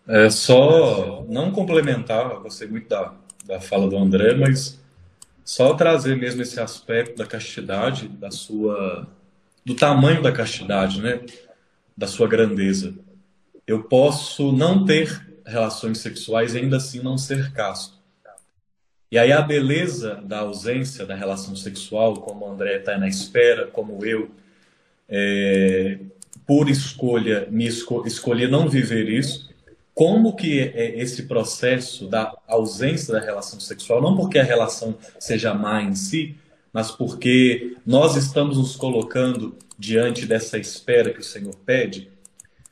É 0.07 0.29
só 0.29 1.23
não 1.29 1.51
complementar, 1.51 2.39
gostei 2.39 2.67
muito 2.67 2.89
da, 2.89 3.13
da 3.45 3.61
fala 3.61 3.87
do 3.89 3.97
André, 3.97 4.35
mas 4.35 4.82
só 5.43 5.73
trazer 5.73 6.15
mesmo 6.15 6.41
esse 6.41 6.59
aspecto 6.59 7.17
da 7.17 7.25
castidade, 7.25 8.07
da 8.07 8.31
sua 8.31 9.07
do 9.65 9.75
tamanho 9.75 10.21
da 10.21 10.31
castidade, 10.31 11.01
né? 11.01 11.21
Da 11.95 12.07
sua 12.07 12.27
grandeza. 12.27 12.93
Eu 13.65 13.83
posso 13.83 14.51
não 14.51 14.85
ter 14.85 15.25
relações 15.45 15.99
sexuais 15.99 16.53
e 16.53 16.59
ainda 16.59 16.77
assim 16.77 16.99
não 16.99 17.17
ser 17.17 17.51
casto. 17.53 18.01
E 19.11 19.17
aí 19.17 19.31
a 19.31 19.41
beleza 19.41 20.15
da 20.15 20.39
ausência 20.39 21.05
da 21.05 21.15
relação 21.15 21.55
sexual, 21.55 22.15
como 22.15 22.45
o 22.45 22.51
André 22.51 22.77
está 22.77 22.97
na 22.97 23.07
espera, 23.07 23.67
como 23.67 24.03
eu 24.03 24.31
é, 25.07 25.99
por 26.47 26.69
escolha, 26.69 27.47
me 27.51 27.67
esco 27.67 28.05
escolhi 28.07 28.47
não 28.47 28.67
viver 28.67 29.07
isso, 29.07 29.52
como 29.93 30.35
que 30.35 30.59
é 30.59 30.99
esse 30.99 31.23
processo 31.23 32.07
da 32.07 32.35
ausência 32.47 33.13
da 33.13 33.19
relação 33.19 33.59
sexual, 33.59 34.01
não 34.01 34.15
porque 34.15 34.39
a 34.39 34.43
relação 34.43 34.95
seja 35.19 35.53
má 35.53 35.81
em 35.81 35.93
si, 35.93 36.35
mas 36.71 36.89
porque 36.89 37.77
nós 37.85 38.15
estamos 38.15 38.57
nos 38.57 38.75
colocando 38.75 39.55
diante 39.77 40.25
dessa 40.25 40.57
espera 40.57 41.13
que 41.13 41.19
o 41.19 41.23
Senhor 41.23 41.55
pede, 41.65 42.09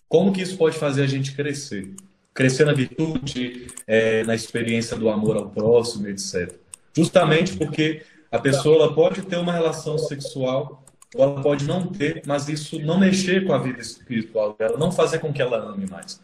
como 0.09 0.33
que 0.33 0.41
isso 0.41 0.57
pode 0.57 0.77
fazer 0.77 1.03
a 1.03 1.07
gente 1.07 1.35
crescer? 1.35 1.93
Crescer 2.33 2.65
na 2.65 2.73
virtude, 2.73 3.67
é, 3.85 4.23
na 4.23 4.33
experiência 4.33 4.97
do 4.97 5.09
amor 5.09 5.37
ao 5.37 5.49
próximo, 5.49 6.07
etc. 6.07 6.53
Justamente 6.95 7.55
porque 7.55 8.01
a 8.31 8.39
pessoa 8.39 8.93
pode 8.93 9.21
ter 9.21 9.37
uma 9.37 9.53
relação 9.53 9.97
sexual 9.97 10.83
ou 11.13 11.23
ela 11.23 11.41
pode 11.41 11.65
não 11.65 11.87
ter, 11.87 12.23
mas 12.25 12.47
isso 12.47 12.79
não 12.79 12.97
mexer 12.97 13.45
com 13.45 13.53
a 13.53 13.57
vida 13.57 13.81
espiritual 13.81 14.55
dela, 14.57 14.77
não 14.77 14.91
fazer 14.91 15.19
com 15.19 15.31
que 15.31 15.41
ela 15.41 15.57
ame 15.57 15.85
mais. 15.89 16.19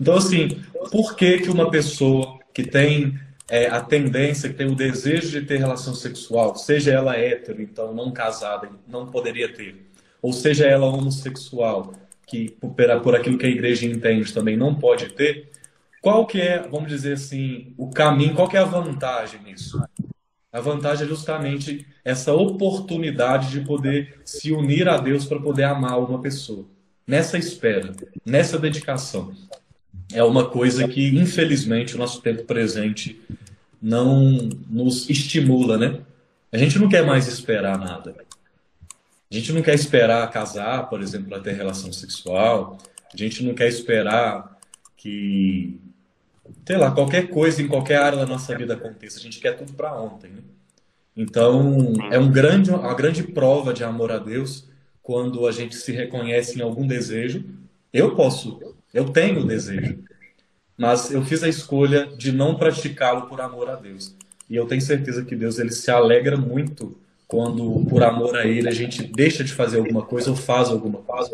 Então, 0.00 0.16
assim, 0.16 0.62
por 0.90 1.16
que, 1.16 1.38
que 1.38 1.50
uma 1.50 1.70
pessoa 1.70 2.38
que 2.52 2.62
tem 2.62 3.18
é, 3.48 3.66
a 3.66 3.80
tendência, 3.80 4.48
que 4.48 4.56
tem 4.56 4.66
o 4.66 4.74
desejo 4.74 5.30
de 5.30 5.46
ter 5.46 5.58
relação 5.58 5.94
sexual, 5.94 6.56
seja 6.56 6.92
ela 6.92 7.16
hétero, 7.16 7.62
então 7.62 7.94
não 7.94 8.10
casada, 8.10 8.68
não 8.86 9.06
poderia 9.06 9.52
ter, 9.52 9.86
ou 10.20 10.32
seja 10.32 10.66
ela 10.66 10.86
homossexual, 10.86 11.92
que 12.26 12.50
por, 12.50 12.74
por 13.02 13.14
aquilo 13.14 13.38
que 13.38 13.46
a 13.46 13.50
igreja 13.50 13.86
entende 13.86 14.32
também 14.32 14.56
não 14.56 14.74
pode 14.74 15.10
ter, 15.10 15.50
qual 16.02 16.26
que 16.26 16.40
é, 16.40 16.66
vamos 16.68 16.88
dizer 16.88 17.14
assim, 17.14 17.74
o 17.76 17.90
caminho, 17.90 18.34
qual 18.34 18.48
que 18.48 18.56
é 18.56 18.60
a 18.60 18.64
vantagem 18.64 19.42
nisso? 19.42 19.80
A 20.52 20.60
vantagem 20.60 21.04
é 21.04 21.08
justamente 21.08 21.86
essa 22.04 22.32
oportunidade 22.32 23.50
de 23.50 23.60
poder 23.66 24.20
se 24.24 24.52
unir 24.52 24.88
a 24.88 24.96
Deus 24.96 25.26
para 25.26 25.40
poder 25.40 25.64
amar 25.64 25.98
uma 25.98 26.20
pessoa. 26.20 26.64
Nessa 27.06 27.36
espera, 27.36 27.92
nessa 28.24 28.58
dedicação. 28.58 29.34
É 30.12 30.22
uma 30.22 30.48
coisa 30.48 30.86
que, 30.86 31.08
infelizmente, 31.08 31.94
o 31.94 31.98
nosso 31.98 32.20
tempo 32.20 32.44
presente 32.44 33.20
não 33.80 34.48
nos 34.68 35.08
estimula, 35.10 35.76
né? 35.76 36.00
A 36.52 36.58
gente 36.58 36.78
não 36.78 36.88
quer 36.88 37.04
mais 37.04 37.26
esperar 37.26 37.78
nada. 37.78 38.14
A 39.30 39.34
gente 39.34 39.52
não 39.52 39.62
quer 39.62 39.74
esperar 39.74 40.30
casar, 40.30 40.88
por 40.88 41.02
exemplo, 41.02 41.28
para 41.28 41.40
ter 41.40 41.54
relação 41.54 41.92
sexual. 41.92 42.78
A 43.12 43.16
gente 43.16 43.42
não 43.42 43.54
quer 43.54 43.68
esperar 43.68 44.56
que 44.96 45.80
sei 46.64 46.76
lá, 46.76 46.90
qualquer 46.90 47.28
coisa 47.28 47.62
em 47.62 47.68
qualquer 47.68 47.96
área 47.96 48.18
da 48.18 48.26
nossa 48.26 48.56
vida 48.56 48.74
aconteça. 48.74 49.18
A 49.18 49.22
gente 49.22 49.40
quer 49.40 49.56
tudo 49.56 49.72
para 49.72 49.94
ontem, 49.94 50.30
né? 50.30 50.42
Então, 51.16 51.94
é 52.10 52.18
um 52.18 52.30
grande, 52.30 52.70
uma 52.70 52.94
grande 52.94 53.22
prova 53.22 53.72
de 53.72 53.82
amor 53.82 54.12
a 54.12 54.18
Deus 54.18 54.68
quando 55.02 55.46
a 55.46 55.52
gente 55.52 55.74
se 55.74 55.92
reconhece 55.92 56.58
em 56.58 56.62
algum 56.62 56.86
desejo. 56.86 57.44
Eu 57.92 58.14
posso, 58.14 58.75
eu 58.96 59.10
tenho 59.10 59.40
o 59.40 59.46
desejo, 59.46 59.98
mas 60.76 61.10
eu 61.10 61.22
fiz 61.24 61.42
a 61.42 61.48
escolha 61.48 62.06
de 62.16 62.32
não 62.32 62.56
praticá-lo 62.56 63.28
por 63.28 63.40
amor 63.40 63.68
a 63.68 63.76
Deus. 63.76 64.14
E 64.48 64.56
eu 64.56 64.66
tenho 64.66 64.80
certeza 64.80 65.24
que 65.24 65.34
Deus 65.34 65.58
ele 65.58 65.72
se 65.72 65.90
alegra 65.90 66.36
muito 66.36 66.96
quando, 67.26 67.84
por 67.88 68.02
amor 68.02 68.36
a 68.36 68.46
Ele, 68.46 68.68
a 68.68 68.72
gente 68.72 69.02
deixa 69.02 69.42
de 69.42 69.52
fazer 69.52 69.78
alguma 69.78 70.02
coisa 70.02 70.30
ou 70.30 70.36
faz 70.36 70.68
alguma 70.68 70.98
coisa 71.02 71.32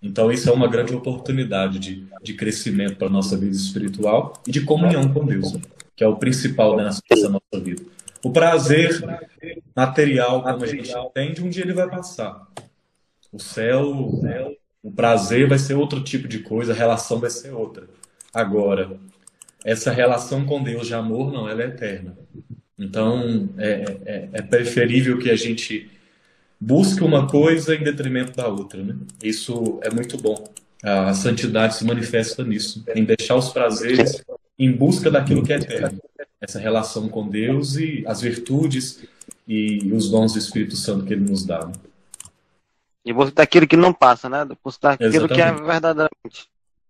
então, 0.00 0.30
isso 0.30 0.48
é 0.48 0.52
uma 0.52 0.68
grande 0.68 0.94
oportunidade 0.94 1.78
de, 1.78 2.06
de 2.22 2.34
crescimento 2.34 2.96
para 2.96 3.08
a 3.08 3.10
nossa 3.10 3.36
vida 3.36 3.54
espiritual 3.54 4.40
e 4.46 4.52
de 4.52 4.60
comunhão 4.60 5.12
com 5.12 5.26
Deus, 5.26 5.56
que 5.96 6.04
é 6.04 6.08
o 6.08 6.16
principal 6.16 6.76
nessa 6.76 7.02
nossa 7.28 7.62
vida. 7.62 7.82
O 8.22 8.30
prazer 8.30 9.00
material, 9.74 10.42
como 10.42 10.64
a 10.64 10.66
gente 10.66 10.92
entende, 10.92 11.42
um 11.42 11.48
dia 11.48 11.64
ele 11.64 11.72
vai 11.72 11.88
passar. 11.88 12.46
O 13.32 13.40
céu, 13.40 13.90
o 13.90 14.57
prazer 14.90 15.48
vai 15.48 15.58
ser 15.58 15.74
outro 15.74 16.02
tipo 16.02 16.28
de 16.28 16.40
coisa, 16.40 16.72
a 16.72 16.76
relação 16.76 17.18
vai 17.18 17.30
ser 17.30 17.52
outra. 17.52 17.88
Agora, 18.32 18.96
essa 19.64 19.90
relação 19.90 20.44
com 20.44 20.62
Deus 20.62 20.86
de 20.86 20.94
amor, 20.94 21.32
não, 21.32 21.48
ela 21.48 21.62
é 21.62 21.66
eterna. 21.66 22.16
Então, 22.78 23.48
é, 23.58 23.98
é, 24.06 24.28
é 24.32 24.42
preferível 24.42 25.18
que 25.18 25.30
a 25.30 25.36
gente 25.36 25.90
busque 26.60 27.02
uma 27.02 27.26
coisa 27.26 27.74
em 27.74 27.82
detrimento 27.82 28.36
da 28.36 28.46
outra. 28.48 28.82
Né? 28.82 28.96
Isso 29.22 29.80
é 29.82 29.90
muito 29.90 30.16
bom. 30.16 30.44
A 30.82 31.12
santidade 31.12 31.74
se 31.74 31.84
manifesta 31.84 32.44
nisso, 32.44 32.84
em 32.94 33.04
deixar 33.04 33.34
os 33.34 33.48
prazeres 33.48 34.22
em 34.56 34.70
busca 34.70 35.10
daquilo 35.10 35.44
que 35.44 35.52
é 35.52 35.56
eterno. 35.56 36.00
Essa 36.40 36.60
relação 36.60 37.08
com 37.08 37.28
Deus 37.28 37.76
e 37.76 38.04
as 38.06 38.20
virtudes 38.20 39.02
e 39.46 39.90
os 39.92 40.08
dons 40.08 40.34
do 40.34 40.38
Espírito 40.38 40.76
Santo 40.76 41.04
que 41.04 41.12
Ele 41.12 41.28
nos 41.28 41.44
dá. 41.44 41.66
Né? 41.66 41.72
E 43.08 43.12
busca 43.14 43.36
daquilo 43.36 43.66
que 43.66 43.74
não 43.74 43.90
passa, 43.90 44.28
né? 44.28 44.46
Buscar 44.62 44.98
daquilo 44.98 45.24
Exatamente. 45.24 45.34
que 45.34 45.40
é 45.40 45.66
verdadeiramente. 45.66 46.46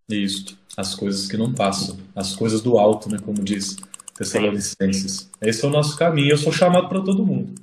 Isso, 0.08 0.58
as 0.76 0.92
coisas 0.92 1.28
que 1.28 1.36
não 1.36 1.54
passam, 1.54 1.96
as 2.12 2.34
coisas 2.34 2.60
do 2.60 2.76
alto, 2.76 3.08
né? 3.08 3.18
Como 3.24 3.40
diz 3.40 3.76
Tessalonicenses. 4.16 5.30
Esse 5.40 5.64
é 5.64 5.68
o 5.68 5.70
nosso 5.70 5.96
caminho. 5.96 6.32
Eu 6.32 6.36
sou 6.36 6.52
chamado 6.52 6.88
para 6.88 7.00
todo 7.00 7.24
mundo. 7.24 7.54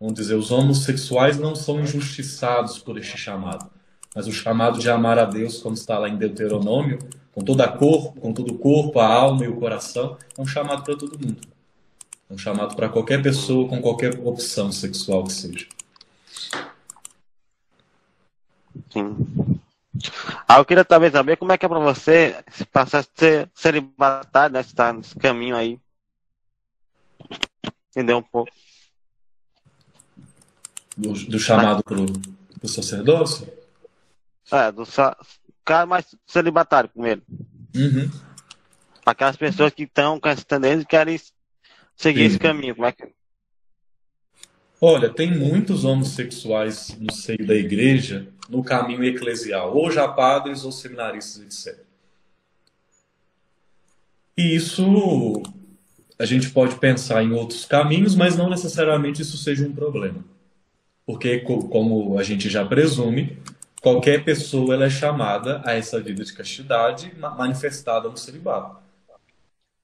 Vamos 0.00 0.14
dizer, 0.14 0.36
os 0.36 0.50
homossexuais 0.50 1.38
não 1.38 1.54
são 1.54 1.78
injustiçados 1.78 2.78
por 2.78 2.96
este 2.96 3.18
chamado. 3.18 3.68
Mas 4.14 4.26
o 4.26 4.32
chamado 4.32 4.78
de 4.78 4.88
amar 4.88 5.18
a 5.18 5.26
Deus, 5.26 5.58
como 5.58 5.74
está 5.74 5.98
lá 5.98 6.08
em 6.08 6.16
Deuteronômio, 6.16 6.98
com 7.34 7.42
toda 7.42 7.64
a 7.64 7.68
corpo, 7.68 8.18
com 8.18 8.32
todo 8.32 8.54
o 8.54 8.58
corpo, 8.58 8.98
a 9.00 9.06
alma 9.06 9.44
e 9.44 9.48
o 9.48 9.56
coração, 9.56 10.16
é 10.34 10.40
um 10.40 10.46
chamado 10.46 10.82
para 10.82 10.96
todo 10.96 11.18
mundo. 11.18 11.42
É 12.30 12.32
um 12.32 12.38
chamado 12.38 12.74
para 12.74 12.88
qualquer 12.88 13.22
pessoa 13.22 13.68
com 13.68 13.82
qualquer 13.82 14.18
opção 14.26 14.72
sexual 14.72 15.24
que 15.24 15.34
seja. 15.34 15.66
Sim. 18.90 19.60
Ah, 20.46 20.58
eu 20.58 20.64
queria 20.64 20.84
também 20.84 21.10
saber 21.10 21.36
como 21.36 21.52
é 21.52 21.58
que 21.58 21.64
é 21.64 21.68
para 21.68 21.78
você 21.78 22.42
esse 22.46 22.64
processo 22.66 23.08
de 23.14 23.20
ser 23.20 23.50
celibatário, 23.54 24.54
né? 24.54 24.60
Estar 24.60 24.92
nesse 24.92 25.14
caminho 25.16 25.56
aí. 25.56 25.80
Entender 27.90 28.14
um 28.14 28.22
pouco 28.22 28.52
do, 30.96 31.12
do 31.12 31.38
chamado 31.38 31.84
para 31.84 31.96
o 32.62 32.68
sacerdócio? 32.68 33.46
É, 34.50 34.72
do 34.72 34.84
cara 35.64 35.86
mais 35.86 36.06
celibatário 36.26 36.88
com 36.88 37.04
ele. 37.06 37.22
Uhum. 37.74 38.10
Aquelas 39.04 39.36
pessoas 39.36 39.72
que 39.72 39.82
estão 39.82 40.18
com 40.18 40.28
essa 40.28 40.44
tendência 40.44 40.82
e 40.82 40.86
querem 40.86 41.20
seguir 41.96 42.20
Sim. 42.20 42.26
esse 42.26 42.38
caminho. 42.38 42.74
Como 42.74 42.86
é 42.86 42.92
que... 42.92 43.12
Olha, 44.80 45.08
tem 45.08 45.36
muitos 45.36 45.84
homossexuais 45.84 46.96
no 47.00 47.12
seio 47.12 47.46
da 47.46 47.54
igreja 47.54 48.28
no 48.48 48.62
caminho 48.62 49.02
eclesial, 49.04 49.74
ou 49.74 49.90
já 49.90 50.06
padres 50.06 50.64
ou 50.64 50.70
seminaristas, 50.70 51.66
etc. 51.66 51.80
E 54.36 54.54
isso 54.54 55.42
a 56.18 56.24
gente 56.24 56.50
pode 56.50 56.76
pensar 56.78 57.22
em 57.22 57.32
outros 57.32 57.64
caminhos, 57.64 58.14
mas 58.14 58.36
não 58.36 58.48
necessariamente 58.48 59.22
isso 59.22 59.36
seja 59.36 59.66
um 59.66 59.72
problema 59.72 60.24
porque, 61.06 61.38
como 61.38 62.18
a 62.18 62.22
gente 62.24 62.50
já 62.50 62.66
presume, 62.66 63.38
qualquer 63.80 64.24
pessoa 64.24 64.74
ela 64.74 64.86
é 64.86 64.90
chamada 64.90 65.62
a 65.64 65.72
essa 65.72 66.00
vida 66.00 66.24
de 66.24 66.32
castidade 66.32 67.12
manifestada 67.16 68.08
no 68.08 68.16
celibato. 68.16 68.76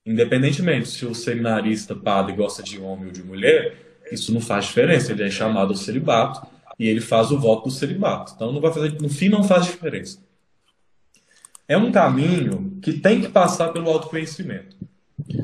Independentemente 0.04 0.88
se 0.88 1.06
o 1.06 1.14
seminarista 1.14 1.94
padre 1.94 2.34
gosta 2.34 2.60
de 2.60 2.80
homem 2.80 3.06
ou 3.06 3.12
de 3.12 3.22
mulher, 3.22 3.91
isso 4.12 4.32
não 4.32 4.40
faz 4.40 4.66
diferença. 4.66 5.12
Ele 5.12 5.22
é 5.22 5.30
chamado 5.30 5.70
ao 5.70 5.76
celibato 5.76 6.46
e 6.78 6.86
ele 6.86 7.00
faz 7.00 7.30
o 7.30 7.38
voto 7.38 7.68
do 7.68 7.70
celibato. 7.70 8.32
Então, 8.34 8.52
não 8.52 8.60
vai 8.60 8.72
fazer, 8.72 9.00
no 9.00 9.08
fim, 9.08 9.28
não 9.28 9.42
faz 9.42 9.66
diferença. 9.66 10.18
É 11.68 11.76
um 11.76 11.92
caminho 11.92 12.78
que 12.82 12.92
tem 12.92 13.20
que 13.20 13.28
passar 13.28 13.72
pelo 13.72 13.88
autoconhecimento. 13.88 14.76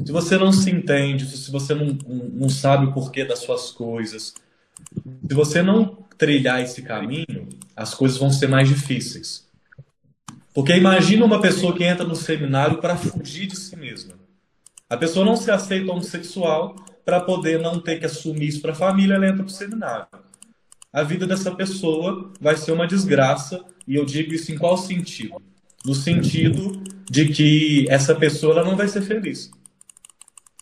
Se 0.05 0.13
você 0.13 0.37
não 0.37 0.53
se 0.53 0.71
entende, 0.71 1.25
se 1.27 1.51
você 1.51 1.75
não, 1.75 1.97
não 2.07 2.49
sabe 2.49 2.87
o 2.87 2.93
porquê 2.93 3.25
das 3.25 3.39
suas 3.39 3.71
coisas, 3.71 4.35
se 5.29 5.35
você 5.35 5.63
não 5.63 5.97
trilhar 6.17 6.61
esse 6.61 6.83
caminho, 6.83 7.49
as 7.77 7.95
coisas 7.95 8.19
vão 8.19 8.31
ser 8.31 8.49
mais 8.49 8.69
difíceis. 8.69 9.47
Porque 10.53 10.75
imagina 10.75 11.25
uma 11.25 11.41
pessoa 11.41 11.75
que 11.75 11.85
entra 11.85 12.05
no 12.05 12.17
seminário 12.17 12.79
para 12.79 12.97
fugir 12.97 13.47
de 13.47 13.57
si 13.57 13.77
mesma. 13.77 14.15
A 14.91 14.97
pessoa 14.97 15.25
não 15.25 15.37
se 15.37 15.51
aceita 15.51 15.93
homossexual 15.93 16.75
para 17.09 17.21
poder 17.23 17.59
não 17.59 17.81
ter 17.81 17.99
que 17.99 18.05
assumir 18.05 18.49
isso 18.49 18.61
para 18.61 18.73
a 18.73 18.75
família, 18.75 19.15
ela 19.15 19.27
entra 19.27 19.43
para 19.43 19.47
o 19.47 19.49
seminário. 19.49 20.07
A 20.93 21.03
vida 21.03 21.27
dessa 21.27 21.51
pessoa 21.51 22.31
vai 22.39 22.55
ser 22.55 22.73
uma 22.73 22.87
desgraça, 22.87 23.65
e 23.87 23.95
eu 23.95 24.05
digo 24.05 24.35
isso 24.35 24.53
em 24.53 24.59
qual 24.59 24.77
sentido? 24.77 25.41
No 25.87 25.95
sentido 25.95 26.83
de 27.11 27.29
que 27.29 27.87
essa 27.89 28.15
pessoa 28.15 28.53
ela 28.53 28.65
não 28.65 28.77
vai 28.77 28.89
ser 28.89 29.01
feliz. 29.01 29.51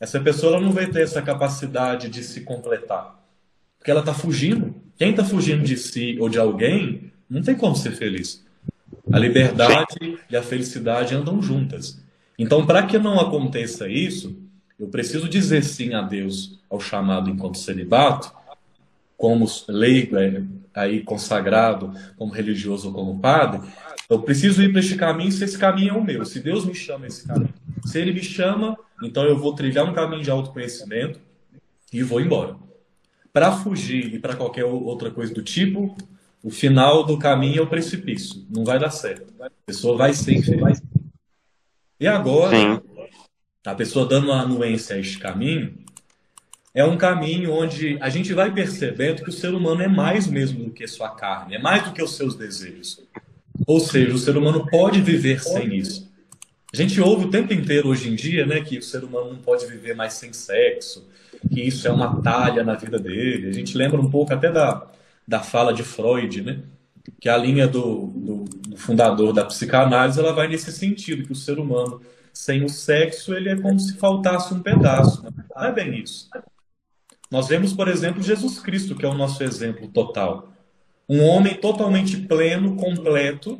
Essa 0.00 0.20
pessoa 0.20 0.52
ela 0.52 0.64
não 0.64 0.70
vai 0.70 0.86
ter 0.86 1.02
essa 1.02 1.20
capacidade 1.20 2.08
de 2.08 2.22
se 2.22 2.42
completar. 2.42 3.20
Porque 3.76 3.90
ela 3.90 3.98
está 3.98 4.14
fugindo. 4.14 4.72
Quem 4.96 5.10
está 5.10 5.24
fugindo 5.24 5.64
de 5.64 5.76
si 5.76 6.16
ou 6.20 6.28
de 6.28 6.38
alguém 6.38 7.10
não 7.28 7.42
tem 7.42 7.56
como 7.56 7.74
ser 7.74 7.90
feliz. 7.90 8.46
A 9.12 9.18
liberdade 9.18 10.16
e 10.30 10.36
a 10.36 10.42
felicidade 10.44 11.12
andam 11.12 11.42
juntas. 11.42 12.00
Então, 12.38 12.64
para 12.64 12.84
que 12.84 13.00
não 13.00 13.18
aconteça 13.18 13.88
isso, 13.88 14.45
eu 14.78 14.88
preciso 14.88 15.28
dizer 15.28 15.62
sim 15.64 15.94
a 15.94 16.02
Deus 16.02 16.58
ao 16.70 16.80
chamado 16.80 17.30
enquanto 17.30 17.58
celibato, 17.58 18.32
como 19.16 19.46
leigo, 19.68 20.16
é, 20.16 20.42
aí 20.74 21.02
consagrado, 21.02 21.92
como 22.16 22.32
religioso 22.32 22.92
como 22.92 23.18
padre. 23.18 23.60
Eu 24.08 24.20
preciso 24.20 24.62
ir 24.62 24.70
para 24.70 24.80
este 24.80 24.96
caminho 24.96 25.32
se 25.32 25.42
esse 25.42 25.58
caminho 25.58 25.94
é 25.94 25.98
o 25.98 26.04
meu. 26.04 26.24
Se 26.24 26.40
Deus 26.40 26.64
me 26.64 26.74
chama 26.74 27.06
esse 27.06 27.26
caminho. 27.26 27.52
Se 27.84 27.98
Ele 27.98 28.12
me 28.12 28.22
chama, 28.22 28.78
então 29.02 29.24
eu 29.24 29.38
vou 29.38 29.54
trilhar 29.54 29.84
um 29.84 29.94
caminho 29.94 30.22
de 30.22 30.30
autoconhecimento 30.30 31.18
e 31.92 32.02
vou 32.02 32.20
embora 32.20 32.56
para 33.36 33.52
fugir 33.52 34.14
e 34.14 34.18
para 34.18 34.34
qualquer 34.34 34.64
outra 34.64 35.10
coisa 35.10 35.34
do 35.34 35.42
tipo, 35.42 35.94
o 36.42 36.48
final 36.48 37.04
do 37.04 37.18
caminho 37.18 37.58
é 37.58 37.62
o 37.62 37.66
precipício. 37.66 38.42
Não 38.48 38.64
vai 38.64 38.78
dar 38.78 38.88
certo. 38.88 39.30
A 39.38 39.50
pessoa 39.66 39.94
vai 39.94 40.14
ser 40.14 40.36
infeliz. 40.36 40.82
E 42.00 42.06
agora, 42.06 42.56
Sim. 42.56 42.80
A 43.72 43.74
pessoa 43.74 44.06
dando 44.06 44.26
uma 44.26 44.42
anuência 44.42 44.96
a 44.96 44.98
este 44.98 45.18
caminho, 45.18 45.74
é 46.72 46.84
um 46.84 46.96
caminho 46.96 47.52
onde 47.52 47.98
a 48.00 48.08
gente 48.08 48.32
vai 48.32 48.52
percebendo 48.52 49.22
que 49.22 49.30
o 49.30 49.32
ser 49.32 49.54
humano 49.54 49.82
é 49.82 49.88
mais 49.88 50.26
mesmo 50.26 50.64
do 50.64 50.70
que 50.70 50.86
sua 50.86 51.08
carne, 51.08 51.56
é 51.56 51.58
mais 51.58 51.84
do 51.84 51.92
que 51.92 52.02
os 52.02 52.14
seus 52.14 52.34
desejos. 52.34 53.00
Ou 53.66 53.80
seja, 53.80 54.14
o 54.14 54.18
ser 54.18 54.36
humano 54.36 54.66
pode 54.70 55.00
viver 55.00 55.42
sem 55.42 55.74
isso. 55.74 56.12
A 56.72 56.76
gente 56.76 57.00
ouve 57.00 57.24
o 57.24 57.30
tempo 57.30 57.52
inteiro 57.54 57.88
hoje 57.88 58.10
em 58.10 58.14
dia, 58.14 58.44
né, 58.44 58.60
que 58.60 58.76
o 58.78 58.82
ser 58.82 59.02
humano 59.02 59.32
não 59.32 59.38
pode 59.38 59.66
viver 59.66 59.96
mais 59.96 60.12
sem 60.12 60.32
sexo, 60.32 61.08
que 61.50 61.62
isso 61.62 61.88
é 61.88 61.90
uma 61.90 62.20
talha 62.20 62.62
na 62.62 62.74
vida 62.74 62.98
dele. 62.98 63.48
A 63.48 63.52
gente 63.52 63.76
lembra 63.76 64.00
um 64.00 64.10
pouco 64.10 64.34
até 64.34 64.52
da, 64.52 64.86
da 65.26 65.40
fala 65.40 65.72
de 65.72 65.82
Freud, 65.82 66.42
né, 66.42 66.60
que 67.18 67.28
a 67.28 67.36
linha 67.36 67.66
do, 67.66 68.12
do, 68.14 68.44
do 68.68 68.76
fundador 68.76 69.32
da 69.32 69.44
psicanálise 69.44 70.20
ela 70.20 70.34
vai 70.34 70.46
nesse 70.46 70.70
sentido, 70.70 71.24
que 71.24 71.32
o 71.32 71.36
ser 71.36 71.58
humano 71.58 72.02
sem 72.36 72.62
o 72.62 72.68
sexo 72.68 73.32
ele 73.32 73.48
é 73.48 73.56
como 73.56 73.80
se 73.80 73.96
faltasse 73.96 74.52
um 74.52 74.60
pedaço. 74.60 75.24
Não 75.54 75.64
é 75.64 75.72
bem 75.72 75.98
isso. 75.98 76.28
Nós 77.30 77.48
vemos, 77.48 77.72
por 77.72 77.88
exemplo, 77.88 78.22
Jesus 78.22 78.58
Cristo, 78.60 78.94
que 78.94 79.06
é 79.06 79.08
o 79.08 79.14
nosso 79.14 79.42
exemplo 79.42 79.88
total. 79.88 80.52
Um 81.08 81.24
homem 81.24 81.54
totalmente 81.54 82.18
pleno, 82.18 82.76
completo, 82.76 83.58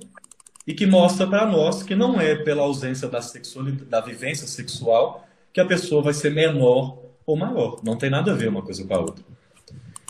e 0.66 0.74
que 0.74 0.84
mostra 0.84 1.26
para 1.26 1.46
nós 1.46 1.82
que 1.82 1.94
não 1.94 2.20
é 2.20 2.36
pela 2.36 2.62
ausência 2.64 3.08
da, 3.08 3.22
sexualidade, 3.22 3.86
da 3.86 4.00
vivência 4.02 4.46
sexual 4.46 5.26
que 5.54 5.60
a 5.60 5.66
pessoa 5.66 6.02
vai 6.02 6.12
ser 6.12 6.30
menor 6.34 6.98
ou 7.24 7.34
maior. 7.34 7.80
Não 7.82 7.96
tem 7.96 8.10
nada 8.10 8.32
a 8.32 8.34
ver 8.34 8.48
uma 8.48 8.62
coisa 8.62 8.84
com 8.84 8.94
a 8.94 9.00
outra. 9.00 9.24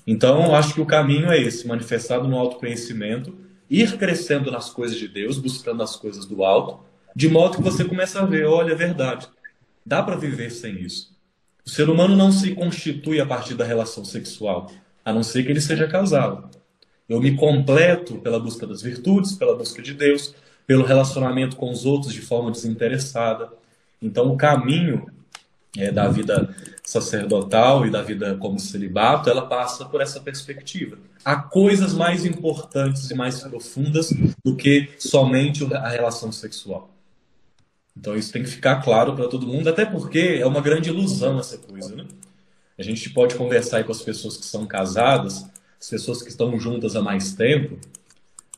Então, 0.05 0.57
acho 0.57 0.75
que 0.75 0.81
o 0.81 0.87
caminho 0.87 1.31
é 1.31 1.41
esse, 1.41 1.69
manifestado 1.69 2.27
no 2.27 2.37
autoconhecimento, 2.37 3.33
ir 3.71 3.97
crescendo 3.97 4.51
nas 4.51 4.71
coisas 4.71 4.99
de 4.99 5.07
Deus, 5.07 5.39
buscando 5.39 5.85
as 5.85 5.95
coisas 5.95 6.27
do 6.27 6.45
alto, 6.45 6.85
de 7.17 7.31
modo 7.31 7.57
que 7.57 7.63
você 7.63 7.83
começa 7.83 8.21
a 8.21 8.27
ver, 8.27 8.45
olha, 8.45 8.73
é 8.73 8.75
verdade, 8.75 9.27
dá 9.87 10.03
para 10.03 10.17
viver 10.17 10.51
sem 10.51 10.83
isso. 10.83 11.17
O 11.65 11.71
ser 11.71 11.89
humano 11.89 12.15
não 12.15 12.31
se 12.31 12.55
constitui 12.55 13.19
a 13.23 13.25
partir 13.25 13.55
da 13.55 13.65
relação 13.65 14.05
sexual, 14.05 14.71
a 15.03 15.15
não 15.15 15.23
ser 15.23 15.43
que 15.43 15.49
ele 15.49 15.63
seja 15.63 15.89
casado. 15.89 16.51
Eu 17.09 17.19
me 17.19 17.35
completo 17.35 18.19
pela 18.19 18.39
busca 18.39 18.67
das 18.67 18.83
virtudes, 18.83 19.33
pela 19.33 19.57
busca 19.57 19.81
de 19.81 19.95
Deus, 19.95 20.35
pelo 20.67 20.85
relacionamento 20.85 21.57
com 21.57 21.71
os 21.71 21.87
outros 21.87 22.13
de 22.13 22.21
forma 22.21 22.51
desinteressada. 22.51 23.49
Então, 24.03 24.31
o 24.31 24.37
caminho 24.37 25.07
é, 25.75 25.91
da 25.91 26.09
vida 26.09 26.55
sacerdotal 26.85 27.87
e 27.87 27.91
da 27.91 28.03
vida 28.03 28.37
como 28.37 28.61
celibato, 28.61 29.31
ela 29.31 29.47
passa 29.47 29.87
por 29.87 30.03
essa 30.03 30.21
perspectiva. 30.21 30.99
Há 31.25 31.37
coisas 31.37 31.95
mais 31.95 32.27
importantes 32.27 33.11
e 33.11 33.15
mais 33.15 33.41
profundas 33.41 34.13
do 34.45 34.55
que 34.55 34.91
somente 34.99 35.65
a 35.75 35.89
relação 35.89 36.31
sexual. 36.31 36.91
Então 37.97 38.15
isso 38.15 38.33
tem 38.33 38.43
que 38.43 38.49
ficar 38.51 38.83
claro 38.83 39.15
para 39.15 39.29
todo 39.29 39.47
mundo, 39.47 39.69
até 39.69 39.85
porque 39.85 40.39
é 40.41 40.47
uma 40.47 40.61
grande 40.61 40.91
ilusão 40.91 41.39
essa 41.39 41.57
coisa, 41.59 41.95
né? 41.95 42.05
A 42.79 42.83
gente 42.83 43.09
pode 43.11 43.35
conversar 43.35 43.83
com 43.85 43.93
as 43.93 44.03
pessoas 44.03 44.37
que 44.37 44.45
são 44.45 44.67
casadas, 44.67 45.47
as 45.81 45.89
pessoas 45.89 46.23
que 46.23 46.29
estão 46.29 46.59
juntas 46.59 46.95
há 46.95 47.01
mais 47.01 47.35
tempo. 47.35 47.79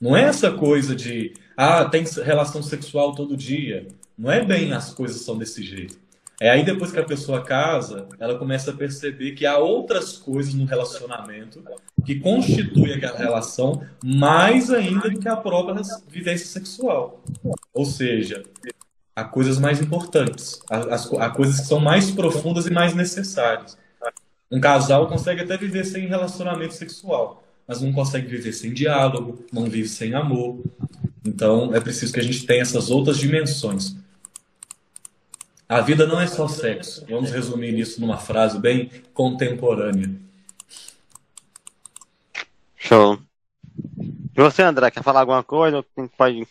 Não 0.00 0.16
é 0.16 0.24
essa 0.24 0.50
coisa 0.50 0.94
de, 0.94 1.34
ah, 1.56 1.84
tem 1.84 2.04
relação 2.24 2.62
sexual 2.62 3.14
todo 3.14 3.36
dia. 3.36 3.86
Não 4.16 4.30
é 4.30 4.44
bem 4.44 4.72
as 4.72 4.92
coisas 4.92 5.20
são 5.20 5.38
desse 5.38 5.62
jeito. 5.62 5.96
É 6.40 6.50
aí 6.50 6.64
depois 6.64 6.92
que 6.92 7.00
a 7.00 7.04
pessoa 7.04 7.42
casa, 7.42 8.06
ela 8.18 8.38
começa 8.38 8.70
a 8.70 8.74
perceber 8.74 9.32
que 9.32 9.44
há 9.44 9.58
outras 9.58 10.16
coisas 10.16 10.54
no 10.54 10.66
relacionamento 10.66 11.62
que 12.06 12.20
constituem 12.20 12.94
aquela 12.94 13.18
relação 13.18 13.82
mais 14.04 14.70
ainda 14.70 15.10
do 15.10 15.18
que 15.18 15.28
a 15.28 15.36
própria 15.36 15.82
vivência 16.08 16.46
sexual. 16.46 17.24
Ou 17.74 17.84
seja, 17.84 18.44
a 19.18 19.24
coisas 19.24 19.58
mais 19.58 19.80
importantes, 19.80 20.60
a, 20.70 21.26
a 21.26 21.30
coisas 21.30 21.58
que 21.58 21.66
são 21.66 21.80
mais 21.80 22.08
profundas 22.08 22.66
e 22.66 22.70
mais 22.70 22.94
necessárias. 22.94 23.76
Um 24.48 24.60
casal 24.60 25.08
consegue 25.08 25.42
até 25.42 25.56
viver 25.56 25.84
sem 25.84 26.06
relacionamento 26.06 26.74
sexual, 26.74 27.42
mas 27.66 27.82
não 27.82 27.92
consegue 27.92 28.28
viver 28.28 28.52
sem 28.52 28.72
diálogo, 28.72 29.44
não 29.52 29.64
vive 29.64 29.88
sem 29.88 30.14
amor. 30.14 30.62
Então 31.24 31.74
é 31.74 31.80
preciso 31.80 32.12
que 32.12 32.20
a 32.20 32.22
gente 32.22 32.46
tenha 32.46 32.62
essas 32.62 32.90
outras 32.90 33.18
dimensões. 33.18 33.96
A 35.68 35.80
vida 35.80 36.06
não 36.06 36.20
é 36.20 36.26
só 36.28 36.46
sexo. 36.46 37.04
Vamos 37.10 37.32
resumir 37.32 37.76
isso 37.76 38.00
numa 38.00 38.18
frase 38.18 38.58
bem 38.60 38.88
contemporânea. 39.12 40.14
Show. 42.76 43.18
E 43.98 44.40
você, 44.40 44.62
André, 44.62 44.92
quer 44.92 45.02
falar 45.02 45.20
alguma 45.20 45.42
coisa? 45.42 45.84
Pode 46.16 46.46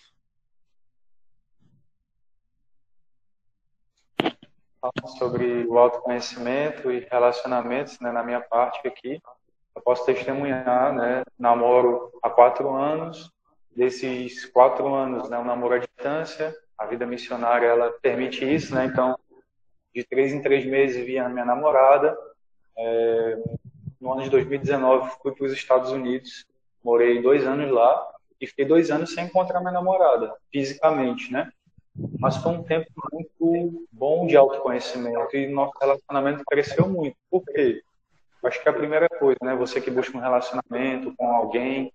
sobre 5.18 5.66
o 5.66 5.78
autoconhecimento 5.78 6.92
e 6.92 7.08
relacionamentos, 7.12 8.00
né, 8.00 8.12
na 8.12 8.24
minha 8.24 8.42
parte 8.42 8.88
aqui, 8.88 9.22
eu 9.76 9.82
posso 9.82 10.06
testemunhar, 10.06 10.94
né, 10.94 11.24
namoro 11.38 12.12
há 12.24 12.30
quatro 12.30 12.74
anos, 12.74 13.32
desses 13.76 14.46
quatro 14.46 14.94
anos, 14.94 15.30
né, 15.30 15.38
um 15.38 15.46
namoro 15.46 15.76
à 15.76 15.78
distância, 15.78 16.56
a 16.78 16.86
vida 16.86 17.06
missionária, 17.06 17.68
ela 17.68 17.92
permite 18.02 18.44
isso, 18.44 18.74
né, 18.74 18.86
então, 18.86 19.18
de 19.94 20.04
três 20.04 20.34
em 20.34 20.42
três 20.42 20.66
meses 20.66 21.06
via 21.06 21.30
minha 21.30 21.46
namorada, 21.46 22.18
é, 22.78 23.38
no 24.00 24.14
ano 24.14 24.24
de 24.24 24.30
2019 24.30 25.12
fui 25.22 25.32
para 25.34 25.46
os 25.46 25.54
Estados 25.54 25.92
Unidos, 25.92 26.46
morei 26.84 27.22
dois 27.22 27.46
anos 27.46 27.72
lá, 27.72 28.14
e 28.40 28.46
fiquei 28.46 28.66
dois 28.66 28.92
anos 28.92 29.14
sem 29.14 29.26
encontrar 29.26 29.60
minha 29.60 29.72
namorada, 29.72 30.34
fisicamente, 30.52 31.32
né, 31.32 31.52
mas 32.20 32.38
foi 32.38 32.52
um 32.52 32.64
tempo 32.64 32.88
muito 33.12 33.88
bom 33.92 34.28
de 34.28 34.38
autoconhecimento 34.38 35.36
e 35.36 35.48
nosso 35.48 35.74
relacionamento 35.82 36.44
cresceu 36.46 36.88
muito. 36.88 37.16
Por 37.30 37.44
quê? 37.44 37.82
Acho 38.44 38.62
que 38.62 38.70
a 38.70 38.74
primeira 38.74 39.10
coisa, 39.10 39.38
né, 39.42 39.56
você 39.56 39.82
que 39.82 39.92
busca 39.92 40.18
um 40.18 40.22
relacionamento 40.22 41.14
com 41.18 41.28
alguém, 41.30 41.92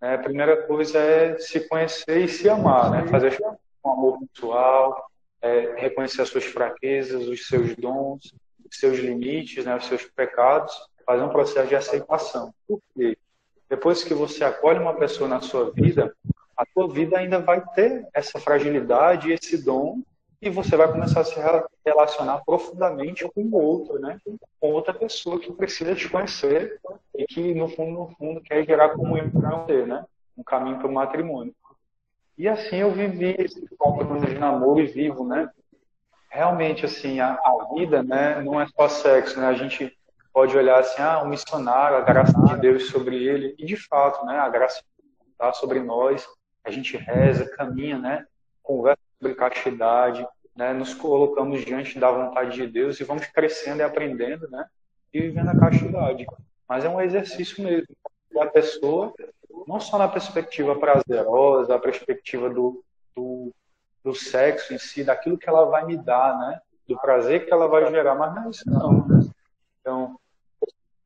né, 0.00 0.14
a 0.14 0.18
primeira 0.18 0.62
coisa 0.66 0.98
é 0.98 1.38
se 1.38 1.60
conhecer 1.68 2.24
e 2.24 2.28
se 2.28 2.48
amar, 2.48 2.90
né, 2.90 3.06
fazer 3.08 3.36
um 3.84 3.90
amor 3.90 4.18
pessoal, 4.20 5.10
é, 5.42 5.74
reconhecer 5.76 6.22
as 6.22 6.28
suas 6.28 6.44
fraquezas, 6.44 7.26
os 7.26 7.46
seus 7.46 7.74
dons, 7.76 8.34
os 8.70 8.78
seus 8.78 8.98
limites, 8.98 9.64
né, 9.64 9.74
os 9.76 9.86
seus 9.86 10.04
pecados, 10.04 10.72
fazer 11.04 11.22
um 11.22 11.30
processo 11.30 11.68
de 11.68 11.74
aceitação. 11.74 12.54
Por 12.68 12.80
quê? 12.94 13.16
Depois 13.68 14.04
que 14.04 14.14
você 14.14 14.44
acolhe 14.44 14.78
uma 14.78 14.94
pessoa 14.94 15.28
na 15.28 15.40
sua 15.40 15.70
vida, 15.70 16.14
a 16.60 16.66
tua 16.74 16.86
vida 16.92 17.18
ainda 17.18 17.38
vai 17.38 17.64
ter 17.74 18.06
essa 18.12 18.38
fragilidade, 18.38 19.32
esse 19.32 19.64
dom, 19.64 20.02
e 20.42 20.50
você 20.50 20.76
vai 20.76 20.92
começar 20.92 21.20
a 21.20 21.24
se 21.24 21.34
relacionar 21.82 22.42
profundamente 22.44 23.26
com 23.34 23.40
o 23.44 23.54
outro, 23.54 23.98
né? 23.98 24.18
Com 24.60 24.72
outra 24.72 24.92
pessoa 24.92 25.40
que 25.40 25.50
precisa 25.54 25.94
te 25.94 26.06
conhecer 26.10 26.78
e 27.16 27.24
que, 27.24 27.54
no 27.54 27.66
fundo, 27.66 27.92
no 27.92 28.08
fundo, 28.14 28.42
quer 28.42 28.66
gerar 28.66 28.90
comunhão 28.90 29.30
para 29.30 29.56
você, 29.56 29.86
né? 29.86 30.04
Um 30.36 30.42
caminho 30.42 30.76
para 30.76 30.86
o 30.86 30.92
matrimônio. 30.92 31.54
E 32.36 32.46
assim 32.46 32.76
eu 32.76 32.90
vivi 32.90 33.34
esse 33.38 33.66
compromisso 33.78 34.26
de 34.26 34.38
namoro 34.38 34.80
e 34.80 34.86
vivo, 34.86 35.26
né? 35.26 35.48
Realmente, 36.28 36.84
assim, 36.84 37.20
a, 37.20 37.32
a 37.32 37.68
vida, 37.74 38.02
né? 38.02 38.42
Não 38.42 38.60
é 38.60 38.66
só 38.66 38.86
sexo, 38.86 39.40
né? 39.40 39.46
A 39.46 39.54
gente 39.54 39.96
pode 40.30 40.54
olhar 40.54 40.78
assim, 40.78 41.00
ah, 41.00 41.22
um 41.22 41.28
missionário, 41.28 41.96
a 41.96 42.02
graça 42.02 42.38
de 42.38 42.60
Deus 42.60 42.88
sobre 42.88 43.16
ele, 43.16 43.54
e 43.58 43.64
de 43.64 43.76
fato, 43.76 44.26
né? 44.26 44.38
A 44.38 44.48
graça 44.50 44.82
está 45.32 45.54
sobre 45.54 45.80
nós, 45.80 46.26
a 46.64 46.70
gente 46.70 46.96
reza, 46.96 47.48
caminha, 47.56 47.98
né? 47.98 48.26
Conversa 48.62 49.00
sobre 49.18 49.34
castidade, 49.34 50.26
né? 50.54 50.72
Nos 50.72 50.94
colocamos 50.94 51.64
diante 51.64 51.98
da 51.98 52.10
vontade 52.10 52.52
de 52.52 52.66
Deus 52.66 53.00
e 53.00 53.04
vamos 53.04 53.26
crescendo 53.26 53.80
e 53.80 53.82
aprendendo, 53.82 54.48
né? 54.50 54.66
E 55.12 55.20
vivendo 55.20 55.48
a 55.48 55.58
castidade. 55.58 56.26
Mas 56.68 56.84
é 56.84 56.88
um 56.88 57.00
exercício 57.00 57.62
mesmo. 57.64 57.88
a 58.38 58.46
pessoa, 58.46 59.12
não 59.66 59.80
só 59.80 59.98
na 59.98 60.08
perspectiva 60.08 60.78
prazerosa, 60.78 61.74
a 61.74 61.78
perspectiva 61.78 62.48
do, 62.48 62.84
do, 63.14 63.52
do 64.04 64.14
sexo 64.14 64.72
em 64.72 64.78
si, 64.78 65.02
daquilo 65.02 65.38
que 65.38 65.48
ela 65.48 65.64
vai 65.64 65.84
me 65.84 65.96
dar, 65.96 66.38
né? 66.38 66.60
Do 66.86 66.98
prazer 66.98 67.46
que 67.46 67.52
ela 67.52 67.68
vai 67.68 67.88
gerar, 67.90 68.14
mas 68.14 68.34
não 68.34 68.46
é 68.46 68.50
isso 68.50 68.70
não. 68.70 69.06
Né? 69.06 69.30
Então, 69.80 70.18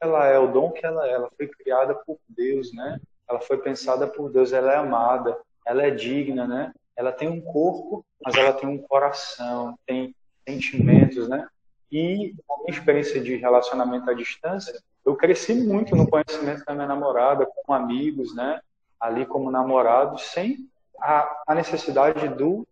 ela 0.00 0.26
é 0.26 0.38
o 0.38 0.52
dom 0.52 0.70
que 0.70 0.84
ela 0.84 1.06
é, 1.06 1.12
ela 1.12 1.30
foi 1.36 1.48
criada 1.48 1.94
por 1.94 2.18
Deus, 2.28 2.72
né? 2.72 3.00
Ela 3.28 3.40
foi 3.40 3.58
pensada 3.58 4.06
por 4.06 4.30
Deus, 4.30 4.52
ela 4.52 4.72
é 4.72 4.76
amada, 4.76 5.38
ela 5.66 5.82
é 5.82 5.90
digna, 5.90 6.46
né? 6.46 6.72
Ela 6.96 7.10
tem 7.12 7.28
um 7.28 7.40
corpo, 7.40 8.04
mas 8.24 8.34
ela 8.36 8.52
tem 8.52 8.68
um 8.68 8.78
coração, 8.78 9.78
tem 9.86 10.14
sentimentos, 10.46 11.28
né? 11.28 11.48
E 11.90 12.34
a 12.50 12.58
minha 12.58 12.78
experiência 12.78 13.20
de 13.20 13.36
relacionamento 13.36 14.10
à 14.10 14.14
distância, 14.14 14.78
eu 15.04 15.16
cresci 15.16 15.54
muito 15.54 15.94
no 15.94 16.08
conhecimento 16.08 16.64
da 16.64 16.74
minha 16.74 16.86
namorada, 16.86 17.46
com 17.46 17.72
amigos, 17.72 18.34
né? 18.34 18.60
Ali 19.00 19.26
como 19.26 19.50
namorados, 19.50 20.22
sem 20.22 20.68
a, 21.00 21.42
a 21.46 21.54
necessidade 21.54 22.28
do 22.28 22.66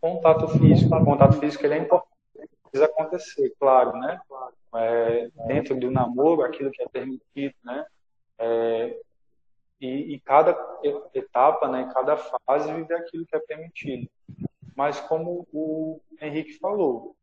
contato 0.00 0.48
físico. 0.48 0.94
O 0.94 1.04
contato 1.04 1.38
físico 1.38 1.64
ele 1.64 1.74
é 1.74 1.78
importante, 1.78 2.08
precisa 2.62 2.84
acontecer, 2.84 3.54
claro, 3.58 3.92
né? 3.98 4.20
É, 4.74 5.30
dentro 5.46 5.78
do 5.78 5.90
namoro, 5.90 6.42
aquilo 6.42 6.70
que 6.70 6.82
é 6.82 6.88
permitido, 6.88 7.54
né? 7.64 7.86
É, 8.38 9.00
e, 9.80 10.14
e 10.14 10.20
cada 10.20 10.56
etapa, 11.14 11.68
né, 11.68 11.90
cada 11.94 12.16
fase 12.16 12.72
vive 12.72 12.94
aquilo 12.94 13.26
que 13.26 13.36
é 13.36 13.40
permitido. 13.40 14.08
Mas 14.76 15.00
como 15.00 15.46
o 15.52 16.00
Henrique 16.20 16.58
falou, 16.58 17.14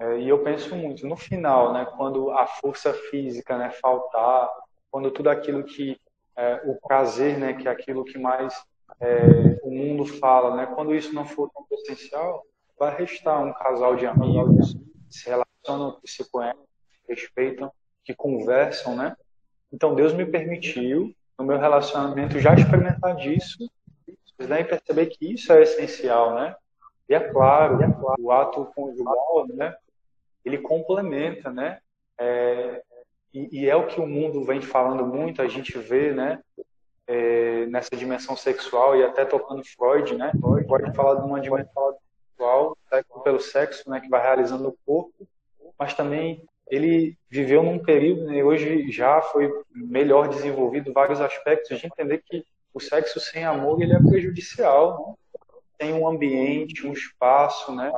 É, 0.00 0.16
e 0.20 0.28
eu 0.28 0.44
penso 0.44 0.76
muito 0.76 1.04
no 1.08 1.16
final, 1.16 1.72
né, 1.72 1.84
quando 1.96 2.30
a 2.30 2.46
força 2.46 2.94
física, 2.94 3.58
né, 3.58 3.68
faltar, 3.82 4.48
quando 4.92 5.10
tudo 5.10 5.28
aquilo 5.28 5.64
que 5.64 5.98
é, 6.36 6.62
o 6.70 6.76
prazer, 6.86 7.36
né, 7.36 7.52
que 7.54 7.66
é 7.66 7.70
aquilo 7.72 8.04
que 8.04 8.16
mais 8.16 8.54
é, 9.00 9.58
o 9.64 9.70
mundo 9.70 10.04
fala, 10.06 10.54
né, 10.54 10.66
quando 10.72 10.94
isso 10.94 11.12
não 11.12 11.26
for 11.26 11.50
tão 11.50 11.66
essencial, 11.72 12.44
vai 12.78 12.96
restar 12.96 13.42
um 13.42 13.52
casal 13.52 13.96
de 13.96 14.06
amigos 14.06 14.74
que 14.74 15.14
se 15.18 15.28
relacionam, 15.28 15.98
que 16.00 16.08
se 16.08 16.22
conhecem, 16.30 16.62
que 17.04 17.12
respeitam, 17.12 17.68
que 18.04 18.14
conversam, 18.14 18.94
né? 18.94 19.16
Então 19.72 19.96
Deus 19.96 20.12
me 20.14 20.24
permitiu 20.24 21.12
no 21.38 21.44
meu 21.44 21.58
relacionamento 21.58 22.40
já 22.40 22.54
experimentar 22.54 23.14
disso, 23.16 23.70
né, 24.38 24.60
e 24.60 24.64
perceber 24.64 25.06
que 25.06 25.32
isso 25.34 25.52
é 25.52 25.62
essencial, 25.62 26.34
né? 26.34 26.54
E 27.08 27.14
é 27.14 27.20
claro, 27.20 27.82
é 27.82 27.90
claro 27.90 28.22
o 28.22 28.30
ato 28.30 28.66
conjugal, 28.74 29.46
né? 29.48 29.74
Ele 30.44 30.58
complementa, 30.58 31.50
né? 31.50 31.78
É, 32.18 32.82
e, 33.32 33.60
e, 33.60 33.68
é 33.68 33.74
o 33.74 33.86
que 33.86 34.00
o 34.00 34.06
mundo 34.06 34.44
vem 34.44 34.60
falando 34.60 35.06
muito, 35.06 35.40
a 35.40 35.48
gente 35.48 35.76
vê, 35.78 36.12
né? 36.12 36.40
É, 37.06 37.66
nessa 37.66 37.96
dimensão 37.96 38.36
sexual 38.36 38.94
e 38.94 39.02
até 39.02 39.24
tocando 39.24 39.64
Freud, 39.64 40.14
né? 40.16 40.30
Freud 40.40 40.94
fala 40.94 41.20
de 41.20 41.26
uma 41.26 41.40
dimensão 41.40 41.96
sexual 42.30 42.76
pelo 43.24 43.40
sexo, 43.40 43.88
né? 43.88 44.00
Que 44.00 44.08
vai 44.08 44.20
realizando 44.20 44.68
o 44.68 44.76
corpo, 44.84 45.26
mas 45.78 45.94
também 45.94 46.44
ele 46.70 47.16
viveu 47.30 47.62
num 47.62 47.78
período, 47.78 48.24
né, 48.24 48.42
hoje 48.42 48.90
já 48.90 49.20
foi 49.20 49.50
melhor 49.74 50.28
desenvolvido 50.28 50.92
vários 50.92 51.20
aspectos. 51.20 51.78
De 51.78 51.86
entender 51.86 52.22
que 52.24 52.44
o 52.72 52.80
sexo 52.80 53.18
sem 53.20 53.44
amor 53.44 53.80
ele 53.82 53.92
é 53.92 53.98
prejudicial, 54.00 55.08
né? 55.08 55.14
tem 55.78 55.94
um 55.94 56.08
ambiente, 56.08 56.86
um 56.86 56.92
espaço, 56.92 57.74
né, 57.74 57.90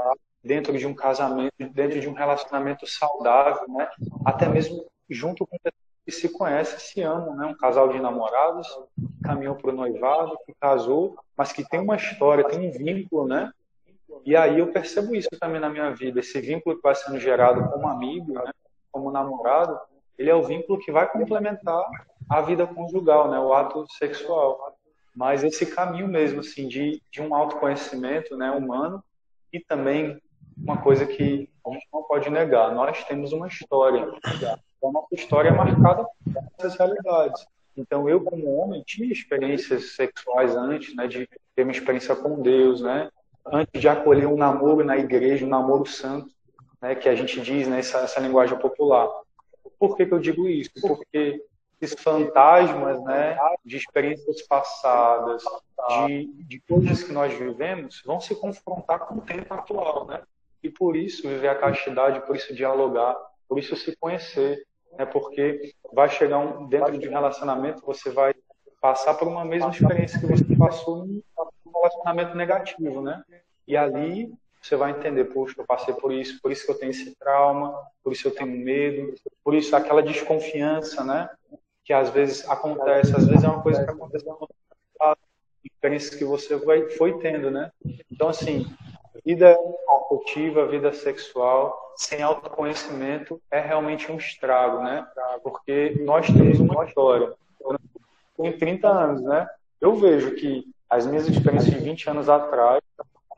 dentro 0.45 0.77
de 0.77 0.87
um 0.87 0.95
casamento, 0.95 1.53
dentro 1.73 1.99
de 1.99 2.09
um 2.09 2.12
relacionamento 2.12 2.87
saudável, 2.87 3.66
né, 3.68 3.89
até 4.25 4.49
mesmo 4.49 4.87
junto 5.09 5.47
com 5.47 5.57
pessoas 5.59 5.81
que 6.05 6.12
se 6.12 6.29
conhecem, 6.29 6.79
se 6.79 7.03
amam, 7.03 7.35
né, 7.37 7.47
um 7.47 7.57
casal 7.57 7.89
de 7.89 7.99
namorados 7.99 8.68
que 8.95 9.23
caminhou 9.25 9.55
para 9.55 9.71
o 9.71 9.75
noivado, 9.75 10.39
que 10.45 10.55
casou, 10.61 11.16
mas 11.37 11.53
que 11.53 11.66
tem 11.68 11.81
uma 11.81 11.97
história, 11.97 12.45
tem 12.45 12.68
um 12.68 12.71
vínculo, 12.71 13.27
né, 13.27 13.51
e 14.25 14.37
aí 14.37 14.59
eu 14.59 14.73
percebo 14.73 15.14
isso 15.14 15.31
também 15.41 15.61
na 15.61 15.71
minha 15.71 15.91
vida, 15.91 16.21
esse 16.21 16.39
vínculo 16.41 16.77
que 16.77 16.83
vai 16.83 16.95
sendo 16.95 17.18
gerado 17.18 17.66
como 17.71 17.89
amigo, 17.89 18.35
né, 18.35 18.53
como 18.91 19.11
namorado, 19.11 19.78
ele 20.18 20.30
é 20.30 20.34
o 20.34 20.43
vínculo 20.43 20.78
que 20.78 20.93
vai 20.93 21.11
complementar 21.11 21.84
a 22.28 22.41
vida 22.41 22.66
conjugal, 22.66 23.30
né, 23.30 23.38
o 23.38 23.53
ato 23.53 23.86
sexual 23.99 24.59
mas 25.14 25.43
esse 25.43 25.66
caminho 25.66 26.09
mesmo, 26.09 26.41
assim, 26.41 26.68
de, 26.68 27.03
de 27.11 27.20
um 27.20 27.34
autoconhecimento 27.34 28.36
né, 28.36 28.51
humano 28.51 29.03
e 29.53 29.61
também 29.61 30.20
uma 30.57 30.76
coisa 30.78 31.07
que 31.07 31.49
a 31.66 31.70
gente 31.72 31.86
não 31.93 32.03
pode 32.03 32.30
negar, 32.30 32.74
nós 32.74 33.05
temos 33.05 33.32
uma 33.32 33.49
história. 33.49 34.09
A 34.82 34.91
nossa 34.91 35.14
história 35.14 35.49
é 35.49 35.53
marcada 35.53 36.05
por 36.05 36.43
essas 36.59 36.76
realidades. 36.76 37.47
Então, 37.76 38.09
eu, 38.09 38.22
como 38.22 38.55
homem, 38.57 38.82
tinha 38.86 39.11
experiências 39.12 39.95
sexuais 39.95 40.57
antes, 40.57 40.95
né, 40.95 41.07
de 41.07 41.28
ter 41.55 41.62
uma 41.62 41.72
experiência 41.72 42.14
com 42.14 42.41
Deus, 42.41 42.80
né, 42.80 43.11
antes 43.47 43.80
de 43.80 43.88
acolher 43.88 44.26
um 44.26 44.36
namoro 44.36 44.84
na 44.84 44.97
igreja, 44.97 45.45
um 45.45 45.51
namoro 45.51 45.86
santo, 45.86 46.30
né, 46.81 46.95
que 46.95 47.09
a 47.09 47.14
gente 47.14 47.41
diz, 47.41 47.68
né, 47.68 47.81
essa, 47.81 47.99
essa 47.99 48.20
linguagem 48.20 48.59
popular. 48.59 49.09
Por 49.78 49.97
que, 49.97 50.07
que 50.07 50.12
eu 50.12 50.18
digo 50.18 50.49
isso? 50.49 50.70
Porque 50.81 51.43
esses 51.81 52.01
fantasmas 52.01 53.03
né, 53.05 53.39
de 53.64 53.76
experiências 53.76 54.43
passadas, 54.43 55.43
de, 56.07 56.26
de 56.45 56.61
coisas 56.61 57.03
que 57.03 57.12
nós 57.12 57.33
vivemos, 57.33 58.03
vão 58.05 58.20
se 58.20 58.35
confrontar 58.35 59.01
com 59.01 59.16
o 59.16 59.20
tempo 59.22 59.53
atual. 59.55 60.07
Né? 60.07 60.22
E 60.62 60.68
por 60.68 60.95
isso 60.95 61.26
viver 61.26 61.49
a 61.49 61.55
castidade, 61.55 62.24
por 62.26 62.37
isso 62.37 62.55
dialogar, 62.55 63.16
por 63.49 63.59
isso 63.59 63.74
se 63.76 63.97
conhecer. 63.97 64.66
Né? 64.99 65.07
Porque 65.07 65.74
vai 65.93 66.09
chegar 66.11 66.39
um, 66.39 66.68
dentro 66.68 66.99
de 66.99 67.09
um 67.09 67.12
relacionamento, 67.12 67.85
você 67.85 68.11
vai 68.11 68.35
passar 68.81 69.14
por 69.14 69.28
uma 69.28 69.45
mesma 69.45 69.70
experiência 69.70 70.20
que 70.20 70.26
você 70.26 70.45
passou 70.57 71.07
em 71.07 71.22
um 71.66 71.72
relacionamento 71.74 72.37
negativo. 72.37 73.01
Né? 73.01 73.22
E 73.66 73.74
ali 73.74 74.31
você 74.61 74.77
vai 74.77 74.91
entender, 74.91 75.25
poxa, 75.25 75.55
eu 75.59 75.65
passei 75.65 75.95
por 75.95 76.13
isso, 76.13 76.41
por 76.43 76.53
isso 76.53 76.65
que 76.65 76.71
eu 76.71 76.79
tenho 76.79 76.91
esse 76.91 77.15
trauma, 77.17 77.75
por 78.03 78.13
isso 78.13 78.29
eu 78.29 78.35
tenho 78.35 78.51
medo, 78.51 79.15
por 79.43 79.55
isso 79.55 79.75
aquela 79.75 80.03
desconfiança, 80.03 81.03
né? 81.03 81.29
que 81.91 81.93
às 81.93 82.09
vezes 82.11 82.49
acontece, 82.49 83.17
às 83.17 83.27
vezes 83.27 83.43
é 83.43 83.49
uma 83.49 83.63
coisa 83.63 83.85
que 83.85 83.91
acontece 83.91 84.25
com 84.25 84.47
experiências 85.65 86.15
que 86.15 86.25
você 86.25 86.55
vai, 86.55 86.89
foi 86.91 87.19
tendo, 87.19 87.51
né? 87.51 87.73
Então, 88.09 88.29
assim, 88.29 88.65
vida 89.27 89.59
afetiva, 89.89 90.69
vida 90.69 90.93
sexual, 90.93 91.77
sem 91.97 92.23
autoconhecimento, 92.23 93.43
é 93.51 93.59
realmente 93.59 94.11
um 94.13 94.17
estrago, 94.17 94.85
né? 94.85 95.05
Porque 95.43 96.01
nós 96.05 96.27
temos 96.27 96.61
uma 96.61 96.85
história. 96.85 97.35
Eu 97.61 97.77
tenho 98.37 98.57
30 98.57 98.89
anos, 98.89 99.23
né? 99.23 99.49
Eu 99.81 99.97
vejo 99.97 100.37
que 100.37 100.65
as 100.89 101.07
minhas 101.07 101.29
experiências 101.29 101.75
de 101.75 101.81
20 101.81 102.09
anos 102.09 102.29
atrás 102.29 102.80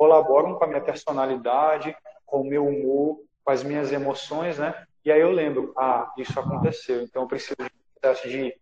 colaboram 0.02 0.56
com 0.56 0.64
a 0.64 0.66
minha 0.66 0.80
personalidade, 0.80 1.96
com 2.26 2.40
o 2.40 2.44
meu 2.44 2.66
humor, 2.66 3.20
com 3.44 3.52
as 3.52 3.62
minhas 3.62 3.92
emoções, 3.92 4.58
né? 4.58 4.74
E 5.04 5.12
aí 5.12 5.20
eu 5.20 5.30
lembro, 5.30 5.72
ah, 5.78 6.12
isso 6.18 6.40
aconteceu, 6.40 7.02
então 7.02 7.22
eu 7.22 7.28
preciso 7.28 7.54
de 7.62 7.70
processo 8.00 8.28
de 8.28 8.52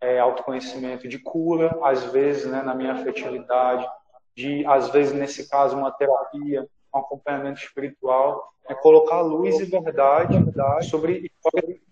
é, 0.00 0.18
autoconhecimento, 0.18 1.06
de 1.06 1.16
cura, 1.20 1.78
às 1.84 2.02
vezes, 2.06 2.46
né, 2.46 2.60
na 2.62 2.74
minha 2.74 2.94
afetividade, 2.94 3.86
de, 4.34 4.66
às 4.66 4.90
vezes, 4.90 5.12
nesse 5.12 5.48
caso, 5.48 5.76
uma 5.76 5.92
terapia, 5.92 6.66
um 6.92 6.98
acompanhamento 6.98 7.60
espiritual, 7.60 8.52
é 8.68 8.74
colocar 8.74 9.20
luz 9.20 9.60
e 9.60 9.66
verdade, 9.66 10.42
verdade 10.42 10.86
sobre 10.88 11.30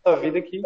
a 0.05 0.17
vida 0.17 0.43
que 0.43 0.61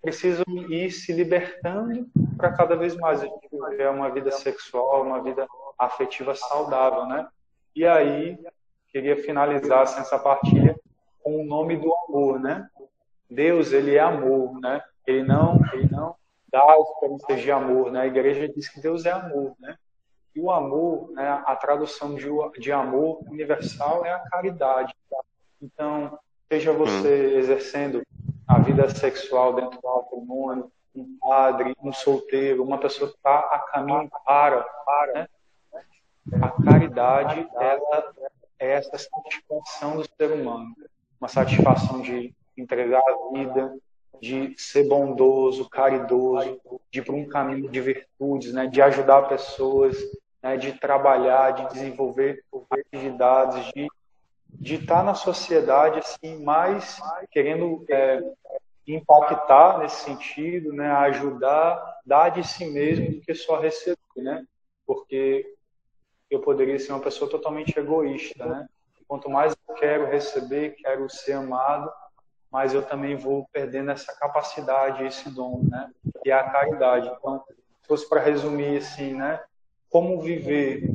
precisam 0.00 0.46
ir 0.70 0.90
se 0.90 1.12
libertando 1.12 2.06
para 2.38 2.54
cada 2.54 2.74
vez 2.74 2.96
mais 2.96 3.20
a 3.20 3.26
gente 3.26 3.48
viver 3.52 3.90
uma 3.90 4.08
vida 4.08 4.30
sexual, 4.30 5.02
uma 5.02 5.22
vida 5.22 5.46
afetiva 5.78 6.34
saudável, 6.34 7.04
né? 7.04 7.28
E 7.76 7.86
aí, 7.86 8.38
queria 8.88 9.22
finalizar 9.22 9.82
assim, 9.82 10.00
essa 10.00 10.18
partilha 10.18 10.74
com 11.22 11.42
o 11.42 11.44
nome 11.44 11.76
do 11.76 11.94
amor, 12.08 12.40
né? 12.40 12.66
Deus, 13.28 13.70
ele 13.70 13.96
é 13.96 14.00
amor, 14.00 14.58
né? 14.58 14.82
Ele 15.06 15.22
não, 15.22 15.60
ele 15.74 15.86
não 15.90 16.16
dá 16.50 16.64
experiências 16.80 17.42
de 17.42 17.52
amor, 17.52 17.92
né? 17.92 18.00
A 18.00 18.06
igreja 18.06 18.48
diz 18.48 18.66
que 18.70 18.80
Deus 18.80 19.04
é 19.04 19.10
amor, 19.10 19.54
né? 19.60 19.76
E 20.34 20.40
o 20.40 20.50
amor, 20.50 21.10
né, 21.12 21.42
a 21.46 21.54
tradução 21.54 22.14
de, 22.14 22.28
de 22.58 22.72
amor 22.72 23.20
universal 23.28 24.06
é 24.06 24.10
a 24.10 24.20
caridade. 24.20 24.94
Tá? 25.10 25.18
Então, 25.60 26.18
seja 26.50 26.72
você 26.72 27.34
hum. 27.34 27.38
exercendo 27.38 28.02
a 28.48 28.58
vida 28.58 28.88
sexual 28.88 29.52
dentro 29.54 29.78
do 29.78 29.86
matrimônio, 29.86 30.72
um 30.94 31.18
padre, 31.20 31.76
um 31.82 31.92
solteiro, 31.92 32.64
uma 32.64 32.78
pessoa 32.78 33.10
que 33.10 33.16
está 33.16 33.38
a 33.38 33.58
caminho 33.70 34.08
para, 34.24 34.62
para 34.62 35.12
né? 35.12 35.28
A 36.32 36.62
caridade 36.62 37.46
ela 37.54 38.12
é 38.58 38.72
essa 38.72 38.98
satisfação 38.98 39.96
do 39.96 40.08
ser 40.16 40.32
humano, 40.32 40.74
uma 41.20 41.28
satisfação 41.28 42.00
de 42.00 42.34
entregar 42.56 43.02
a 43.02 43.32
vida, 43.32 43.76
de 44.20 44.54
ser 44.56 44.88
bondoso, 44.88 45.68
caridoso, 45.68 46.60
de 46.90 47.00
ir 47.00 47.04
para 47.04 47.14
um 47.14 47.26
caminho 47.26 47.68
de 47.68 47.80
virtudes, 47.80 48.52
né, 48.52 48.66
de 48.66 48.80
ajudar 48.80 49.28
pessoas, 49.28 49.96
né, 50.42 50.56
de 50.56 50.72
trabalhar, 50.72 51.50
de 51.50 51.74
desenvolver 51.74 52.42
atividades, 52.70 53.70
de, 53.74 53.86
de 54.48 54.74
estar 54.76 55.04
na 55.04 55.14
sociedade 55.14 55.98
assim 55.98 56.42
mais 56.42 56.98
querendo 57.30 57.84
é, 57.90 58.22
impactar 58.86 59.78
nesse 59.78 60.04
sentido, 60.04 60.72
né, 60.72 60.90
ajudar, 60.90 62.00
dar 62.06 62.30
de 62.30 62.46
si 62.46 62.64
mesmo 62.66 63.12
do 63.12 63.20
que 63.20 63.34
só 63.34 63.60
receber, 63.60 63.98
né? 64.16 64.44
Porque 64.86 65.55
eu 66.30 66.40
poderia 66.40 66.78
ser 66.78 66.92
uma 66.92 67.00
pessoa 67.00 67.30
totalmente 67.30 67.78
egoísta, 67.78 68.44
né? 68.44 68.68
Quanto 69.06 69.30
mais 69.30 69.56
eu 69.68 69.74
quero 69.74 70.06
receber, 70.06 70.76
quero 70.76 71.08
ser 71.08 71.34
amado, 71.34 71.90
mas 72.50 72.74
eu 72.74 72.82
também 72.82 73.16
vou 73.16 73.46
perdendo 73.52 73.90
essa 73.90 74.14
capacidade, 74.18 75.04
esse 75.04 75.30
dom, 75.30 75.62
né? 75.62 75.90
Que 76.22 76.30
é 76.30 76.34
a 76.34 76.50
caridade. 76.50 77.08
Então, 77.16 77.44
se 77.82 77.88
fosse 77.88 78.08
para 78.08 78.20
resumir 78.20 78.78
assim, 78.78 79.14
né? 79.14 79.40
Como 79.88 80.20
viver 80.20 80.90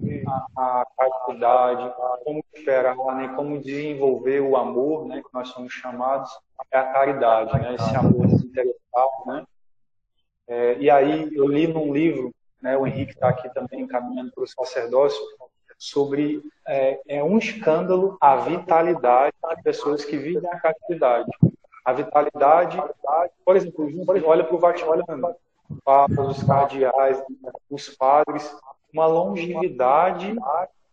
a, 0.57 0.81
a 0.81 0.85
caridade, 0.97 1.93
como 2.25 2.43
esperar, 2.53 2.95
né? 3.15 3.33
Como 3.35 3.61
desenvolver 3.61 4.41
o 4.41 4.57
amor, 4.57 5.07
né? 5.07 5.21
Que 5.21 5.33
nós 5.33 5.49
somos 5.49 5.71
chamados 5.71 6.31
é 6.69 6.77
a 6.77 6.91
caridade, 6.91 7.53
né? 7.59 7.75
Esse 7.75 7.95
amor 7.95 8.27
desinteressado, 8.27 9.25
né? 9.25 9.45
É, 10.47 10.77
e 10.79 10.89
aí 10.89 11.33
eu 11.33 11.47
li 11.47 11.65
num 11.67 11.93
livro, 11.93 12.33
né? 12.61 12.77
O 12.77 12.85
Henrique 12.85 13.13
está 13.13 13.29
aqui 13.29 13.51
também 13.53 13.87
caminhando 13.87 14.31
para 14.31 14.43
o 14.43 14.47
sacerdócio, 14.47 15.21
sobre 15.81 16.43
é, 16.67 17.01
é, 17.07 17.23
um 17.23 17.39
escândalo 17.39 18.15
a 18.21 18.35
vitalidade 18.35 19.33
de 19.55 19.63
pessoas 19.63 20.05
que 20.05 20.15
vivem 20.15 20.47
a 20.47 20.59
catividade. 20.59 21.31
A 21.83 21.91
vitalidade, 21.91 22.79
por 23.43 23.55
exemplo, 23.55 23.89
olha 24.27 24.43
para 24.43 24.55
o 24.55 24.59
Vaticano, 24.59 25.03
os 26.19 26.43
cardeais, 26.43 27.23
os 27.67 27.89
padres, 27.89 28.55
uma 28.93 29.07
longevidade 29.07 30.35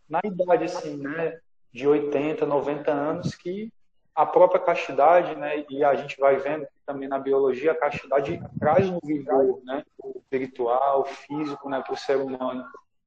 na 0.09 0.21
idade 0.25 0.64
assim, 0.64 0.97
né, 0.97 1.39
de 1.71 1.87
80, 1.87 2.47
90 2.47 2.91
anos 2.91 3.35
que 3.35 3.71
a 4.19 4.27
própria 4.27 4.61
castidade, 4.61 5.37
né, 5.37 5.64
e 5.71 5.85
a 5.85 5.95
gente 5.95 6.19
vai 6.19 6.35
vendo 6.39 6.66
também 6.85 7.09
na 7.09 7.21
biologia, 7.21 7.71
a 7.71 7.79
castidade 7.79 8.43
traz 8.59 8.91
um 8.91 8.99
vigor, 9.01 9.61
né, 9.62 9.85
espiritual, 10.16 11.05
físico, 11.05 11.71
né, 11.71 11.81
para 11.81 11.95
o 11.95 11.97
ser 11.97 12.16
humano. 12.16 12.64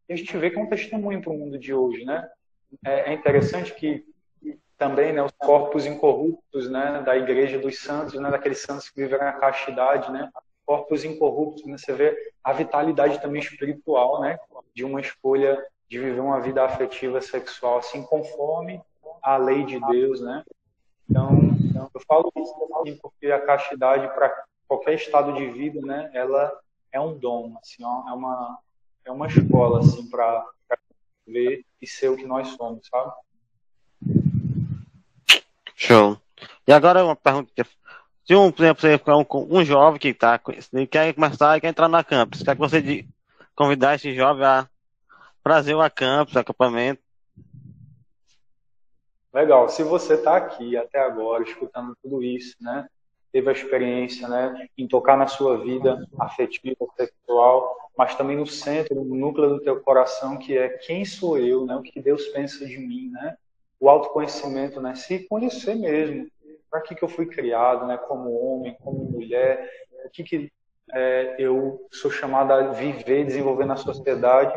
E 0.07 0.13
a 0.13 0.15
gente 0.15 0.37
vê 0.37 0.49
que 0.49 0.57
é 0.57 0.61
um 0.61 0.69
testemunho 0.69 1.21
para 1.21 1.33
o 1.33 1.37
mundo 1.37 1.59
de 1.59 1.73
hoje, 1.73 2.05
né? 2.05 2.29
É, 2.85 3.11
é 3.11 3.13
interessante 3.13 3.75
que 3.75 4.05
também, 4.77 5.11
né, 5.11 5.21
os 5.21 5.33
corpos 5.37 5.85
incorruptos, 5.85 6.69
né, 6.69 7.03
da 7.05 7.17
igreja 7.17 7.59
dos 7.59 7.79
santos, 7.79 8.13
né, 8.13 8.31
daqueles 8.31 8.61
santos 8.61 8.89
que 8.89 9.01
viveram 9.01 9.27
a 9.27 9.33
castidade, 9.33 10.09
né, 10.13 10.31
corpos 10.65 11.03
incorruptos, 11.03 11.65
né, 11.65 11.77
você 11.77 11.91
vê 11.91 12.17
a 12.41 12.53
vitalidade 12.53 13.21
também 13.21 13.41
espiritual, 13.41 14.21
né, 14.21 14.39
de 14.73 14.85
uma 14.85 15.01
escolha 15.01 15.61
de 15.89 15.99
viver 15.99 16.21
uma 16.21 16.39
vida 16.39 16.63
afetiva 16.63 17.19
sexual 17.19 17.79
assim 17.79 18.01
conforme 18.01 18.81
a 19.21 19.35
lei 19.35 19.65
de 19.65 19.77
Deus, 19.77 20.21
né? 20.21 20.41
Então, 21.11 21.89
eu 21.93 22.01
falo 22.07 22.31
isso 22.37 22.55
assim, 22.75 22.97
porque 23.01 23.27
a 23.27 23.45
castidade 23.45 24.07
para 24.15 24.33
qualquer 24.67 24.95
estado 24.95 25.33
de 25.33 25.45
vida, 25.51 25.81
né, 25.81 26.09
ela 26.13 26.51
é 26.91 26.99
um 26.99 27.17
dom, 27.17 27.53
assim, 27.61 27.83
ó, 27.83 28.09
é 28.09 28.13
uma 28.13 28.59
é 29.03 29.11
uma 29.11 29.27
escola 29.27 29.79
assim 29.79 30.09
para 30.09 30.45
ver 31.27 31.65
e 31.81 31.87
ser 31.87 32.09
o 32.09 32.15
que 32.15 32.25
nós 32.25 32.47
somos, 32.49 32.87
sabe? 32.87 33.11
Show. 35.75 36.17
E 36.67 36.71
agora 36.71 37.03
uma 37.03 37.15
pergunta 37.15 37.51
se 38.25 38.35
um, 38.35 38.51
por 38.51 38.63
exemplo, 38.63 38.81
você 38.81 39.01
um, 39.11 39.57
um 39.59 39.65
jovem 39.65 39.99
que 39.99 40.13
tá, 40.13 40.39
quer 40.89 41.13
começar 41.13 41.57
e 41.57 41.61
quer 41.61 41.67
entrar 41.67 41.89
na 41.89 42.03
campus, 42.03 42.43
quer 42.43 42.55
que 42.55 42.61
você 42.61 43.05
convidar 43.53 43.95
esse 43.95 44.15
jovem 44.15 44.45
a 44.45 44.69
fazer 45.43 45.73
o 45.73 45.89
campus, 45.89 46.37
acampamento? 46.37 47.00
Legal. 49.33 49.69
Se 49.69 49.83
você 49.83 50.15
está 50.15 50.35
aqui 50.35 50.75
até 50.75 50.99
agora, 50.99 51.43
escutando 51.43 51.95
tudo 52.01 52.21
isso, 52.21 52.55
né? 52.59 52.87
Teve 53.31 53.49
a 53.49 53.53
experiência, 53.53 54.27
né? 54.27 54.67
Em 54.77 54.87
tocar 54.87 55.17
na 55.17 55.27
sua 55.27 55.57
vida 55.57 56.05
afetiva, 56.19 56.85
sexual, 56.97 57.77
mas 57.97 58.13
também 58.15 58.35
no 58.35 58.45
centro, 58.45 58.95
no 58.95 59.15
núcleo 59.15 59.49
do 59.49 59.61
teu 59.61 59.79
coração, 59.81 60.37
que 60.37 60.57
é 60.57 60.69
quem 60.69 61.05
sou 61.05 61.37
eu, 61.37 61.65
né? 61.65 61.75
O 61.75 61.81
que 61.81 62.01
Deus 62.01 62.27
pensa 62.27 62.65
de 62.65 62.77
mim, 62.77 63.09
né? 63.09 63.37
O 63.79 63.89
autoconhecimento, 63.89 64.81
né? 64.81 64.95
Se 64.95 65.19
conhecer 65.27 65.75
mesmo. 65.75 66.27
Para 66.69 66.81
que, 66.81 66.93
que 66.93 67.03
eu 67.03 67.09
fui 67.09 67.25
criado, 67.25 67.87
né? 67.87 67.97
Como 67.97 68.31
homem, 68.31 68.75
como 68.83 69.05
mulher, 69.05 69.69
o 70.05 70.09
que, 70.09 70.23
que 70.23 70.51
é, 70.93 71.35
eu 71.39 71.87
sou 71.89 72.11
chamado 72.11 72.51
a 72.51 72.71
viver, 72.71 73.25
desenvolver 73.25 73.65
na 73.65 73.77
sociedade 73.77 74.53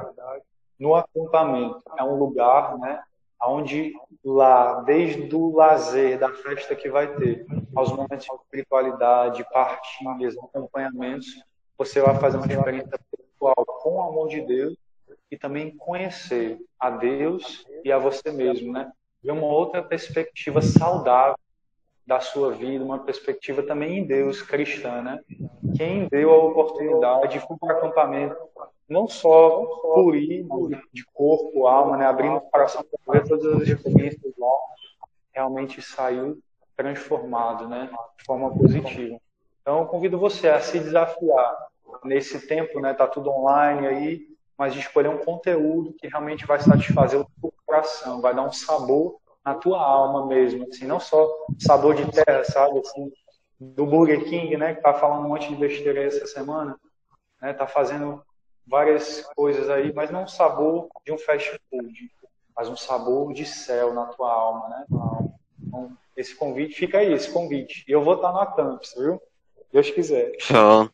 no 0.79 0.97
acampamento. 0.97 1.81
É 1.97 2.03
um 2.03 2.17
lugar, 2.17 2.77
né? 2.79 3.01
Onde 3.49 3.93
lá, 4.25 4.81
desde 4.83 5.35
o 5.35 5.55
lazer, 5.55 6.19
da 6.19 6.31
festa 6.31 6.75
que 6.75 6.89
vai 6.89 7.15
ter, 7.17 7.47
aos 7.75 7.91
momentos 7.91 8.25
de 8.25 8.33
espiritualidade, 8.33 9.47
partilhas, 9.53 10.37
acompanhamentos, 10.39 11.27
você 11.77 12.01
vai 12.01 12.15
fazer 12.19 12.37
uma 12.37 12.47
experiência 12.47 12.99
pessoal 13.11 13.65
com 13.83 13.97
o 13.97 14.03
amor 14.03 14.29
de 14.29 14.41
Deus 14.41 14.77
e 15.31 15.37
também 15.37 15.77
conhecer 15.77 16.59
a 16.79 16.91
Deus 16.91 17.67
e 17.85 17.91
a 17.91 17.99
você 17.99 18.31
mesmo, 18.31 18.73
né? 18.73 18.91
Ver 19.23 19.33
uma 19.33 19.47
outra 19.47 19.83
perspectiva 19.83 20.63
saudável 20.63 21.37
da 22.07 22.21
sua 22.21 22.53
vida, 22.53 22.85
uma 22.85 22.99
perspectiva 22.99 23.63
também 23.63 23.99
em 23.99 24.07
Deus 24.07 24.43
cristã, 24.43 25.03
né? 25.03 25.21
Quem 25.77 26.07
deu 26.09 26.33
a 26.33 26.45
oportunidade, 26.45 27.41
foi 27.41 27.57
para 27.59 27.75
o 27.75 27.79
acampamento, 27.79 28.37
não 28.89 29.09
só 29.09 29.65
por 29.83 30.15
ir 30.15 30.47
de 30.93 31.05
corpo, 31.13 31.67
alma, 31.67 31.97
né, 31.97 32.07
abrindo 32.07 32.37
o 32.37 32.41
coração 32.41 32.85
para 33.05 33.21
ver 33.21 33.29
todas 33.29 33.63
as 33.63 33.69
experiências 33.69 34.33
lá, 34.39 34.53
realmente 35.33 35.81
saiu 35.81 36.39
transformado, 36.77 37.69
né, 37.69 37.91
de 38.19 38.25
forma 38.25 38.55
positiva. 38.55 39.19
Então, 39.63 39.87
convido 39.87 40.19
você 40.19 40.49
a 40.49 40.61
se 40.61 40.79
desafiar 40.79 41.69
nesse 42.05 42.47
tempo, 42.47 42.81
né, 42.81 42.93
tá 42.93 43.07
tudo 43.07 43.31
online 43.31 43.87
aí, 43.87 44.29
mas 44.59 44.75
de 44.75 44.81
escolher 44.81 45.09
um 45.09 45.19
conteúdo 45.19 45.95
que 45.95 46.07
realmente 46.07 46.47
vai 46.47 46.61
satisfazer 46.61 47.21
o 47.21 47.27
teu 47.41 47.53
coração, 47.65 48.21
vai 48.21 48.35
dar 48.35 48.43
um 48.43 48.53
sabor 48.53 49.17
na 49.45 49.55
tua 49.55 49.81
alma 49.81 50.27
mesmo, 50.27 50.67
assim, 50.69 50.87
não 50.87 51.01
só 51.01 51.29
sabor 51.59 51.95
de 51.95 52.11
terra, 52.11 52.45
sabe, 52.45 52.79
assim, 52.79 53.11
do 53.59 53.87
Burger 53.87 54.25
King, 54.25 54.57
né, 54.57 54.75
que 54.75 54.83
tá 54.83 54.93
falando 54.95 55.25
um 55.25 55.29
monte 55.29 55.49
de 55.49 55.57
besteira 55.57 56.03
essa 56.03 56.27
semana, 56.27 56.79
né, 57.41 57.53
tá 57.53 57.67
fazendo 57.67 58.23
várias 58.67 59.23
coisas 59.37 59.69
aí, 59.69 59.93
mas 59.93 60.11
não 60.11 60.25
um 60.25 60.29
sabor 60.29 60.89
de 61.05 61.13
um 61.13 61.19
fast 61.19 61.61
food, 61.71 62.11
mas 62.57 62.69
um 62.69 62.77
sabor 62.77 63.33
de 63.33 63.45
céu 63.45 63.93
na 63.93 64.07
tua 64.07 64.33
alma, 64.33 64.69
né? 64.69 64.85
Então, 65.61 65.97
esse 66.17 66.35
convite, 66.35 66.75
fica 66.75 66.99
aí, 66.99 67.13
esse 67.13 67.31
convite. 67.31 67.85
E 67.89 67.93
eu 67.93 68.03
vou 68.03 68.15
estar 68.15 68.33
na 68.33 68.47
campus, 68.47 68.95
viu? 68.97 69.21
Deus 69.73 69.91
quiser. 69.91 70.33
Show. 70.39 70.89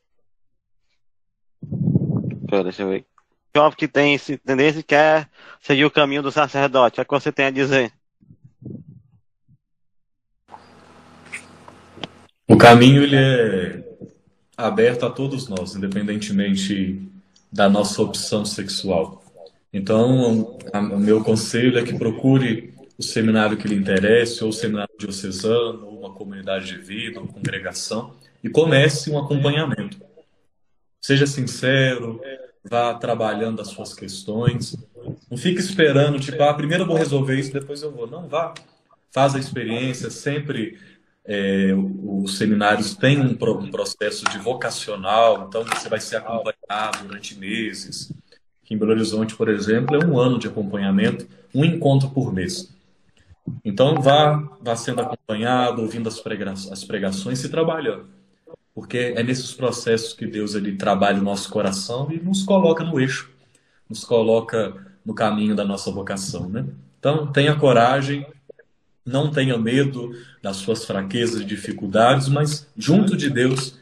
Deixa 1.63 2.83
eu 2.83 2.89
ver. 2.89 3.05
Jovem 3.55 3.77
que 3.77 3.89
tem 3.89 4.15
esse 4.15 4.39
tendência 4.39 4.81
e 4.81 4.85
quer 4.85 5.29
seguir 5.61 5.85
o 5.85 5.91
caminho 5.91 6.23
do 6.23 6.31
sacerdote, 6.31 7.01
o 7.01 7.05
que 7.05 7.11
você 7.11 7.33
tem 7.33 7.47
a 7.47 7.51
dizer? 7.51 7.93
O 12.47 12.57
caminho 12.57 13.03
ele 13.03 13.17
é 13.17 13.85
aberto 14.57 15.05
a 15.05 15.11
todos 15.11 15.49
nós, 15.49 15.75
independentemente 15.75 17.01
da 17.53 17.69
nossa 17.69 18.03
opção 18.03 18.45
sexual. 18.45 19.23
Então, 19.73 20.59
o 20.93 20.99
meu 20.99 21.23
conselho 21.23 21.79
é 21.79 21.83
que 21.83 21.97
procure 21.97 22.75
o 22.99 23.03
seminário 23.03 23.57
que 23.57 23.69
lhe 23.69 23.75
interesse, 23.75 24.43
ou 24.43 24.51
o 24.51 24.53
seminário 24.53 24.93
diocesano, 24.99 25.87
ou 25.87 26.01
uma 26.01 26.13
comunidade 26.13 26.67
de 26.67 26.79
vida, 26.79 27.21
uma 27.21 27.33
congregação, 27.33 28.15
e 28.43 28.49
comece 28.51 29.11
um 29.11 29.19
acompanhamento. 29.19 29.99
Seja 31.01 31.27
sincero, 31.27 32.21
vá 32.63 32.95
trabalhando 32.95 33.63
as 33.63 33.69
suas 33.69 33.95
questões. 33.95 34.77
Não 35.31 35.39
fique 35.39 35.61
esperando, 35.61 36.21
tipo, 36.21 36.43
ah, 36.43 36.53
primeiro 36.53 36.83
eu 36.85 36.87
vou 36.87 36.97
resolver 36.97 37.39
isso, 37.39 37.53
depois 37.53 37.83
eu 37.83 37.91
vou. 37.91 38.07
Não, 38.07 38.29
vá. 38.29 38.53
Faz 39.13 39.35
a 39.35 39.39
experiência, 39.39 40.11
sempre 40.11 40.79
é, 41.25 41.73
os 41.75 42.39
seminários 42.39 42.95
têm 42.95 43.21
um, 43.21 43.35
processo 43.35 44.25
de 44.31 44.39
vocacional, 44.39 45.47
então 45.49 45.65
você 45.65 45.89
vai 45.89 46.01
ser 46.01 46.17
acompanhado 46.17 47.07
durante 47.07 47.39
meses. 47.39 48.13
Aqui 48.65 48.75
em 48.75 48.79
Belo 48.79 48.93
Horizonte, 48.93 49.35
por 49.37 49.49
exemplo, 49.49 49.97
é 49.97 50.05
um 50.05 50.19
ano 50.19 50.39
de 50.39 50.49
acompanhamento, 50.49 51.27
um 51.55 51.65
encontro 51.65 52.11
por 52.11 52.33
mês. 52.33 52.75
Então 53.65 54.01
vá, 54.01 54.37
vá 54.61 54.77
sendo 54.77 55.01
acompanhado, 55.01 55.83
ouvindo 55.83 56.09
as, 56.09 56.21
prega 56.21 56.53
as 56.53 56.85
pregações 56.85 57.43
e 57.45 57.49
trabalhando. 57.49 58.07
Porque 58.75 59.15
é 59.17 59.23
nesses 59.23 59.53
processos 59.53 60.13
que 60.13 60.27
Deus 60.27 60.55
ele 60.55 60.77
trabalha 60.77 61.21
o 61.21 61.25
nosso 61.25 61.51
coração 61.51 62.11
e 62.11 62.19
nos 62.19 62.45
coloca 62.45 62.85
no 62.85 63.01
eixo, 63.01 63.31
nos 63.89 64.05
coloca 64.05 64.75
no 65.05 65.15
caminho 65.15 65.57
da 65.57 65.65
nossa 65.65 65.91
vocação. 65.91 66.49
Né? 66.49 66.65
Então 66.99 67.27
tenha 67.33 67.57
coragem, 67.57 68.27
não 69.05 69.31
tenha 69.31 69.57
medo 69.59 70.15
das 70.43 70.57
suas 70.57 70.85
fraquezas 70.85 71.41
e 71.41 71.45
dificuldades, 71.45 72.29
mas 72.29 72.69
junto 72.77 73.17
de 73.17 73.31
Deus 73.31 73.79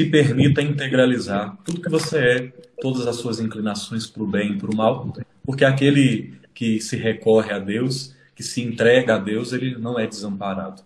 se 0.00 0.06
permita 0.06 0.62
integralizar 0.62 1.56
tudo 1.64 1.80
que 1.80 1.88
você 1.88 2.18
é, 2.18 2.52
todas 2.80 3.06
as 3.06 3.16
suas 3.16 3.38
inclinações 3.38 4.06
para 4.06 4.22
o 4.22 4.26
bem 4.26 4.52
e 4.52 4.58
para 4.58 4.70
o 4.70 4.76
mal, 4.76 5.12
porque 5.44 5.64
aquele 5.64 6.34
que 6.54 6.80
se 6.80 6.96
recorre 6.96 7.52
a 7.52 7.58
Deus, 7.58 8.14
que 8.34 8.42
se 8.42 8.60
entrega 8.60 9.14
a 9.14 9.18
Deus, 9.18 9.52
ele 9.52 9.76
não 9.76 9.98
é 9.98 10.06
desamparado. 10.06 10.82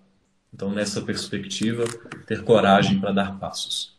Então, 0.52 0.70
nessa 0.70 1.02
perspectiva, 1.02 1.84
ter 2.26 2.42
coragem 2.42 2.98
para 2.98 3.12
dar 3.12 3.38
passos. 3.38 3.95